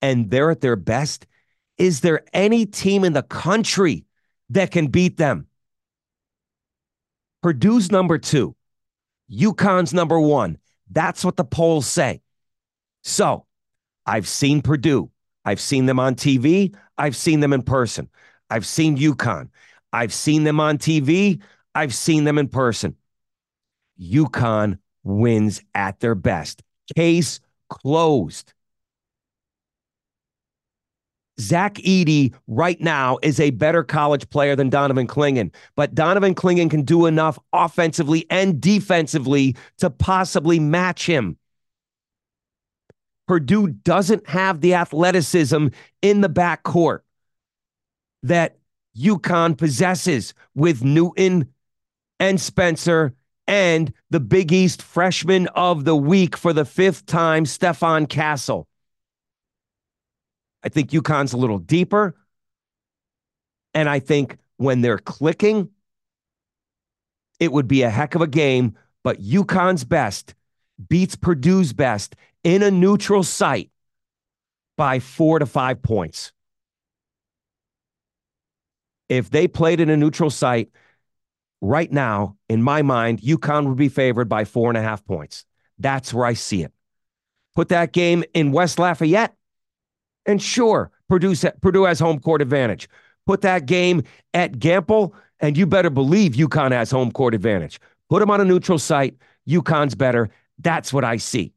and 0.00 0.30
they're 0.30 0.50
at 0.50 0.60
their 0.60 0.76
best, 0.76 1.26
is 1.78 2.00
there 2.00 2.22
any 2.32 2.66
team 2.66 3.04
in 3.04 3.14
the 3.14 3.22
country 3.22 4.04
that 4.50 4.70
can 4.70 4.88
beat 4.88 5.16
them? 5.16 5.46
Purdue's 7.42 7.90
number 7.90 8.18
two, 8.18 8.54
UConn's 9.32 9.94
number 9.94 10.20
one. 10.20 10.58
That's 10.90 11.24
what 11.24 11.36
the 11.36 11.44
polls 11.44 11.86
say. 11.86 12.20
So 13.02 13.46
I've 14.06 14.28
seen 14.28 14.62
Purdue. 14.62 15.10
I've 15.44 15.60
seen 15.60 15.86
them 15.86 15.98
on 15.98 16.14
TV. 16.14 16.74
I've 16.98 17.16
seen 17.16 17.40
them 17.40 17.52
in 17.52 17.62
person. 17.62 18.08
I've 18.52 18.66
seen 18.66 18.98
UConn. 18.98 19.48
I've 19.94 20.12
seen 20.12 20.44
them 20.44 20.60
on 20.60 20.76
TV. 20.76 21.40
I've 21.74 21.94
seen 21.94 22.24
them 22.24 22.36
in 22.36 22.48
person. 22.48 22.96
UConn 23.98 24.78
wins 25.04 25.62
at 25.74 26.00
their 26.00 26.14
best. 26.14 26.62
Case 26.94 27.40
closed. 27.70 28.52
Zach 31.40 31.76
Edey 31.76 32.34
right 32.46 32.78
now 32.78 33.16
is 33.22 33.40
a 33.40 33.52
better 33.52 33.82
college 33.82 34.28
player 34.28 34.54
than 34.54 34.68
Donovan 34.68 35.06
Clingan, 35.06 35.50
but 35.74 35.94
Donovan 35.94 36.34
Clingan 36.34 36.68
can 36.68 36.82
do 36.82 37.06
enough 37.06 37.38
offensively 37.54 38.26
and 38.28 38.60
defensively 38.60 39.56
to 39.78 39.88
possibly 39.88 40.60
match 40.60 41.06
him. 41.06 41.38
Purdue 43.26 43.68
doesn't 43.68 44.28
have 44.28 44.60
the 44.60 44.74
athleticism 44.74 45.68
in 46.02 46.20
the 46.20 46.28
backcourt 46.28 47.00
that 48.22 48.58
UConn 48.96 49.56
possesses 49.56 50.34
with 50.54 50.84
Newton 50.84 51.48
and 52.20 52.40
Spencer 52.40 53.14
and 53.46 53.92
the 54.10 54.20
Big 54.20 54.52
East 54.52 54.82
freshman 54.82 55.48
of 55.48 55.84
the 55.84 55.96
week 55.96 56.36
for 56.36 56.52
the 56.52 56.64
fifth 56.64 57.06
time, 57.06 57.44
Stephon 57.44 58.08
Castle. 58.08 58.68
I 60.62 60.68
think 60.68 60.90
UConn's 60.90 61.32
a 61.32 61.36
little 61.36 61.58
deeper. 61.58 62.14
And 63.74 63.88
I 63.88 63.98
think 63.98 64.38
when 64.58 64.80
they're 64.80 64.98
clicking, 64.98 65.70
it 67.40 67.50
would 67.50 67.66
be 67.66 67.82
a 67.82 67.90
heck 67.90 68.14
of 68.14 68.20
a 68.20 68.26
game. 68.26 68.76
But 69.02 69.20
UConn's 69.20 69.84
best 69.84 70.34
beats 70.88 71.16
Purdue's 71.16 71.72
best 71.72 72.14
in 72.44 72.62
a 72.62 72.70
neutral 72.70 73.22
site 73.22 73.70
by 74.76 75.00
four 75.00 75.38
to 75.38 75.46
five 75.46 75.82
points. 75.82 76.32
If 79.12 79.28
they 79.28 79.46
played 79.46 79.78
in 79.78 79.90
a 79.90 79.96
neutral 79.96 80.30
site, 80.30 80.70
right 81.60 81.92
now, 81.92 82.38
in 82.48 82.62
my 82.62 82.80
mind, 82.80 83.20
UConn 83.20 83.66
would 83.68 83.76
be 83.76 83.90
favored 83.90 84.26
by 84.26 84.46
four 84.46 84.70
and 84.70 84.78
a 84.78 84.80
half 84.80 85.04
points. 85.04 85.44
That's 85.78 86.14
where 86.14 86.24
I 86.24 86.32
see 86.32 86.62
it. 86.62 86.72
Put 87.54 87.68
that 87.68 87.92
game 87.92 88.24
in 88.32 88.52
West 88.52 88.78
Lafayette, 88.78 89.34
and 90.24 90.40
sure, 90.40 90.90
Purdue, 91.10 91.34
Purdue 91.60 91.84
has 91.84 92.00
home 92.00 92.20
court 92.20 92.40
advantage. 92.40 92.88
Put 93.26 93.42
that 93.42 93.66
game 93.66 94.02
at 94.32 94.52
Gampel, 94.52 95.12
and 95.40 95.58
you 95.58 95.66
better 95.66 95.90
believe 95.90 96.32
UConn 96.32 96.72
has 96.72 96.90
home 96.90 97.12
court 97.12 97.34
advantage. 97.34 97.80
Put 98.08 98.20
them 98.20 98.30
on 98.30 98.40
a 98.40 98.46
neutral 98.46 98.78
site. 98.78 99.16
UConn's 99.46 99.94
better. 99.94 100.30
That's 100.58 100.90
what 100.90 101.04
I 101.04 101.18
see. 101.18 101.52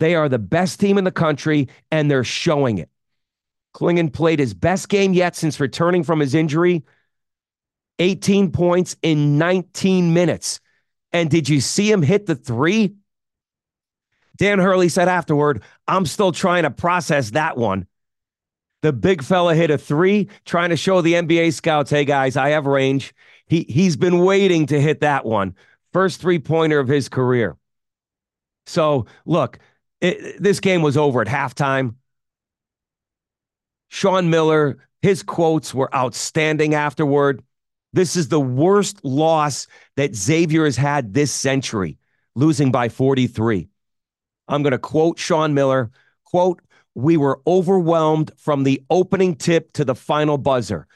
They 0.00 0.16
are 0.16 0.28
the 0.28 0.38
best 0.38 0.80
team 0.80 0.98
in 0.98 1.04
the 1.04 1.12
country, 1.12 1.68
and 1.90 2.10
they're 2.10 2.24
showing 2.24 2.76
it. 2.76 2.90
Clingan 3.74 4.12
played 4.12 4.38
his 4.38 4.54
best 4.54 4.88
game 4.88 5.12
yet 5.12 5.36
since 5.36 5.60
returning 5.60 6.02
from 6.02 6.20
his 6.20 6.34
injury 6.34 6.84
18 7.98 8.52
points 8.52 8.96
in 9.02 9.38
19 9.38 10.14
minutes. 10.14 10.60
And 11.12 11.30
did 11.30 11.48
you 11.48 11.60
see 11.60 11.90
him 11.90 12.02
hit 12.02 12.26
the 12.26 12.36
three? 12.36 12.94
Dan 14.36 14.60
Hurley 14.60 14.88
said 14.88 15.08
afterward, 15.08 15.62
I'm 15.86 16.06
still 16.06 16.32
trying 16.32 16.62
to 16.62 16.70
process 16.70 17.30
that 17.30 17.56
one. 17.56 17.86
The 18.82 18.92
big 18.92 19.22
fella 19.22 19.54
hit 19.56 19.72
a 19.72 19.78
three, 19.78 20.28
trying 20.44 20.70
to 20.70 20.76
show 20.76 21.00
the 21.00 21.14
NBA 21.14 21.52
scouts, 21.52 21.90
hey 21.90 22.04
guys, 22.04 22.36
I 22.36 22.50
have 22.50 22.66
range. 22.66 23.12
He 23.48 23.66
he's 23.68 23.96
been 23.96 24.20
waiting 24.20 24.66
to 24.66 24.80
hit 24.80 25.00
that 25.00 25.24
one. 25.24 25.56
First 25.92 26.20
three 26.20 26.38
pointer 26.38 26.78
of 26.78 26.86
his 26.86 27.08
career. 27.08 27.56
So 28.66 29.06
look, 29.24 29.58
it, 30.00 30.40
this 30.40 30.60
game 30.60 30.82
was 30.82 30.96
over 30.96 31.20
at 31.20 31.26
halftime. 31.26 31.96
Sean 33.88 34.30
Miller, 34.30 34.78
his 35.02 35.22
quotes 35.22 35.74
were 35.74 35.94
outstanding 35.94 36.74
afterward. 36.74 37.42
This 37.92 38.16
is 38.16 38.28
the 38.28 38.40
worst 38.40 39.04
loss 39.04 39.66
that 39.96 40.14
Xavier 40.14 40.64
has 40.64 40.76
had 40.76 41.14
this 41.14 41.32
century, 41.32 41.98
losing 42.34 42.70
by 42.70 42.88
43. 42.88 43.68
I'm 44.46 44.62
going 44.62 44.72
to 44.72 44.78
quote 44.78 45.18
Sean 45.18 45.54
Miller, 45.54 45.90
quote, 46.24 46.60
we 46.94 47.16
were 47.16 47.40
overwhelmed 47.46 48.32
from 48.36 48.64
the 48.64 48.82
opening 48.90 49.36
tip 49.36 49.72
to 49.74 49.84
the 49.84 49.94
final 49.94 50.36
buzzer. 50.36 50.86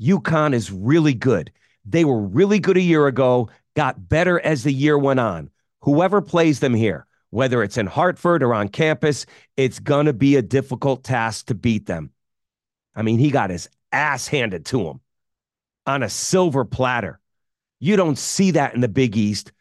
UConn 0.00 0.52
is 0.52 0.70
really 0.70 1.14
good. 1.14 1.50
They 1.84 2.04
were 2.04 2.20
really 2.20 2.58
good 2.58 2.76
a 2.76 2.82
year 2.82 3.06
ago, 3.06 3.48
got 3.74 4.08
better 4.08 4.38
as 4.40 4.64
the 4.64 4.72
year 4.72 4.98
went 4.98 5.20
on. 5.20 5.50
Whoever 5.82 6.20
plays 6.20 6.60
them 6.60 6.74
here, 6.74 7.06
whether 7.30 7.62
it's 7.62 7.78
in 7.78 7.86
Hartford 7.86 8.42
or 8.42 8.52
on 8.52 8.68
campus, 8.68 9.24
it's 9.56 9.78
going 9.78 10.06
to 10.06 10.12
be 10.12 10.36
a 10.36 10.42
difficult 10.42 11.04
task 11.04 11.46
to 11.46 11.54
beat 11.54 11.86
them. 11.86 12.10
I 12.96 13.02
mean, 13.02 13.18
he 13.18 13.30
got 13.30 13.50
his 13.50 13.68
ass 13.92 14.26
handed 14.26 14.64
to 14.66 14.80
him 14.88 15.00
on 15.86 16.02
a 16.02 16.08
silver 16.08 16.64
platter. 16.64 17.20
You 17.78 17.96
don't 17.96 18.18
see 18.18 18.52
that 18.52 18.74
in 18.74 18.80
the 18.80 18.88
Big 18.88 19.16
East 19.16 19.52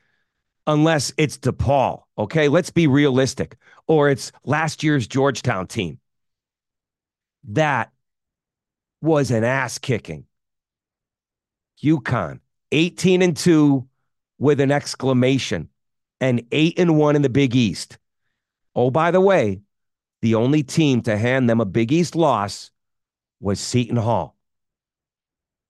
unless 0.66 1.14
it's 1.18 1.38
DePaul. 1.38 2.04
Okay, 2.18 2.48
let's 2.48 2.72
be 2.72 2.88
realistic. 2.88 3.58
Or 3.88 4.10
it's 4.10 4.32
last 4.46 4.82
year's 4.82 5.06
Georgetown 5.06 5.68
team. 5.68 6.00
That 7.50 7.92
was 9.02 9.30
an 9.30 9.44
ass 9.44 9.78
kicking. 9.78 10.26
UConn, 11.84 12.40
18 12.72 13.22
and 13.22 13.38
2 13.38 13.88
with 14.40 14.60
an 14.60 14.72
exclamation, 14.72 15.70
and 16.20 16.44
8 16.52 16.80
and 16.80 16.98
1 16.98 17.16
in 17.16 17.22
the 17.22 17.30
Big 17.30 17.56
East. 17.56 18.00
Oh, 18.76 18.90
by 18.90 19.12
the 19.12 19.22
way, 19.22 19.62
the 20.22 20.36
only 20.36 20.64
team 20.64 21.02
to 21.04 21.18
hand 21.18 21.50
them 21.50 21.62
a 21.62 21.66
Big 21.66 21.92
East 21.92 22.16
loss 22.16 22.72
was 23.46 23.60
Seton 23.60 23.96
Hall. 23.96 24.36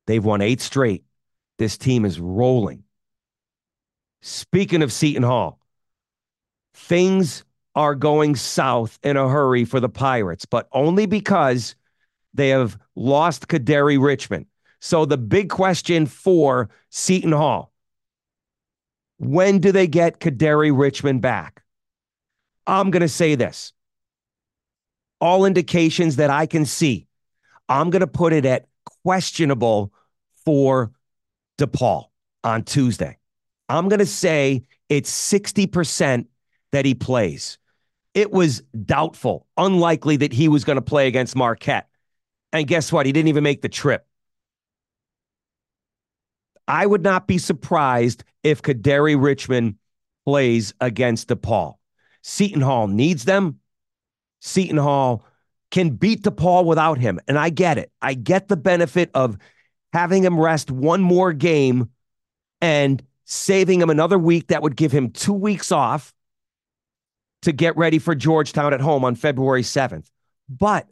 They've 0.07 0.23
won 0.23 0.39
eight 0.39 0.61
straight. 0.61 1.03
This 1.57 1.78
team 1.78 2.05
is 2.05 2.21
rolling. 2.21 2.84
Speaking 4.21 4.82
of 4.82 4.93
Seton 4.93 5.23
Hall, 5.23 5.59
things 6.73 7.43
are 7.76 7.93
going 7.93 8.38
south 8.38 8.97
in 9.03 9.17
a 9.17 9.28
hurry 9.28 9.65
for 9.65 9.82
the 9.82 9.89
Pirates, 9.89 10.45
but 10.45 10.69
only 10.71 11.05
because 11.05 11.76
they 12.34 12.47
have 12.49 12.78
lost 12.95 13.49
Kadary 13.49 14.01
Richmond. 14.01 14.45
So 14.80 15.03
the 15.03 15.17
big 15.17 15.49
question 15.49 16.05
for 16.05 16.69
Seton 16.89 17.34
Hall 17.34 17.73
when 19.17 19.59
do 19.59 19.73
they 19.73 19.88
get 19.88 20.19
Kadary 20.21 20.78
Richmond 20.78 21.21
back? 21.21 21.63
I'm 22.67 22.89
going 22.91 23.01
to 23.01 23.09
say 23.09 23.36
this. 23.36 23.73
All 25.19 25.45
indications 25.45 26.17
that 26.17 26.30
I 26.30 26.45
can 26.45 26.65
see, 26.65 27.07
I'm 27.70 27.89
going 27.89 28.01
to 28.01 28.07
put 28.07 28.34
it 28.34 28.45
at 28.45 28.68
questionable 29.03 29.91
for 30.45 30.91
DePaul 31.57 32.05
on 32.43 32.63
Tuesday. 32.63 33.18
I'm 33.70 33.89
going 33.89 33.99
to 33.99 34.05
say 34.05 34.63
it's 34.89 35.11
60% 35.11 36.28
that 36.72 36.86
he 36.86 36.93
plays. 36.93 37.57
It 38.13 38.32
was 38.32 38.61
doubtful, 38.86 39.47
unlikely 39.57 40.18
that 40.18 40.32
he 40.32 40.47
was 40.47 40.63
going 40.63 40.78
to 40.78 40.82
play 40.82 41.07
against 41.07 41.36
Marquette. 41.36 41.89
And 42.53 42.68
guess 42.68 42.91
what? 42.91 43.05
He 43.05 43.11
didn't 43.11 43.28
even 43.30 43.43
make 43.43 43.61
the 43.61 43.70
trip. 43.70 44.07
I 46.68 46.86
would 46.86 47.03
not 47.03 47.28
be 47.28 47.38
surprised 47.38 48.24
if 48.43 48.61
Kadary 48.61 49.22
Richmond 49.22 49.76
plays 50.26 50.74
against 50.80 51.28
DePaul. 51.28 51.76
Seton 52.22 52.61
Hall 52.61 52.88
needs 52.88 53.26
them. 53.26 53.59
Seton 54.39 54.78
Hall 54.78 55.26
can 55.72 55.91
beat 55.91 56.24
DePaul 56.24 56.66
without 56.66 56.97
him. 56.97 57.20
And 57.28 57.38
I 57.38 57.49
get 57.49 57.78
it. 57.78 57.91
I 58.01 58.13
get 58.13 58.47
the 58.47 58.57
benefit 58.57 59.09
of 59.13 59.38
having 59.93 60.24
him 60.24 60.39
rest 60.39 60.72
one 60.72 61.01
more 61.01 61.34
game 61.34 61.89
and 62.61 63.01
saving 63.26 63.82
him 63.82 63.89
another 63.89 64.20
week 64.20 64.47
that 64.47 64.61
would 64.61 64.76
give 64.76 64.91
him 64.91 65.11
two 65.11 65.34
weeks 65.34 65.72
off 65.72 66.13
to 67.41 67.51
get 67.51 67.78
ready 67.78 67.99
for 67.99 68.16
Georgetown 68.16 68.74
at 68.74 68.82
home 68.82 69.05
on 69.05 69.16
February 69.16 69.61
7th. 69.61 70.07
But 70.49 70.88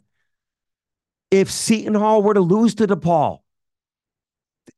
if 1.30 1.50
Seton 1.50 1.94
Hall 1.94 2.22
were 2.22 2.34
to 2.34 2.40
lose 2.40 2.74
to 2.76 2.86
DePaul, 2.86 3.40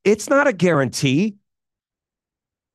it's 0.05 0.29
not 0.29 0.47
a 0.47 0.53
guarantee. 0.53 1.37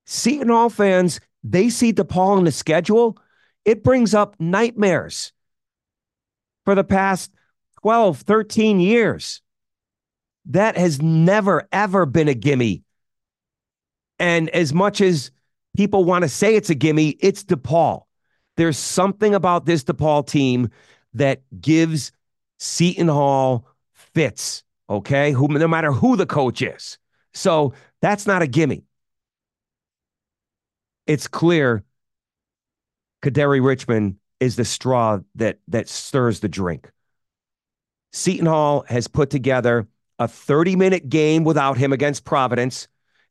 Seton 0.05 0.49
Hall 0.49 0.69
fans, 0.69 1.19
they 1.43 1.69
see 1.69 1.93
DePaul 1.93 2.37
in 2.37 2.43
the 2.43 2.51
schedule. 2.51 3.17
It 3.65 3.83
brings 3.83 4.13
up 4.13 4.35
nightmares 4.39 5.33
for 6.65 6.75
the 6.75 6.83
past 6.83 7.31
12, 7.81 8.19
13 8.19 8.79
years. 8.79 9.41
That 10.45 10.77
has 10.77 11.01
never, 11.01 11.67
ever 11.71 12.05
been 12.05 12.27
a 12.27 12.33
gimme 12.33 12.83
and 14.21 14.51
as 14.51 14.71
much 14.71 15.01
as 15.01 15.31
people 15.75 16.03
want 16.03 16.21
to 16.21 16.29
say 16.29 16.55
it's 16.55 16.69
a 16.69 16.75
gimme, 16.75 17.09
it's 17.21 17.43
DePaul. 17.43 18.03
There's 18.55 18.77
something 18.77 19.33
about 19.33 19.65
this 19.65 19.83
DePaul 19.83 20.27
team 20.27 20.69
that 21.15 21.41
gives 21.59 22.11
Seton 22.59 23.07
Hall 23.07 23.67
fits, 23.93 24.63
okay? 24.87 25.31
Who, 25.31 25.47
no 25.47 25.67
matter 25.67 25.91
who 25.91 26.15
the 26.15 26.27
coach 26.27 26.61
is. 26.61 26.99
So 27.33 27.73
that's 27.99 28.27
not 28.27 28.43
a 28.43 28.47
gimme. 28.47 28.83
It's 31.07 31.27
clear 31.27 31.83
Kadary 33.23 33.65
Richmond 33.65 34.17
is 34.41 34.57
the 34.57 34.65
straw 34.65 35.19
that 35.35 35.59
that 35.69 35.87
stirs 35.87 36.41
the 36.41 36.49
drink. 36.49 36.91
Seton 38.11 38.47
Hall 38.47 38.83
has 38.89 39.07
put 39.07 39.29
together 39.29 39.87
a 40.19 40.27
30 40.27 40.75
minute 40.75 41.07
game 41.07 41.45
without 41.45 41.77
him 41.77 41.93
against 41.93 42.25
Providence 42.25 42.89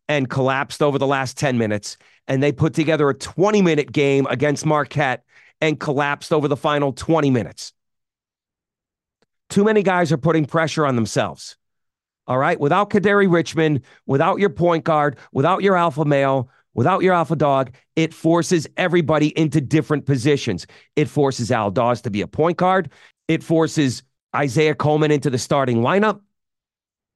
and 0.08 0.30
collapsed 0.30 0.82
over 0.82 0.98
the 0.98 1.06
last 1.06 1.36
10 1.36 1.58
minutes. 1.58 1.98
And 2.26 2.42
they 2.42 2.52
put 2.52 2.72
together 2.72 3.10
a 3.10 3.14
20 3.14 3.60
minute 3.60 3.92
game 3.92 4.26
against 4.30 4.64
Marquette 4.64 5.24
and 5.60 5.78
collapsed 5.78 6.32
over 6.32 6.48
the 6.48 6.56
final 6.56 6.92
20 6.92 7.28
minutes. 7.28 7.72
Too 9.50 9.64
many 9.64 9.82
guys 9.82 10.12
are 10.12 10.16
putting 10.16 10.46
pressure 10.46 10.86
on 10.86 10.94
themselves. 10.94 11.56
All 12.26 12.38
right. 12.38 12.58
Without 12.58 12.90
Kadary 12.90 13.30
Richmond, 13.30 13.82
without 14.06 14.38
your 14.38 14.50
point 14.50 14.84
guard, 14.84 15.18
without 15.32 15.62
your 15.62 15.76
alpha 15.76 16.04
male, 16.04 16.48
without 16.74 17.02
your 17.02 17.14
alpha 17.14 17.36
dog, 17.36 17.72
it 17.96 18.14
forces 18.14 18.66
everybody 18.76 19.36
into 19.38 19.60
different 19.60 20.06
positions. 20.06 20.66
It 20.96 21.08
forces 21.08 21.50
Al 21.50 21.70
Dawes 21.70 22.00
to 22.02 22.10
be 22.10 22.20
a 22.20 22.26
point 22.26 22.56
guard. 22.56 22.90
It 23.28 23.42
forces 23.42 24.02
Isaiah 24.34 24.74
Coleman 24.74 25.10
into 25.10 25.30
the 25.30 25.38
starting 25.38 25.78
lineup. 25.82 26.20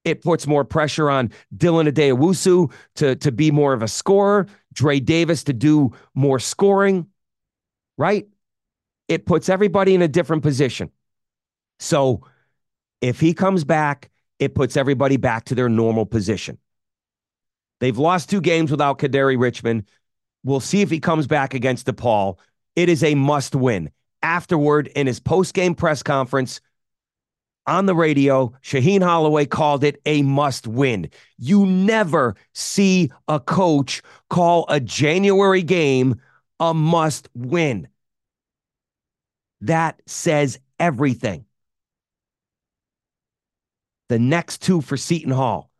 It 0.04 0.22
puts 0.22 0.46
more 0.46 0.64
pressure 0.64 1.08
on 1.08 1.30
Dylan 1.56 1.88
Addae-Wusu 1.88 2.70
to, 2.96 3.16
to 3.16 3.32
be 3.32 3.50
more 3.50 3.72
of 3.72 3.82
a 3.82 3.88
scorer, 3.88 4.46
Dre 4.72 5.00
Davis 5.00 5.44
to 5.44 5.52
do 5.52 5.92
more 6.14 6.38
scoring, 6.38 7.06
right? 7.96 8.26
It 9.08 9.24
puts 9.24 9.48
everybody 9.48 9.94
in 9.94 10.02
a 10.02 10.08
different 10.08 10.42
position. 10.42 10.90
So 11.78 12.26
if 13.00 13.20
he 13.20 13.32
comes 13.32 13.64
back, 13.64 14.10
it 14.38 14.54
puts 14.54 14.76
everybody 14.76 15.16
back 15.16 15.44
to 15.46 15.54
their 15.54 15.68
normal 15.68 16.04
position. 16.06 16.58
They've 17.80 17.98
lost 17.98 18.30
two 18.30 18.40
games 18.40 18.70
without 18.70 18.98
Kadary 18.98 19.38
Richmond. 19.38 19.84
We'll 20.42 20.60
see 20.60 20.82
if 20.82 20.90
he 20.90 21.00
comes 21.00 21.26
back 21.26 21.54
against 21.54 21.86
DePaul. 21.86 22.38
It 22.76 22.88
is 22.88 23.02
a 23.02 23.14
must 23.14 23.54
win. 23.54 23.90
Afterward, 24.22 24.88
in 24.88 25.06
his 25.06 25.20
post 25.20 25.54
game 25.54 25.74
press 25.74 26.02
conference, 26.02 26.60
on 27.66 27.86
the 27.86 27.94
radio, 27.94 28.52
Shaheen 28.62 29.02
Holloway 29.02 29.46
called 29.46 29.84
it 29.84 30.00
a 30.04 30.22
must 30.22 30.66
win. 30.66 31.08
You 31.38 31.64
never 31.64 32.36
see 32.52 33.10
a 33.26 33.40
coach 33.40 34.02
call 34.28 34.66
a 34.68 34.80
January 34.80 35.62
game 35.62 36.20
a 36.60 36.74
must 36.74 37.28
win. 37.34 37.88
That 39.62 40.00
says 40.06 40.58
everything. 40.78 41.46
The 44.10 44.18
next 44.18 44.60
two 44.60 44.82
for 44.82 44.98
Seton 44.98 45.32
Hall 45.32 45.70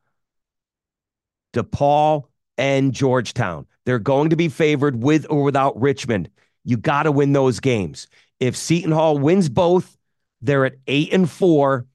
DePaul 1.54 2.24
and 2.58 2.92
Georgetown. 2.92 3.66
They're 3.86 3.98
going 3.98 4.30
to 4.30 4.36
be 4.36 4.48
favored 4.48 5.02
with 5.02 5.26
or 5.30 5.42
without 5.42 5.80
Richmond. 5.80 6.30
You 6.64 6.76
got 6.76 7.04
to 7.04 7.12
win 7.12 7.32
those 7.32 7.60
games. 7.60 8.08
If 8.40 8.56
Seton 8.56 8.92
Hall 8.92 9.18
wins 9.18 9.48
both, 9.48 9.96
they're 10.42 10.66
at 10.66 10.76
eight 10.86 11.12
and 11.12 11.30
four 11.30 11.86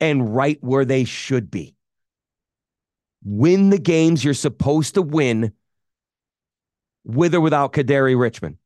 and 0.00 0.34
right 0.34 0.58
where 0.62 0.84
they 0.84 1.04
should 1.04 1.50
be. 1.50 1.76
win 3.24 3.70
the 3.70 3.78
games 3.78 4.24
you're 4.24 4.34
supposed 4.34 4.94
to 4.94 5.02
win 5.02 5.52
with 7.04 7.34
or 7.34 7.40
without 7.40 7.72
Kadary 7.72 8.18
Richmond. 8.18 8.56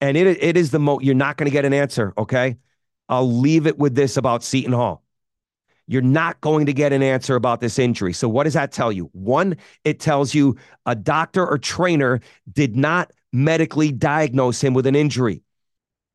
And 0.00 0.16
it, 0.16 0.42
it 0.42 0.56
is 0.56 0.70
the 0.70 0.78
mo 0.78 1.00
you're 1.00 1.14
not 1.14 1.36
going 1.36 1.46
to 1.46 1.52
get 1.52 1.64
an 1.64 1.74
answer, 1.74 2.14
okay? 2.16 2.56
I'll 3.08 3.30
leave 3.30 3.66
it 3.66 3.78
with 3.78 3.94
this 3.94 4.16
about 4.16 4.44
Seton 4.44 4.72
Hall. 4.72 5.02
You're 5.88 6.02
not 6.02 6.40
going 6.42 6.66
to 6.66 6.72
get 6.72 6.92
an 6.92 7.02
answer 7.02 7.34
about 7.34 7.60
this 7.60 7.78
injury. 7.78 8.12
So, 8.12 8.28
what 8.28 8.44
does 8.44 8.52
that 8.52 8.70
tell 8.72 8.92
you? 8.92 9.08
One, 9.12 9.56
it 9.84 9.98
tells 9.98 10.34
you 10.34 10.56
a 10.86 10.94
doctor 10.94 11.44
or 11.44 11.58
trainer 11.58 12.20
did 12.52 12.76
not 12.76 13.10
medically 13.32 13.90
diagnose 13.90 14.62
him 14.62 14.74
with 14.74 14.86
an 14.86 14.94
injury. 14.94 15.42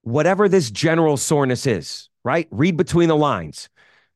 Whatever 0.04 0.48
this 0.48 0.70
general 0.70 1.18
soreness 1.18 1.66
is, 1.66 2.10
right? 2.24 2.48
Read 2.52 2.78
between 2.78 3.10
the 3.10 3.18
lines. 3.18 3.68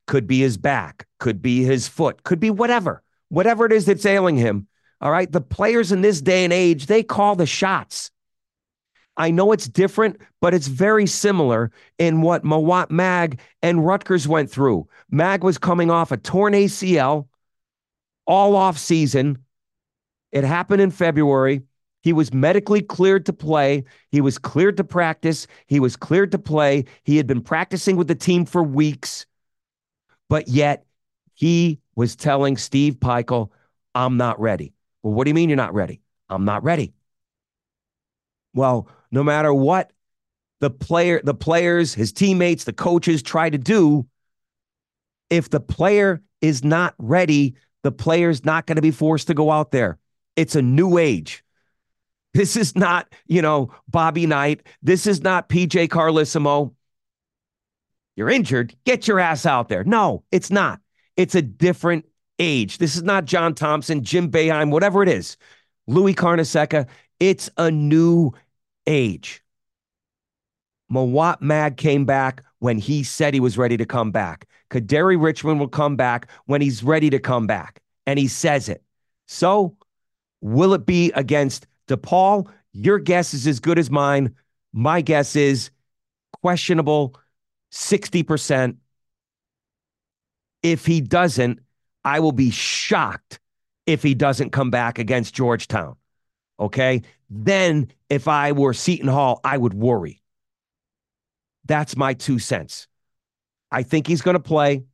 Could 0.06 0.28
be 0.28 0.40
his 0.40 0.58
back, 0.58 1.08
could 1.20 1.42
be 1.42 1.64
his 1.64 1.88
foot, 1.88 2.24
could 2.24 2.40
be 2.40 2.50
whatever, 2.50 3.04
whatever 3.30 3.66
it 3.66 3.74
is 3.74 3.86
that's 3.86 4.06
ailing 4.06 4.38
him. 4.38 4.68
All 5.02 5.12
right. 5.12 5.32
The 5.32 5.42
players 5.42 5.92
in 5.92 6.02
this 6.02 6.22
day 6.22 6.44
and 6.44 6.54
age, 6.54 6.86
they 6.86 7.04
call 7.04 7.36
the 7.36 7.46
shots. 7.46 8.10
I 9.18 9.32
know 9.32 9.52
it's 9.52 9.68
different, 9.68 10.22
but 10.42 10.54
it's 10.54 10.68
very 10.68 11.08
similar 11.08 11.72
in 11.98 12.22
what 12.22 12.44
Mawot 12.44 12.92
Mag 12.92 13.40
and 13.64 13.86
Rutgers 13.86 14.28
went 14.28 14.52
through. 14.52 14.88
Mag 15.10 15.44
was 15.44 15.58
coming 15.58 15.90
off 15.90 16.12
a 16.12 16.18
torn 16.18 16.54
ACL 16.54 17.28
all 18.28 18.56
off 18.56 18.78
season. 18.78 19.40
It 20.32 20.44
happened 20.44 20.82
in 20.82 20.92
February. 20.92 21.64
He 22.04 22.14
was 22.14 22.32
medically 22.32 22.82
cleared 22.82 23.26
to 23.26 23.34
play. 23.34 23.84
He 24.12 24.22
was 24.22 24.38
cleared 24.38 24.78
to 24.78 24.84
practice. 24.84 25.48
He 25.66 25.80
was 25.80 25.96
cleared 25.96 26.32
to 26.34 26.40
play. 26.40 26.86
He 27.04 27.18
had 27.18 27.26
been 27.26 27.42
practicing 27.42 27.96
with 27.98 28.08
the 28.08 28.16
team 28.16 28.46
for 28.46 28.62
weeks, 28.62 29.26
but 30.30 30.48
yet 30.48 30.86
he 31.34 31.80
was 31.96 32.16
telling 32.16 32.56
Steve 32.56 32.96
Pikiell, 32.96 33.50
I'm 33.96 34.18
not 34.18 34.40
ready. 34.40 34.74
Well, 35.02 35.14
what 35.14 35.24
do 35.24 35.32
you 35.32 35.34
mean 35.36 35.50
you're 35.50 35.56
not 35.56 35.74
ready? 35.74 36.02
I'm 36.30 36.46
not 36.46 36.64
ready. 36.64 36.94
Well, 38.54 38.88
no 39.12 39.24
matter 39.24 39.54
what 39.54 39.92
the 40.60 40.70
player, 40.70 41.22
the 41.24 41.34
players, 41.34 41.94
his 41.94 42.12
teammates, 42.12 42.64
the 42.64 42.74
coaches 42.74 43.22
try 43.22 43.50
to 43.50 43.58
do, 43.58 44.08
if 45.30 45.50
the 45.50 45.60
player 45.60 46.22
is 46.42 46.64
not 46.64 46.96
ready, 46.98 47.56
the 47.84 47.92
player's 47.92 48.44
not 48.46 48.66
going 48.66 48.76
to 48.76 48.82
be 48.82 48.92
forced 48.92 49.28
to 49.28 49.34
go 49.34 49.52
out 49.52 49.72
there. 49.72 49.98
It's 50.36 50.56
a 50.56 50.62
new 50.62 50.98
age. 50.98 51.44
This 52.34 52.56
is 52.56 52.76
not, 52.76 53.12
you 53.26 53.42
know, 53.42 53.72
Bobby 53.88 54.26
Knight. 54.28 54.66
This 54.82 55.08
is 55.08 55.22
not 55.22 55.50
PJ 55.50 55.88
Carlesimo. 55.90 56.74
You're 58.16 58.30
injured. 58.30 58.76
Get 58.86 59.08
your 59.08 59.20
ass 59.20 59.46
out 59.46 59.70
there. 59.70 59.84
No, 59.84 60.24
it's 60.32 60.52
not. 60.52 60.80
It's 61.16 61.36
a 61.36 61.42
different 61.42 62.06
age. 62.40 62.78
This 62.78 62.96
is 62.96 63.04
not 63.04 63.26
John 63.26 63.56
Thompson, 63.56 64.04
Jim 64.04 64.30
Boeheim, 64.30 64.72
whatever 64.72 65.02
it 65.02 65.10
is. 65.10 65.38
Louis 65.88 66.14
Carnesecca. 66.14 66.88
It's 67.20 67.50
a 67.58 67.72
new 67.72 68.34
age. 68.88 69.44
Mawot 70.92 71.42
Mag 71.42 71.78
came 71.78 72.06
back 72.06 72.44
when 72.60 72.78
he 72.78 73.04
said 73.04 73.34
he 73.34 73.40
was 73.40 73.58
ready 73.58 73.78
to 73.78 73.86
come 73.86 74.12
back. 74.12 74.48
Kadary 74.70 75.22
Richmond 75.22 75.60
will 75.60 75.68
come 75.68 75.96
back 75.96 76.30
when 76.46 76.62
he's 76.62 76.84
ready 76.84 77.10
to 77.10 77.20
come 77.20 77.46
back. 77.46 77.82
And 78.06 78.18
he 78.18 78.28
says 78.28 78.70
it. 78.70 78.82
So 79.28 79.76
will 80.42 80.74
it 80.74 80.86
be 80.86 81.12
against 81.12 81.68
DePaul? 81.88 82.50
Your 82.74 83.00
guess 83.00 83.34
is 83.34 83.48
as 83.48 83.60
good 83.60 83.78
as 83.78 83.92
mine. 83.92 84.34
My 84.74 85.02
guess 85.02 85.36
is 85.36 85.70
questionable 86.42 87.20
60%. 87.72 88.78
If 90.64 90.86
he 90.86 91.02
doesn't, 91.02 91.60
I 92.04 92.20
will 92.20 92.32
be 92.32 92.52
shocked 92.52 93.40
if 93.86 94.04
he 94.04 94.16
doesn't 94.16 94.52
come 94.52 94.72
back 94.72 95.00
against 95.00 95.34
Georgetown. 95.34 95.96
Okay. 96.60 97.02
Then 97.30 97.92
if 98.10 98.28
I 98.28 98.52
were 98.52 98.74
Seton 98.74 99.08
Hall, 99.08 99.40
I 99.44 99.58
would 99.58 99.74
worry. 99.74 100.22
That's 101.66 101.98
my 101.98 102.14
two 102.14 102.40
cents. 102.40 102.88
I 103.72 103.84
think 103.84 104.08
he's 104.08 104.22
going 104.22 104.36
to 104.36 104.40
play 104.40 104.86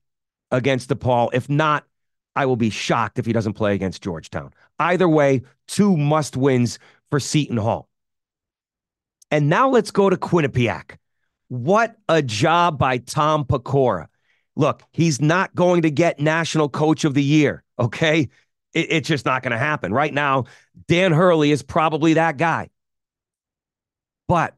against 0.51 0.89
DePaul. 0.89 1.29
If 1.33 1.49
not, 1.49 1.85
I 2.35 2.45
will 2.47 2.55
be 2.55 2.71
shocked 2.71 3.19
if 3.19 3.25
he 3.25 3.33
doesn't 3.33 3.53
play 3.53 3.75
against 3.75 4.01
Georgetown. 4.01 4.51
Either 4.79 5.07
way, 5.07 5.43
two 5.67 5.95
must 5.95 6.35
wins 6.35 6.79
for 7.11 7.19
Seton 7.19 7.57
Hall. 7.57 7.87
And 9.29 9.49
now 9.49 9.69
let's 9.69 9.91
go 9.91 10.09
to 10.09 10.17
Quinnipiac. 10.17 10.97
What 11.49 11.95
a 12.09 12.21
job 12.21 12.79
by 12.79 12.97
Tom 12.97 13.45
Pecora. 13.45 14.07
Look, 14.55 14.83
he's 14.91 15.21
not 15.21 15.53
going 15.55 15.83
to 15.83 15.91
get 15.91 16.19
National 16.19 16.69
Coach 16.69 17.03
of 17.05 17.13
the 17.13 17.23
Year, 17.23 17.63
okay? 17.79 18.29
It, 18.73 18.87
it's 18.91 19.07
just 19.07 19.25
not 19.25 19.43
going 19.43 19.51
to 19.51 19.57
happen. 19.57 19.93
Right 19.93 20.13
now, 20.13 20.45
Dan 20.87 21.11
Hurley 21.11 21.51
is 21.51 21.63
probably 21.63 22.13
that 22.13 22.37
guy. 22.37 22.69
But 24.27 24.55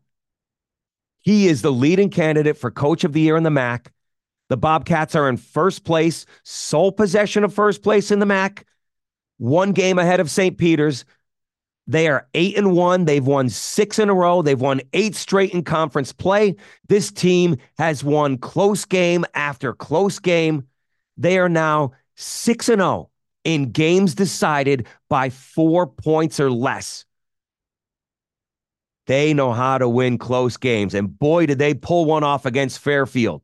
he 1.22 1.48
is 1.48 1.62
the 1.62 1.72
leading 1.72 2.10
candidate 2.10 2.58
for 2.58 2.70
Coach 2.70 3.04
of 3.04 3.14
the 3.14 3.22
Year 3.22 3.36
in 3.36 3.44
the 3.44 3.50
MAAC. 3.50 3.88
The 4.50 4.58
Bobcats 4.58 5.16
are 5.16 5.28
in 5.28 5.38
first 5.38 5.84
place, 5.84 6.26
sole 6.44 6.92
possession 6.92 7.44
of 7.44 7.54
first 7.54 7.82
place 7.82 8.12
in 8.12 8.20
the 8.20 8.28
MAAC, 8.28 8.64
one 9.38 9.72
game 9.72 9.98
ahead 9.98 10.20
of 10.20 10.30
St. 10.30 10.58
Peter's. 10.58 11.04
They 11.88 12.08
are 12.08 12.28
eight 12.34 12.58
and 12.58 12.76
one. 12.76 13.06
They've 13.06 13.26
won 13.26 13.50
six 13.50 14.00
in 14.00 14.10
a 14.10 14.14
row. 14.14 14.42
They've 14.42 14.60
won 14.60 14.82
eight 14.94 15.16
straight 15.16 15.52
in 15.52 15.64
conference 15.64 16.12
play. 16.12 16.56
This 16.88 17.12
team 17.12 17.58
has 17.78 18.04
won 18.04 18.38
close 18.38 18.86
game 18.86 19.26
after 19.34 19.74
close 19.74 20.20
game. 20.20 20.68
They 21.18 21.38
are 21.38 21.50
now 21.50 21.92
six 22.16 22.70
and 22.70 22.80
zero 22.80 22.90
oh 22.90 23.10
in 23.46 23.72
games 23.72 24.16
decided 24.16 24.88
by 25.08 25.30
four 25.30 25.88
points 25.88 26.42
or 26.42 26.52
less. 26.52 27.06
They 29.08 29.34
know 29.34 29.54
how 29.54 29.78
to 29.78 29.88
win 29.88 30.18
close 30.18 30.58
games. 30.58 30.94
And 30.96 31.18
boy, 31.18 31.46
did 31.46 31.60
they 31.60 31.76
pull 31.76 32.06
one 32.06 32.24
off 32.24 32.46
against 32.46 32.80
Fairfield. 32.80 33.44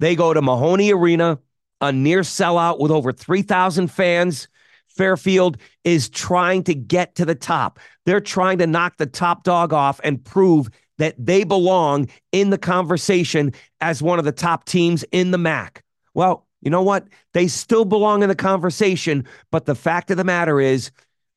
They 0.00 0.16
go 0.16 0.34
to 0.34 0.42
Mahoney 0.42 0.92
Arena, 0.92 1.38
a 1.80 1.92
near 1.92 2.22
sellout 2.22 2.80
with 2.80 2.90
over 2.90 3.12
3,000 3.12 3.88
fans. 3.88 4.48
Fairfield 4.88 5.58
is 5.84 6.08
trying 6.08 6.64
to 6.64 6.74
get 6.74 7.14
to 7.16 7.24
the 7.24 7.34
top. 7.34 7.78
They're 8.06 8.20
trying 8.20 8.58
to 8.58 8.66
knock 8.66 8.96
the 8.96 9.06
top 9.06 9.44
dog 9.44 9.72
off 9.72 10.00
and 10.02 10.24
prove 10.24 10.70
that 10.98 11.14
they 11.18 11.44
belong 11.44 12.08
in 12.32 12.50
the 12.50 12.58
conversation 12.58 13.52
as 13.80 14.02
one 14.02 14.18
of 14.18 14.24
the 14.24 14.32
top 14.32 14.64
teams 14.64 15.04
in 15.12 15.30
the 15.30 15.38
MAAC. 15.38 15.78
Well, 16.14 16.46
you 16.62 16.70
know 16.70 16.82
what? 16.82 17.08
They 17.34 17.48
still 17.48 17.84
belong 17.84 18.22
in 18.22 18.28
the 18.28 18.34
conversation. 18.34 19.26
But 19.50 19.66
the 19.66 19.74
fact 19.74 20.10
of 20.10 20.16
the 20.16 20.24
matter 20.24 20.60
is, 20.60 20.90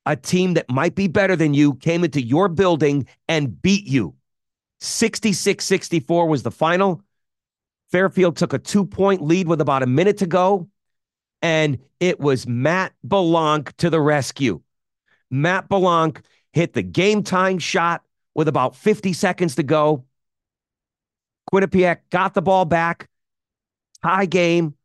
a 0.05 0.15
team 0.15 0.53
that 0.53 0.69
might 0.69 0.93
be 0.93 1.07
better 1.07 1.35
than 1.35 1.55
you 1.55 1.73
came 1.75 2.03
into 2.03 2.21
your 2.21 2.47
building 2.47 3.07
and 3.27 3.59
beat 3.61 3.87
you. 3.87 4.13
66 4.79 5.65
64 5.65 6.27
was 6.27 6.43
the 6.43 6.51
final. 6.51 7.01
Fairfield 7.91 8.37
took 8.37 8.53
a 8.53 8.59
two 8.59 8.85
point 8.85 9.21
lead 9.21 9.47
with 9.47 9.61
about 9.61 9.81
a 9.81 9.87
minute 9.87 10.17
to 10.17 10.27
go 10.27 10.69
and 11.41 11.77
it 11.99 12.19
was 12.19 12.47
Matt 12.47 12.93
Balanc 13.03 13.75
to 13.77 13.89
the 13.89 14.01
rescue. 14.01 14.61
Matt 15.29 15.69
Balanc 15.69 16.21
hit 16.53 16.73
the 16.73 16.81
game 16.81 17.23
time 17.23 17.59
shot 17.59 18.03
with 18.33 18.47
about 18.47 18.75
50 18.75 19.13
seconds 19.13 19.55
to 19.55 19.63
go. 19.63 20.05
Quinnipiac 21.51 21.99
got 22.09 22.33
the 22.33 22.41
ball 22.41 22.65
back, 22.65 23.09
tie 24.03 24.25
game. 24.25 24.75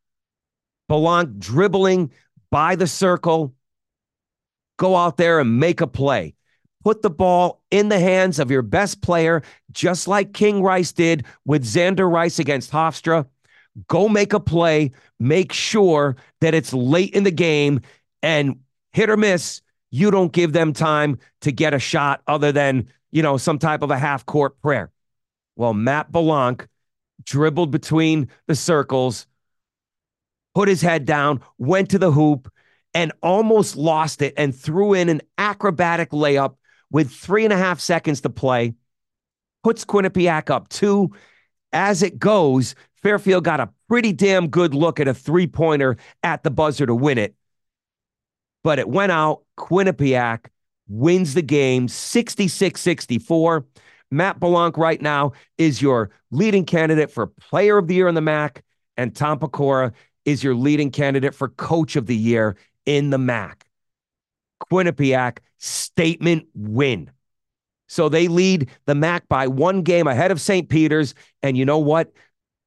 Balanc 0.90 1.38
dribbling 1.38 2.10
by 2.50 2.74
the 2.74 2.88
circle. 2.88 3.54
Go 4.76 4.96
out 4.96 5.18
there 5.18 5.38
and 5.38 5.60
make 5.60 5.80
a 5.80 5.86
play. 5.86 6.34
Put 6.82 7.02
the 7.02 7.10
ball 7.10 7.62
in 7.70 7.90
the 7.90 8.00
hands 8.00 8.40
of 8.40 8.50
your 8.50 8.62
best 8.62 9.00
player, 9.00 9.42
just 9.70 10.08
like 10.08 10.34
King 10.34 10.64
Rice 10.64 10.90
did 10.90 11.26
with 11.44 11.64
Xander 11.64 12.10
Rice 12.10 12.40
against 12.40 12.72
Hofstra. 12.72 13.24
Go 13.86 14.08
make 14.08 14.32
a 14.32 14.40
play. 14.40 14.90
Make 15.20 15.52
sure 15.52 16.16
that 16.40 16.54
it's 16.54 16.72
late 16.72 17.14
in 17.14 17.22
the 17.22 17.30
game 17.30 17.82
and 18.20 18.58
hit 18.92 19.10
or 19.10 19.16
miss. 19.16 19.62
You 19.92 20.10
don't 20.10 20.32
give 20.32 20.52
them 20.52 20.72
time 20.72 21.20
to 21.42 21.52
get 21.52 21.72
a 21.72 21.78
shot 21.78 22.20
other 22.26 22.50
than, 22.50 22.88
you 23.12 23.22
know, 23.22 23.36
some 23.36 23.60
type 23.60 23.82
of 23.82 23.92
a 23.92 23.98
half 23.98 24.26
court 24.26 24.60
prayer. 24.60 24.90
Well, 25.54 25.72
Matt 25.72 26.10
Balanc 26.10 26.66
dribbled 27.22 27.70
between 27.70 28.28
the 28.48 28.56
circles, 28.56 29.28
put 30.54 30.68
his 30.68 30.82
head 30.82 31.04
down, 31.04 31.40
went 31.58 31.90
to 31.90 31.98
the 31.98 32.12
hoop, 32.12 32.52
and 32.94 33.12
almost 33.22 33.76
lost 33.76 34.22
it 34.22 34.34
and 34.36 34.54
threw 34.54 34.94
in 34.94 35.08
an 35.08 35.22
acrobatic 35.38 36.10
layup 36.10 36.56
with 36.90 37.10
three 37.10 37.44
and 37.44 37.52
a 37.52 37.56
half 37.56 37.80
seconds 37.80 38.20
to 38.22 38.30
play. 38.30 38.74
Puts 39.62 39.84
Quinnipiac 39.84 40.50
up 40.50 40.68
two. 40.68 41.12
As 41.72 42.02
it 42.02 42.18
goes, 42.18 42.74
Fairfield 43.02 43.44
got 43.44 43.60
a 43.60 43.70
pretty 43.88 44.12
damn 44.12 44.48
good 44.48 44.74
look 44.74 44.98
at 44.98 45.08
a 45.08 45.14
three 45.14 45.46
pointer 45.46 45.96
at 46.22 46.42
the 46.42 46.50
buzzer 46.50 46.86
to 46.86 46.94
win 46.94 47.18
it. 47.18 47.34
But 48.64 48.78
it 48.78 48.88
went 48.88 49.12
out. 49.12 49.42
Quinnipiac 49.56 50.46
wins 50.88 51.34
the 51.34 51.42
game 51.42 51.86
66 51.86 52.80
64. 52.80 53.66
Matt 54.10 54.40
Balanc 54.40 54.76
right 54.76 55.00
now 55.00 55.32
is 55.56 55.80
your 55.80 56.10
leading 56.32 56.64
candidate 56.64 57.12
for 57.12 57.28
player 57.28 57.78
of 57.78 57.86
the 57.86 57.94
year 57.94 58.08
in 58.08 58.16
the 58.16 58.20
MAAC, 58.20 58.60
and 58.96 59.14
Tom 59.14 59.38
Pecora 59.38 59.92
is 60.30 60.44
your 60.44 60.54
leading 60.54 60.90
candidate 60.90 61.34
for 61.34 61.48
coach 61.48 61.96
of 61.96 62.06
the 62.06 62.16
year 62.16 62.56
in 62.86 63.10
the 63.10 63.18
MAAC. 63.18 63.62
Quinnipiac 64.70 65.38
statement 65.58 66.46
win. 66.54 67.10
So 67.88 68.08
they 68.08 68.28
lead 68.28 68.70
the 68.86 68.94
MAAC 68.94 69.22
by 69.28 69.48
one 69.48 69.82
game 69.82 70.06
ahead 70.06 70.30
of 70.30 70.40
St. 70.40 70.68
Peter's. 70.68 71.14
And 71.42 71.56
you 71.56 71.64
know 71.64 71.78
what? 71.78 72.12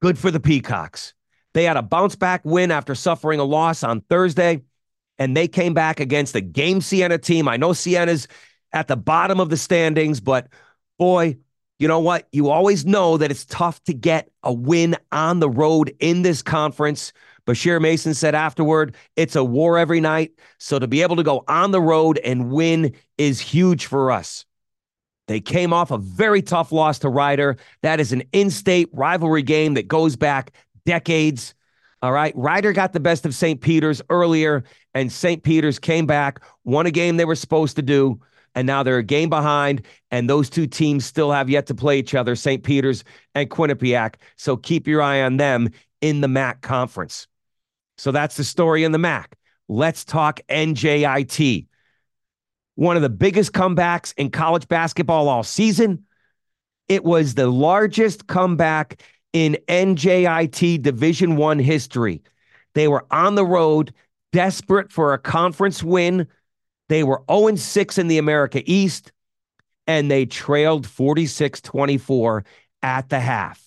Good 0.02 0.18
for 0.18 0.32
the 0.32 0.40
Peacocks. 0.40 1.14
They 1.54 1.64
had 1.64 1.78
a 1.78 1.82
bounce 1.82 2.16
back 2.16 2.42
win 2.44 2.72
after 2.72 2.96
suffering 2.96 3.40
a 3.40 3.44
loss 3.44 3.84
on 3.84 4.02
Thursday, 4.02 4.62
and 5.18 5.38
they 5.38 5.48
came 5.48 5.74
back 5.74 6.00
against 6.00 6.36
a 6.36 6.42
game 6.42 6.82
Siena 6.82 7.18
team. 7.18 7.48
I 7.48 7.58
know 7.58 7.74
Siena's 7.74 8.28
at 8.74 8.88
the 8.88 8.98
bottom 8.98 9.40
of 9.40 9.50
the 9.50 9.58
standings, 9.58 10.20
but 10.20 10.48
boy, 10.98 11.38
you 11.80 11.88
know 11.88 12.00
what? 12.00 12.28
You 12.32 12.50
always 12.50 12.86
know 12.86 13.18
that 13.18 13.32
it's 13.32 13.46
tough 13.46 13.84
to 13.84 13.94
get 13.94 14.30
a 14.42 14.52
win 14.52 14.96
on 15.12 15.40
the 15.40 15.50
road 15.50 15.96
in 16.00 16.22
this 16.22 16.42
conference. 16.42 17.14
Bashir 17.46 17.82
Mason 17.82 18.14
said 18.14 18.36
afterward, 18.36 18.96
it's 19.16 19.36
a 19.36 19.44
war 19.44 19.78
every 19.78 20.00
night. 20.00 20.32
So 20.60 20.80
to 20.80 20.88
be 20.88 21.02
able 21.02 21.18
to 21.18 21.24
go 21.24 21.44
on 21.48 21.72
the 21.72 21.82
road 21.82 22.18
and 22.20 22.52
win 22.52 22.94
is 23.18 23.40
huge 23.40 23.86
for 23.86 24.12
us. 24.12 24.46
They 25.28 25.40
came 25.40 25.74
off 25.74 25.92
a 25.92 25.98
very 25.98 26.42
tough 26.42 26.72
loss 26.72 27.00
to 27.00 27.10
Rider. 27.10 27.58
That 27.82 28.00
is 28.00 28.12
an 28.12 28.24
in 28.32 28.50
state 28.50 28.90
rivalry 28.92 29.44
game 29.44 29.74
that 29.76 29.88
goes 29.88 30.16
back 30.16 30.52
decades. 30.86 31.54
All 32.02 32.12
right. 32.12 32.34
Rider 32.36 32.74
got 32.74 32.92
the 32.92 33.00
best 33.00 33.26
of 33.26 33.34
St. 33.34 33.62
Peter's 33.62 34.02
earlier, 34.10 34.66
and 34.94 35.12
St. 35.12 35.42
Peter's 35.42 35.80
came 35.80 36.06
back, 36.06 36.42
won 36.66 36.86
a 36.86 36.92
game 36.92 37.16
they 37.16 37.24
were 37.24 37.36
supposed 37.36 37.78
to 37.78 37.82
do, 37.82 38.20
and 38.56 38.68
now 38.68 38.84
they're 38.84 38.98
a 38.98 39.04
game 39.04 39.30
behind. 39.30 39.84
And 40.12 40.30
those 40.30 40.50
two 40.50 40.68
teams 40.68 41.06
still 41.06 41.32
have 41.32 41.50
yet 41.50 41.68
to 41.68 41.76
play 41.76 42.00
each 42.00 42.14
other, 42.14 42.36
St. 42.36 42.62
Peter's 42.62 43.06
and 43.34 43.50
Quinnipiac. 43.50 44.16
So 44.36 44.58
keep 44.58 44.88
your 44.88 45.02
eye 45.02 45.22
on 45.22 45.38
them 45.38 45.70
in 46.02 46.20
the 46.20 46.28
MAAC 46.28 46.62
conference. 46.62 47.28
So 47.98 48.12
that's 48.12 48.38
the 48.38 48.44
story 48.44 48.84
in 48.84 48.92
the 48.92 48.98
MAAC. 48.98 49.26
Let's 49.68 50.04
talk 50.04 50.40
NJIT 50.50 51.68
one 52.76 52.96
of 52.96 53.02
the 53.02 53.10
biggest 53.10 53.54
comebacks 53.54 54.14
in 54.18 54.32
college 54.32 54.68
basketball 54.68 55.30
all 55.30 55.44
season. 55.44 56.06
It 56.88 57.04
was 57.04 57.36
the 57.36 57.48
largest 57.48 58.28
comeback 58.28 59.02
in 59.32 59.58
NJIT 59.68 60.82
Division 60.82 61.36
1 61.36 61.60
history. 61.60 62.22
They 62.74 62.88
were 62.88 63.06
on 63.12 63.36
the 63.36 63.46
road, 63.46 63.94
desperate 64.32 64.92
for 64.92 65.14
a 65.14 65.20
conference 65.20 65.84
win. 65.84 66.28
They 66.90 67.04
were 67.04 67.24
0 67.32 67.56
6 67.56 67.98
in 67.98 68.08
the 68.08 68.18
America 68.18 68.62
East, 68.66 69.12
and 69.88 70.10
they 70.10 70.26
trailed 70.26 70.88
46 70.88 71.62
24 71.62 72.46
at 72.82 73.10
the 73.10 73.20
half. 73.20 73.64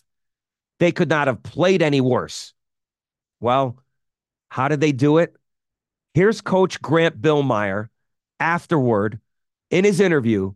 They 0.78 0.92
could 0.92 1.08
not 1.08 1.28
have 1.28 1.42
played 1.42 1.80
any 1.80 2.00
worse. 2.00 2.52
Well, 3.40 3.78
how 4.48 4.68
did 4.68 4.80
they 4.80 4.92
do 4.92 5.18
it? 5.18 5.36
Here's 6.14 6.40
Coach 6.40 6.80
Grant 6.80 7.20
Billmeier 7.20 7.88
afterward 8.40 9.20
in 9.70 9.84
his 9.84 10.00
interview, 10.00 10.54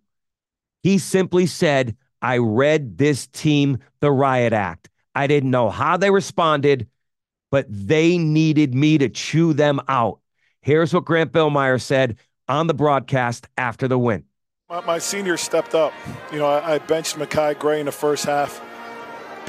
he 0.83 0.99
simply 0.99 1.47
said, 1.47 1.97
I 2.23 2.39
read 2.39 2.99
this 2.99 3.27
team 3.27 3.79
the 4.01 4.11
riot 4.11 4.53
act. 4.53 4.89
I 5.15 5.27
didn't 5.27 5.51
know 5.51 5.71
how 5.71 5.97
they 5.97 6.11
responded, 6.11 6.89
but 7.51 7.67
they 7.69 8.19
needed 8.19 8.75
me 8.75 8.99
to 8.99 9.09
chew 9.09 9.53
them 9.53 9.81
out. 9.89 10.21
Here's 10.63 10.95
what 10.95 11.05
Grant 11.05 11.33
Billmeier 11.33 11.81
said 11.81 12.17
on 12.49 12.67
the 12.67 12.75
broadcast 12.75 13.49
after 13.57 13.89
the 13.89 13.99
win. 13.99 14.25
My, 14.69 14.81
my 14.83 14.99
seniors 14.99 15.41
stepped 15.41 15.75
up. 15.75 15.93
You 16.33 16.39
know, 16.39 16.47
I, 16.47 16.75
I 16.75 16.79
benched 16.79 17.17
Makai 17.17 17.59
Gray 17.59 17.81
in 17.81 17.87
the 17.87 17.93
first 17.93 18.25
half 18.25 18.63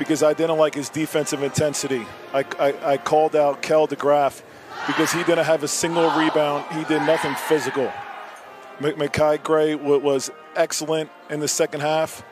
because 0.02 0.24
I 0.24 0.34
didn't 0.34 0.58
like 0.58 0.74
his 0.74 0.90
defensive 0.90 1.44
intensity. 1.44 2.08
I, 2.34 2.44
I, 2.58 2.94
I 2.94 2.98
called 2.98 3.36
out 3.36 3.62
Kjell 3.62 3.88
de 3.88 3.96
Graaf 3.96 4.42
because 4.88 5.14
he 5.14 5.20
didn't 5.26 5.46
have 5.46 5.62
a 5.62 5.68
single 5.68 6.10
rebound. 6.18 6.66
He 6.72 6.84
did 6.86 7.04
nothing 7.04 7.36
physical. 7.36 7.94
Makai 8.80 9.44
Gray 9.44 9.76
was 9.76 10.32
excellent 10.56 11.12
in 11.30 11.40
the 11.40 11.48
second 11.48 11.82
half 11.82 12.24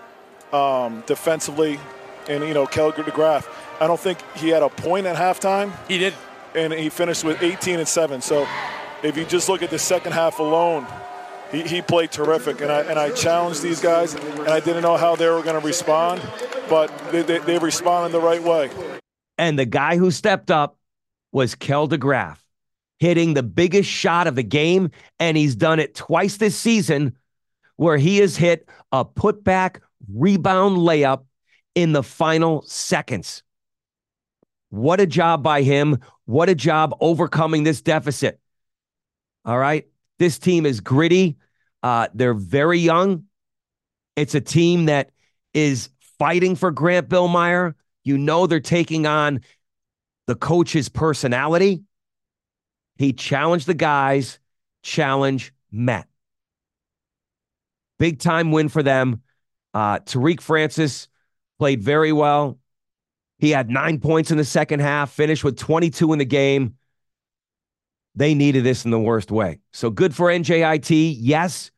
um, 0.51 1.03
defensively. 1.05 1.79
And, 2.27 2.43
you 2.43 2.55
know, 2.55 2.65
Kjell 2.65 3.05
de 3.05 3.11
Graaf, 3.11 3.47
I 3.79 3.85
don't 3.85 3.99
think 3.99 4.17
he 4.35 4.49
had 4.49 4.63
a 4.63 4.69
point 4.69 5.05
at 5.05 5.15
halftime. 5.15 5.71
He 5.87 5.99
did. 5.99 6.15
And 6.55 6.73
he 6.73 6.89
finished 6.89 7.23
with 7.23 7.43
18 7.43 7.77
and 7.77 7.87
7. 7.87 8.19
So 8.21 8.47
if 9.03 9.15
you 9.15 9.25
just 9.25 9.47
look 9.47 9.61
at 9.61 9.69
the 9.69 9.77
second 9.77 10.13
half 10.13 10.39
alone, 10.39 10.87
he, 11.51 11.63
he 11.63 11.81
played 11.81 12.11
terrific. 12.11 12.61
And 12.61 12.71
I, 12.71 12.81
and 12.81 12.99
I 12.99 13.11
challenged 13.11 13.61
these 13.61 13.81
guys, 13.81 14.15
and 14.15 14.49
I 14.49 14.59
didn't 14.59 14.83
know 14.83 14.97
how 14.97 15.15
they 15.15 15.27
were 15.27 15.41
going 15.41 15.59
to 15.59 15.65
respond, 15.65 16.21
but 16.69 16.87
they, 17.11 17.21
they, 17.21 17.39
they 17.39 17.57
responded 17.59 18.11
the 18.11 18.21
right 18.21 18.41
way. 18.41 18.69
And 19.37 19.57
the 19.57 19.65
guy 19.65 19.97
who 19.97 20.11
stepped 20.11 20.51
up 20.51 20.77
was 21.31 21.55
Kjell 21.55 21.87
de 21.89 21.97
Graaf 21.97 22.43
hitting 22.99 23.33
the 23.33 23.43
biggest 23.43 23.89
shot 23.89 24.27
of 24.27 24.35
the 24.35 24.43
game. 24.43 24.91
And 25.19 25.37
he's 25.37 25.55
done 25.55 25.79
it 25.79 25.95
twice 25.95 26.37
this 26.37 26.55
season 26.55 27.17
where 27.77 27.97
he 27.97 28.17
has 28.17 28.35
hit 28.35 28.67
a 28.91 29.05
putback 29.05 29.79
rebound 30.13 30.77
layup 30.77 31.23
in 31.75 31.93
the 31.93 32.03
final 32.03 32.61
seconds. 32.63 33.41
What 34.69 34.99
a 34.99 35.07
job 35.07 35.41
by 35.41 35.61
him. 35.61 35.99
What 36.25 36.49
a 36.49 36.55
job 36.55 36.95
overcoming 36.99 37.63
this 37.63 37.81
deficit. 37.81 38.39
All 39.45 39.57
right. 39.57 39.87
This 40.19 40.37
team 40.37 40.65
is 40.65 40.81
gritty. 40.81 41.37
Uh, 41.81 42.09
they're 42.13 42.33
very 42.33 42.79
young. 42.79 43.23
It's 44.15 44.35
a 44.35 44.41
team 44.41 44.85
that 44.85 45.11
is 45.53 45.89
fighting 46.19 46.55
for 46.55 46.71
Grant 46.71 47.09
Billmeier. 47.09 47.73
You 48.03 48.17
know, 48.17 48.45
they're 48.45 48.59
taking 48.59 49.07
on 49.07 49.41
the 50.27 50.35
coach's 50.35 50.89
personality. 50.89 51.83
He 52.97 53.13
challenged 53.13 53.65
the 53.65 53.73
guys, 53.73 54.39
challenge 54.83 55.53
met. 55.71 56.07
Big 57.97 58.19
time 58.19 58.51
win 58.51 58.69
for 58.69 58.83
them. 58.83 59.21
Uh, 59.73 59.99
Tariq 59.99 60.41
Francis 60.41 61.07
played 61.59 61.81
very 61.81 62.11
well. 62.11 62.59
He 63.37 63.51
had 63.51 63.69
nine 63.69 63.99
points 63.99 64.31
in 64.31 64.37
the 64.37 64.45
second 64.45 64.81
half, 64.81 65.11
finished 65.11 65.43
with 65.43 65.57
22 65.57 66.11
in 66.11 66.19
the 66.19 66.25
game. 66.25 66.75
They 68.19 68.33
needed 68.33 68.65
this 68.65 68.83
in 68.83 68.91
the 68.91 68.99
worst 68.99 69.31
way. 69.31 69.61
So 69.71 69.89
good 69.89 70.13
for 70.13 70.27
NJIT. 70.27 71.15
Yes, 71.17 71.71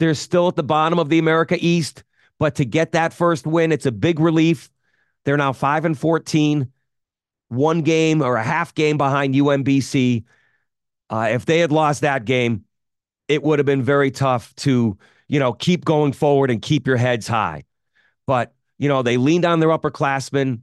they're 0.00 0.14
still 0.14 0.48
at 0.48 0.56
the 0.56 0.64
bottom 0.64 0.98
of 0.98 1.08
the 1.08 1.20
America 1.20 1.56
East, 1.60 2.02
but 2.40 2.56
to 2.56 2.64
get 2.64 2.92
that 2.92 3.12
first 3.12 3.46
win, 3.46 3.70
it's 3.70 3.86
a 3.86 3.92
big 3.92 4.18
relief. 4.18 4.72
They're 5.24 5.36
now 5.36 5.52
5 5.52 5.84
and 5.84 5.96
14, 5.96 6.72
one 7.46 7.82
game 7.82 8.22
or 8.22 8.34
a 8.34 8.42
half 8.42 8.74
game 8.74 8.98
behind 8.98 9.36
UMBC. 9.36 10.24
Uh, 11.10 11.28
if 11.30 11.46
they 11.46 11.60
had 11.60 11.70
lost 11.70 12.00
that 12.00 12.24
game, 12.24 12.64
it 13.28 13.44
would 13.44 13.60
have 13.60 13.66
been 13.66 13.84
very 13.84 14.10
tough 14.10 14.52
to, 14.56 14.98
you 15.28 15.38
know, 15.38 15.52
keep 15.52 15.84
going 15.84 16.12
forward 16.12 16.50
and 16.50 16.60
keep 16.60 16.88
your 16.88 16.96
heads 16.96 17.28
high. 17.28 17.62
But, 18.26 18.52
you 18.78 18.88
know, 18.88 19.02
they 19.02 19.16
leaned 19.16 19.44
on 19.44 19.60
their 19.60 19.68
upperclassmen. 19.68 20.62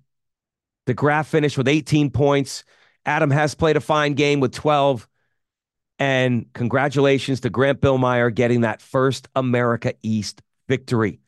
de 0.88 0.94
Graaf 0.94 1.26
finished 1.26 1.58
with 1.58 1.70
18 1.70 2.10
points. 2.10 2.66
Adam 3.06 3.32
Hess 3.32 3.56
played 3.56 3.78
a 3.78 3.82
fine 3.82 4.14
game 4.14 4.42
with 4.42 4.52
12. 4.52 5.08
And 6.02 6.52
congratulations 6.54 7.42
to 7.42 7.52
Grant 7.52 7.80
Billmeier 7.80 8.34
getting 8.34 8.62
that 8.62 8.82
first 8.82 9.28
America 9.36 9.94
East 10.02 10.42
victory. 10.68 11.20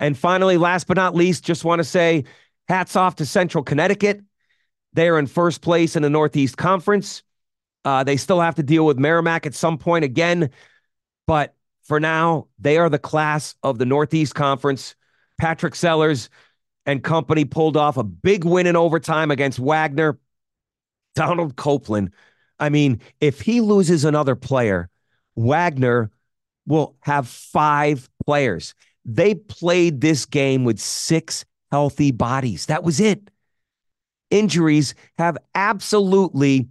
And 0.00 0.18
finally, 0.18 0.56
last 0.56 0.88
but 0.88 0.96
not 0.96 1.14
least, 1.14 1.44
just 1.44 1.64
want 1.64 1.78
to 1.78 1.84
say 1.84 2.24
hats 2.66 2.96
off 2.96 3.14
to 3.16 3.24
Central 3.24 3.62
Connecticut. 3.62 4.20
They 4.94 5.08
are 5.08 5.20
in 5.20 5.28
first 5.28 5.62
place 5.62 5.94
in 5.94 6.02
the 6.02 6.10
Northeast 6.10 6.56
Conference. 6.56 7.22
Uh, 7.84 8.02
they 8.02 8.16
still 8.16 8.40
have 8.40 8.56
to 8.56 8.64
deal 8.64 8.84
with 8.84 8.98
Merrimack 8.98 9.46
at 9.46 9.54
some 9.54 9.78
point 9.78 10.04
again. 10.04 10.50
But 11.28 11.54
for 11.84 12.00
now, 12.00 12.48
they 12.58 12.78
are 12.78 12.90
the 12.90 12.98
class 12.98 13.54
of 13.62 13.78
the 13.78 13.86
Northeast 13.86 14.34
Conference. 14.34 14.96
Patrick 15.38 15.76
Sellers 15.76 16.30
and 16.84 17.00
company 17.00 17.44
pulled 17.44 17.76
off 17.76 17.96
a 17.96 18.02
big 18.02 18.44
win 18.44 18.66
in 18.66 18.74
overtime 18.74 19.30
against 19.30 19.60
Wagner. 19.60 20.18
Donald 21.14 21.54
Copeland. 21.54 22.10
I 22.58 22.68
mean, 22.68 23.00
if 23.20 23.40
he 23.40 23.60
loses 23.60 24.04
another 24.04 24.34
player, 24.34 24.88
Wagner 25.36 26.10
will 26.66 26.96
have 27.00 27.28
five 27.28 28.08
players. 28.24 28.74
They 29.04 29.34
played 29.34 30.00
this 30.00 30.26
game 30.26 30.64
with 30.64 30.80
six 30.80 31.44
healthy 31.70 32.10
bodies. 32.10 32.66
That 32.66 32.82
was 32.82 33.00
it. 33.00 33.30
Injuries 34.30 34.94
have 35.18 35.38
absolutely 35.54 36.68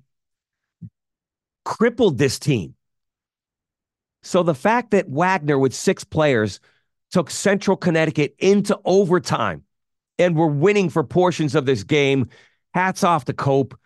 crippled 1.63 2.17
this 2.17 2.39
team. 2.39 2.75
So 4.23 4.43
the 4.43 4.55
fact 4.55 4.91
that 4.91 5.07
Wagner, 5.07 5.57
with 5.57 5.73
six 5.73 6.03
players, 6.03 6.59
took 7.11 7.29
Central 7.29 7.77
Connecticut 7.77 8.35
into 8.39 8.77
overtime 8.83 9.63
and 10.17 10.35
were 10.35 10.47
winning 10.47 10.89
for 10.89 11.03
portions 11.03 11.55
of 11.55 11.65
this 11.65 11.83
game, 11.83 12.29
hats 12.73 13.03
off 13.03 13.25
to 13.25 13.33
Cope. 13.33 13.77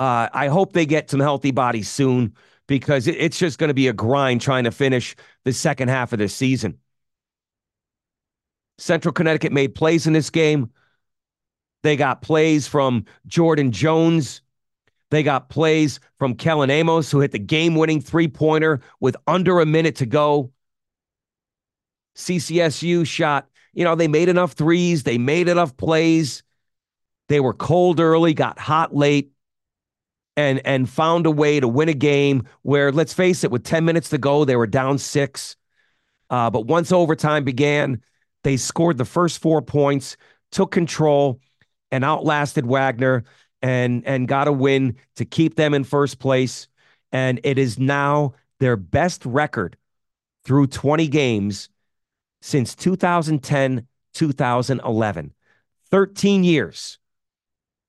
Uh, 0.00 0.30
I 0.32 0.48
hope 0.48 0.72
they 0.72 0.86
get 0.86 1.10
some 1.10 1.20
healthy 1.20 1.52
bodies 1.52 1.88
soon 1.90 2.34
because 2.66 3.06
it's 3.06 3.38
just 3.38 3.58
going 3.58 3.68
to 3.68 3.74
be 3.74 3.88
a 3.88 3.92
grind 3.92 4.40
trying 4.40 4.64
to 4.64 4.72
finish 4.72 5.14
the 5.44 5.52
second 5.52 5.88
half 5.88 6.12
of 6.14 6.18
this 6.18 6.34
season. 6.34 6.78
Central 8.78 9.12
Connecticut 9.12 9.52
made 9.52 9.74
plays 9.74 10.06
in 10.06 10.12
this 10.12 10.30
game. 10.30 10.70
They 11.82 11.96
got 11.96 12.22
plays 12.22 12.66
from 12.66 13.06
Jordan 13.26 13.72
Jones, 13.72 14.42
They 15.10 15.22
got 15.22 15.50
plays 15.50 16.00
from 16.18 16.34
Kellen 16.36 16.70
Amos, 16.70 17.10
who 17.10 17.20
hit 17.20 17.32
the 17.32 17.40
game 17.40 17.76
winning 17.76 18.00
three 18.02 18.28
pointer 18.28 18.80
with 19.00 19.16
under 19.26 19.60
a 19.60 19.66
minute 19.66 19.96
to 19.96 20.06
go. 20.06 20.52
CCSU 22.14 23.04
shot, 23.04 23.48
you 23.72 23.84
know, 23.84 23.94
they 23.94 24.08
made 24.08 24.28
enough 24.28 24.52
threes, 24.52 25.02
they 25.04 25.18
made 25.18 25.48
enough 25.48 25.76
plays. 25.76 26.42
They 27.28 27.40
were 27.40 27.54
cold 27.54 28.00
early, 28.00 28.34
got 28.34 28.58
hot 28.58 28.94
late, 28.94 29.32
and 30.40 30.62
and 30.64 30.88
found 30.88 31.26
a 31.26 31.30
way 31.30 31.60
to 31.60 31.68
win 31.68 31.90
a 31.90 31.94
game 31.94 32.44
where, 32.62 32.90
let's 32.90 33.12
face 33.12 33.44
it, 33.44 33.50
with 33.50 33.62
10 33.62 33.84
minutes 33.84 34.08
to 34.08 34.18
go, 34.18 34.44
they 34.44 34.56
were 34.56 34.66
down 34.66 34.96
six. 34.96 35.56
Uh, 36.30 36.48
but 36.48 36.66
once 36.66 36.92
overtime 36.92 37.44
began, 37.44 38.00
they 38.42 38.56
scored 38.56 38.96
the 38.96 39.04
first 39.04 39.42
four 39.42 39.60
points, 39.60 40.16
took 40.50 40.70
control, 40.70 41.40
and 41.90 42.04
outlasted 42.04 42.64
Wagner 42.64 43.24
and 43.60 44.02
and 44.06 44.28
got 44.28 44.48
a 44.48 44.52
win 44.52 44.96
to 45.16 45.26
keep 45.26 45.56
them 45.56 45.74
in 45.74 45.84
first 45.84 46.18
place. 46.18 46.68
And 47.12 47.38
it 47.44 47.58
is 47.58 47.78
now 47.78 48.32
their 48.60 48.76
best 48.76 49.26
record 49.26 49.76
through 50.44 50.68
20 50.68 51.08
games 51.08 51.68
since 52.40 52.74
2010, 52.74 53.86
2011. 54.14 55.34
13 55.90 56.44
years. 56.44 56.98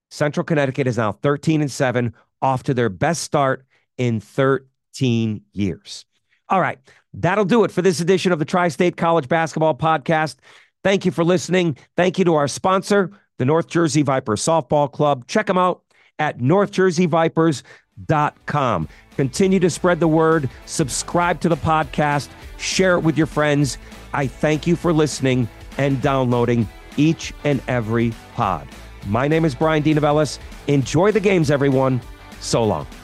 Central 0.09 0.43
Connecticut 0.43 0.87
is 0.87 0.97
now 0.97 1.13
13 1.13 1.61
and 1.61 1.71
7, 1.71 2.13
off 2.41 2.63
to 2.63 2.73
their 2.73 2.89
best 2.89 3.21
start 3.23 3.65
in 3.97 4.19
13 4.19 5.41
years. 5.53 6.05
All 6.49 6.59
right, 6.59 6.79
that'll 7.13 7.45
do 7.45 7.63
it 7.63 7.71
for 7.71 7.81
this 7.81 8.01
edition 8.01 8.31
of 8.31 8.39
the 8.39 8.45
Tri 8.45 8.69
State 8.69 8.97
College 8.97 9.27
Basketball 9.27 9.75
Podcast. 9.75 10.37
Thank 10.83 11.05
you 11.05 11.11
for 11.11 11.23
listening. 11.23 11.77
Thank 11.95 12.19
you 12.19 12.25
to 12.25 12.35
our 12.35 12.47
sponsor, 12.47 13.11
the 13.37 13.45
North 13.45 13.67
Jersey 13.67 14.01
Vipers 14.01 14.41
Softball 14.41 14.91
Club. 14.91 15.27
Check 15.27 15.47
them 15.47 15.57
out 15.57 15.83
at 16.19 16.39
northjerseyvipers.com. 16.39 18.89
Continue 19.15 19.59
to 19.59 19.69
spread 19.69 19.99
the 19.99 20.07
word, 20.07 20.49
subscribe 20.65 21.39
to 21.41 21.49
the 21.49 21.57
podcast, 21.57 22.29
share 22.57 22.95
it 22.95 23.01
with 23.01 23.17
your 23.17 23.27
friends. 23.27 23.77
I 24.13 24.27
thank 24.27 24.65
you 24.65 24.75
for 24.75 24.91
listening 24.91 25.47
and 25.77 26.01
downloading 26.01 26.67
each 26.97 27.33
and 27.43 27.61
every 27.67 28.13
pod. 28.33 28.67
My 29.07 29.27
name 29.27 29.45
is 29.45 29.55
Bryan 29.55 29.83
DeNovellis. 29.83 30.39
Enjoy 30.67 31.11
the 31.11 31.19
games, 31.19 31.49
everyone. 31.49 32.01
So 32.41 32.63
long. 32.63 33.00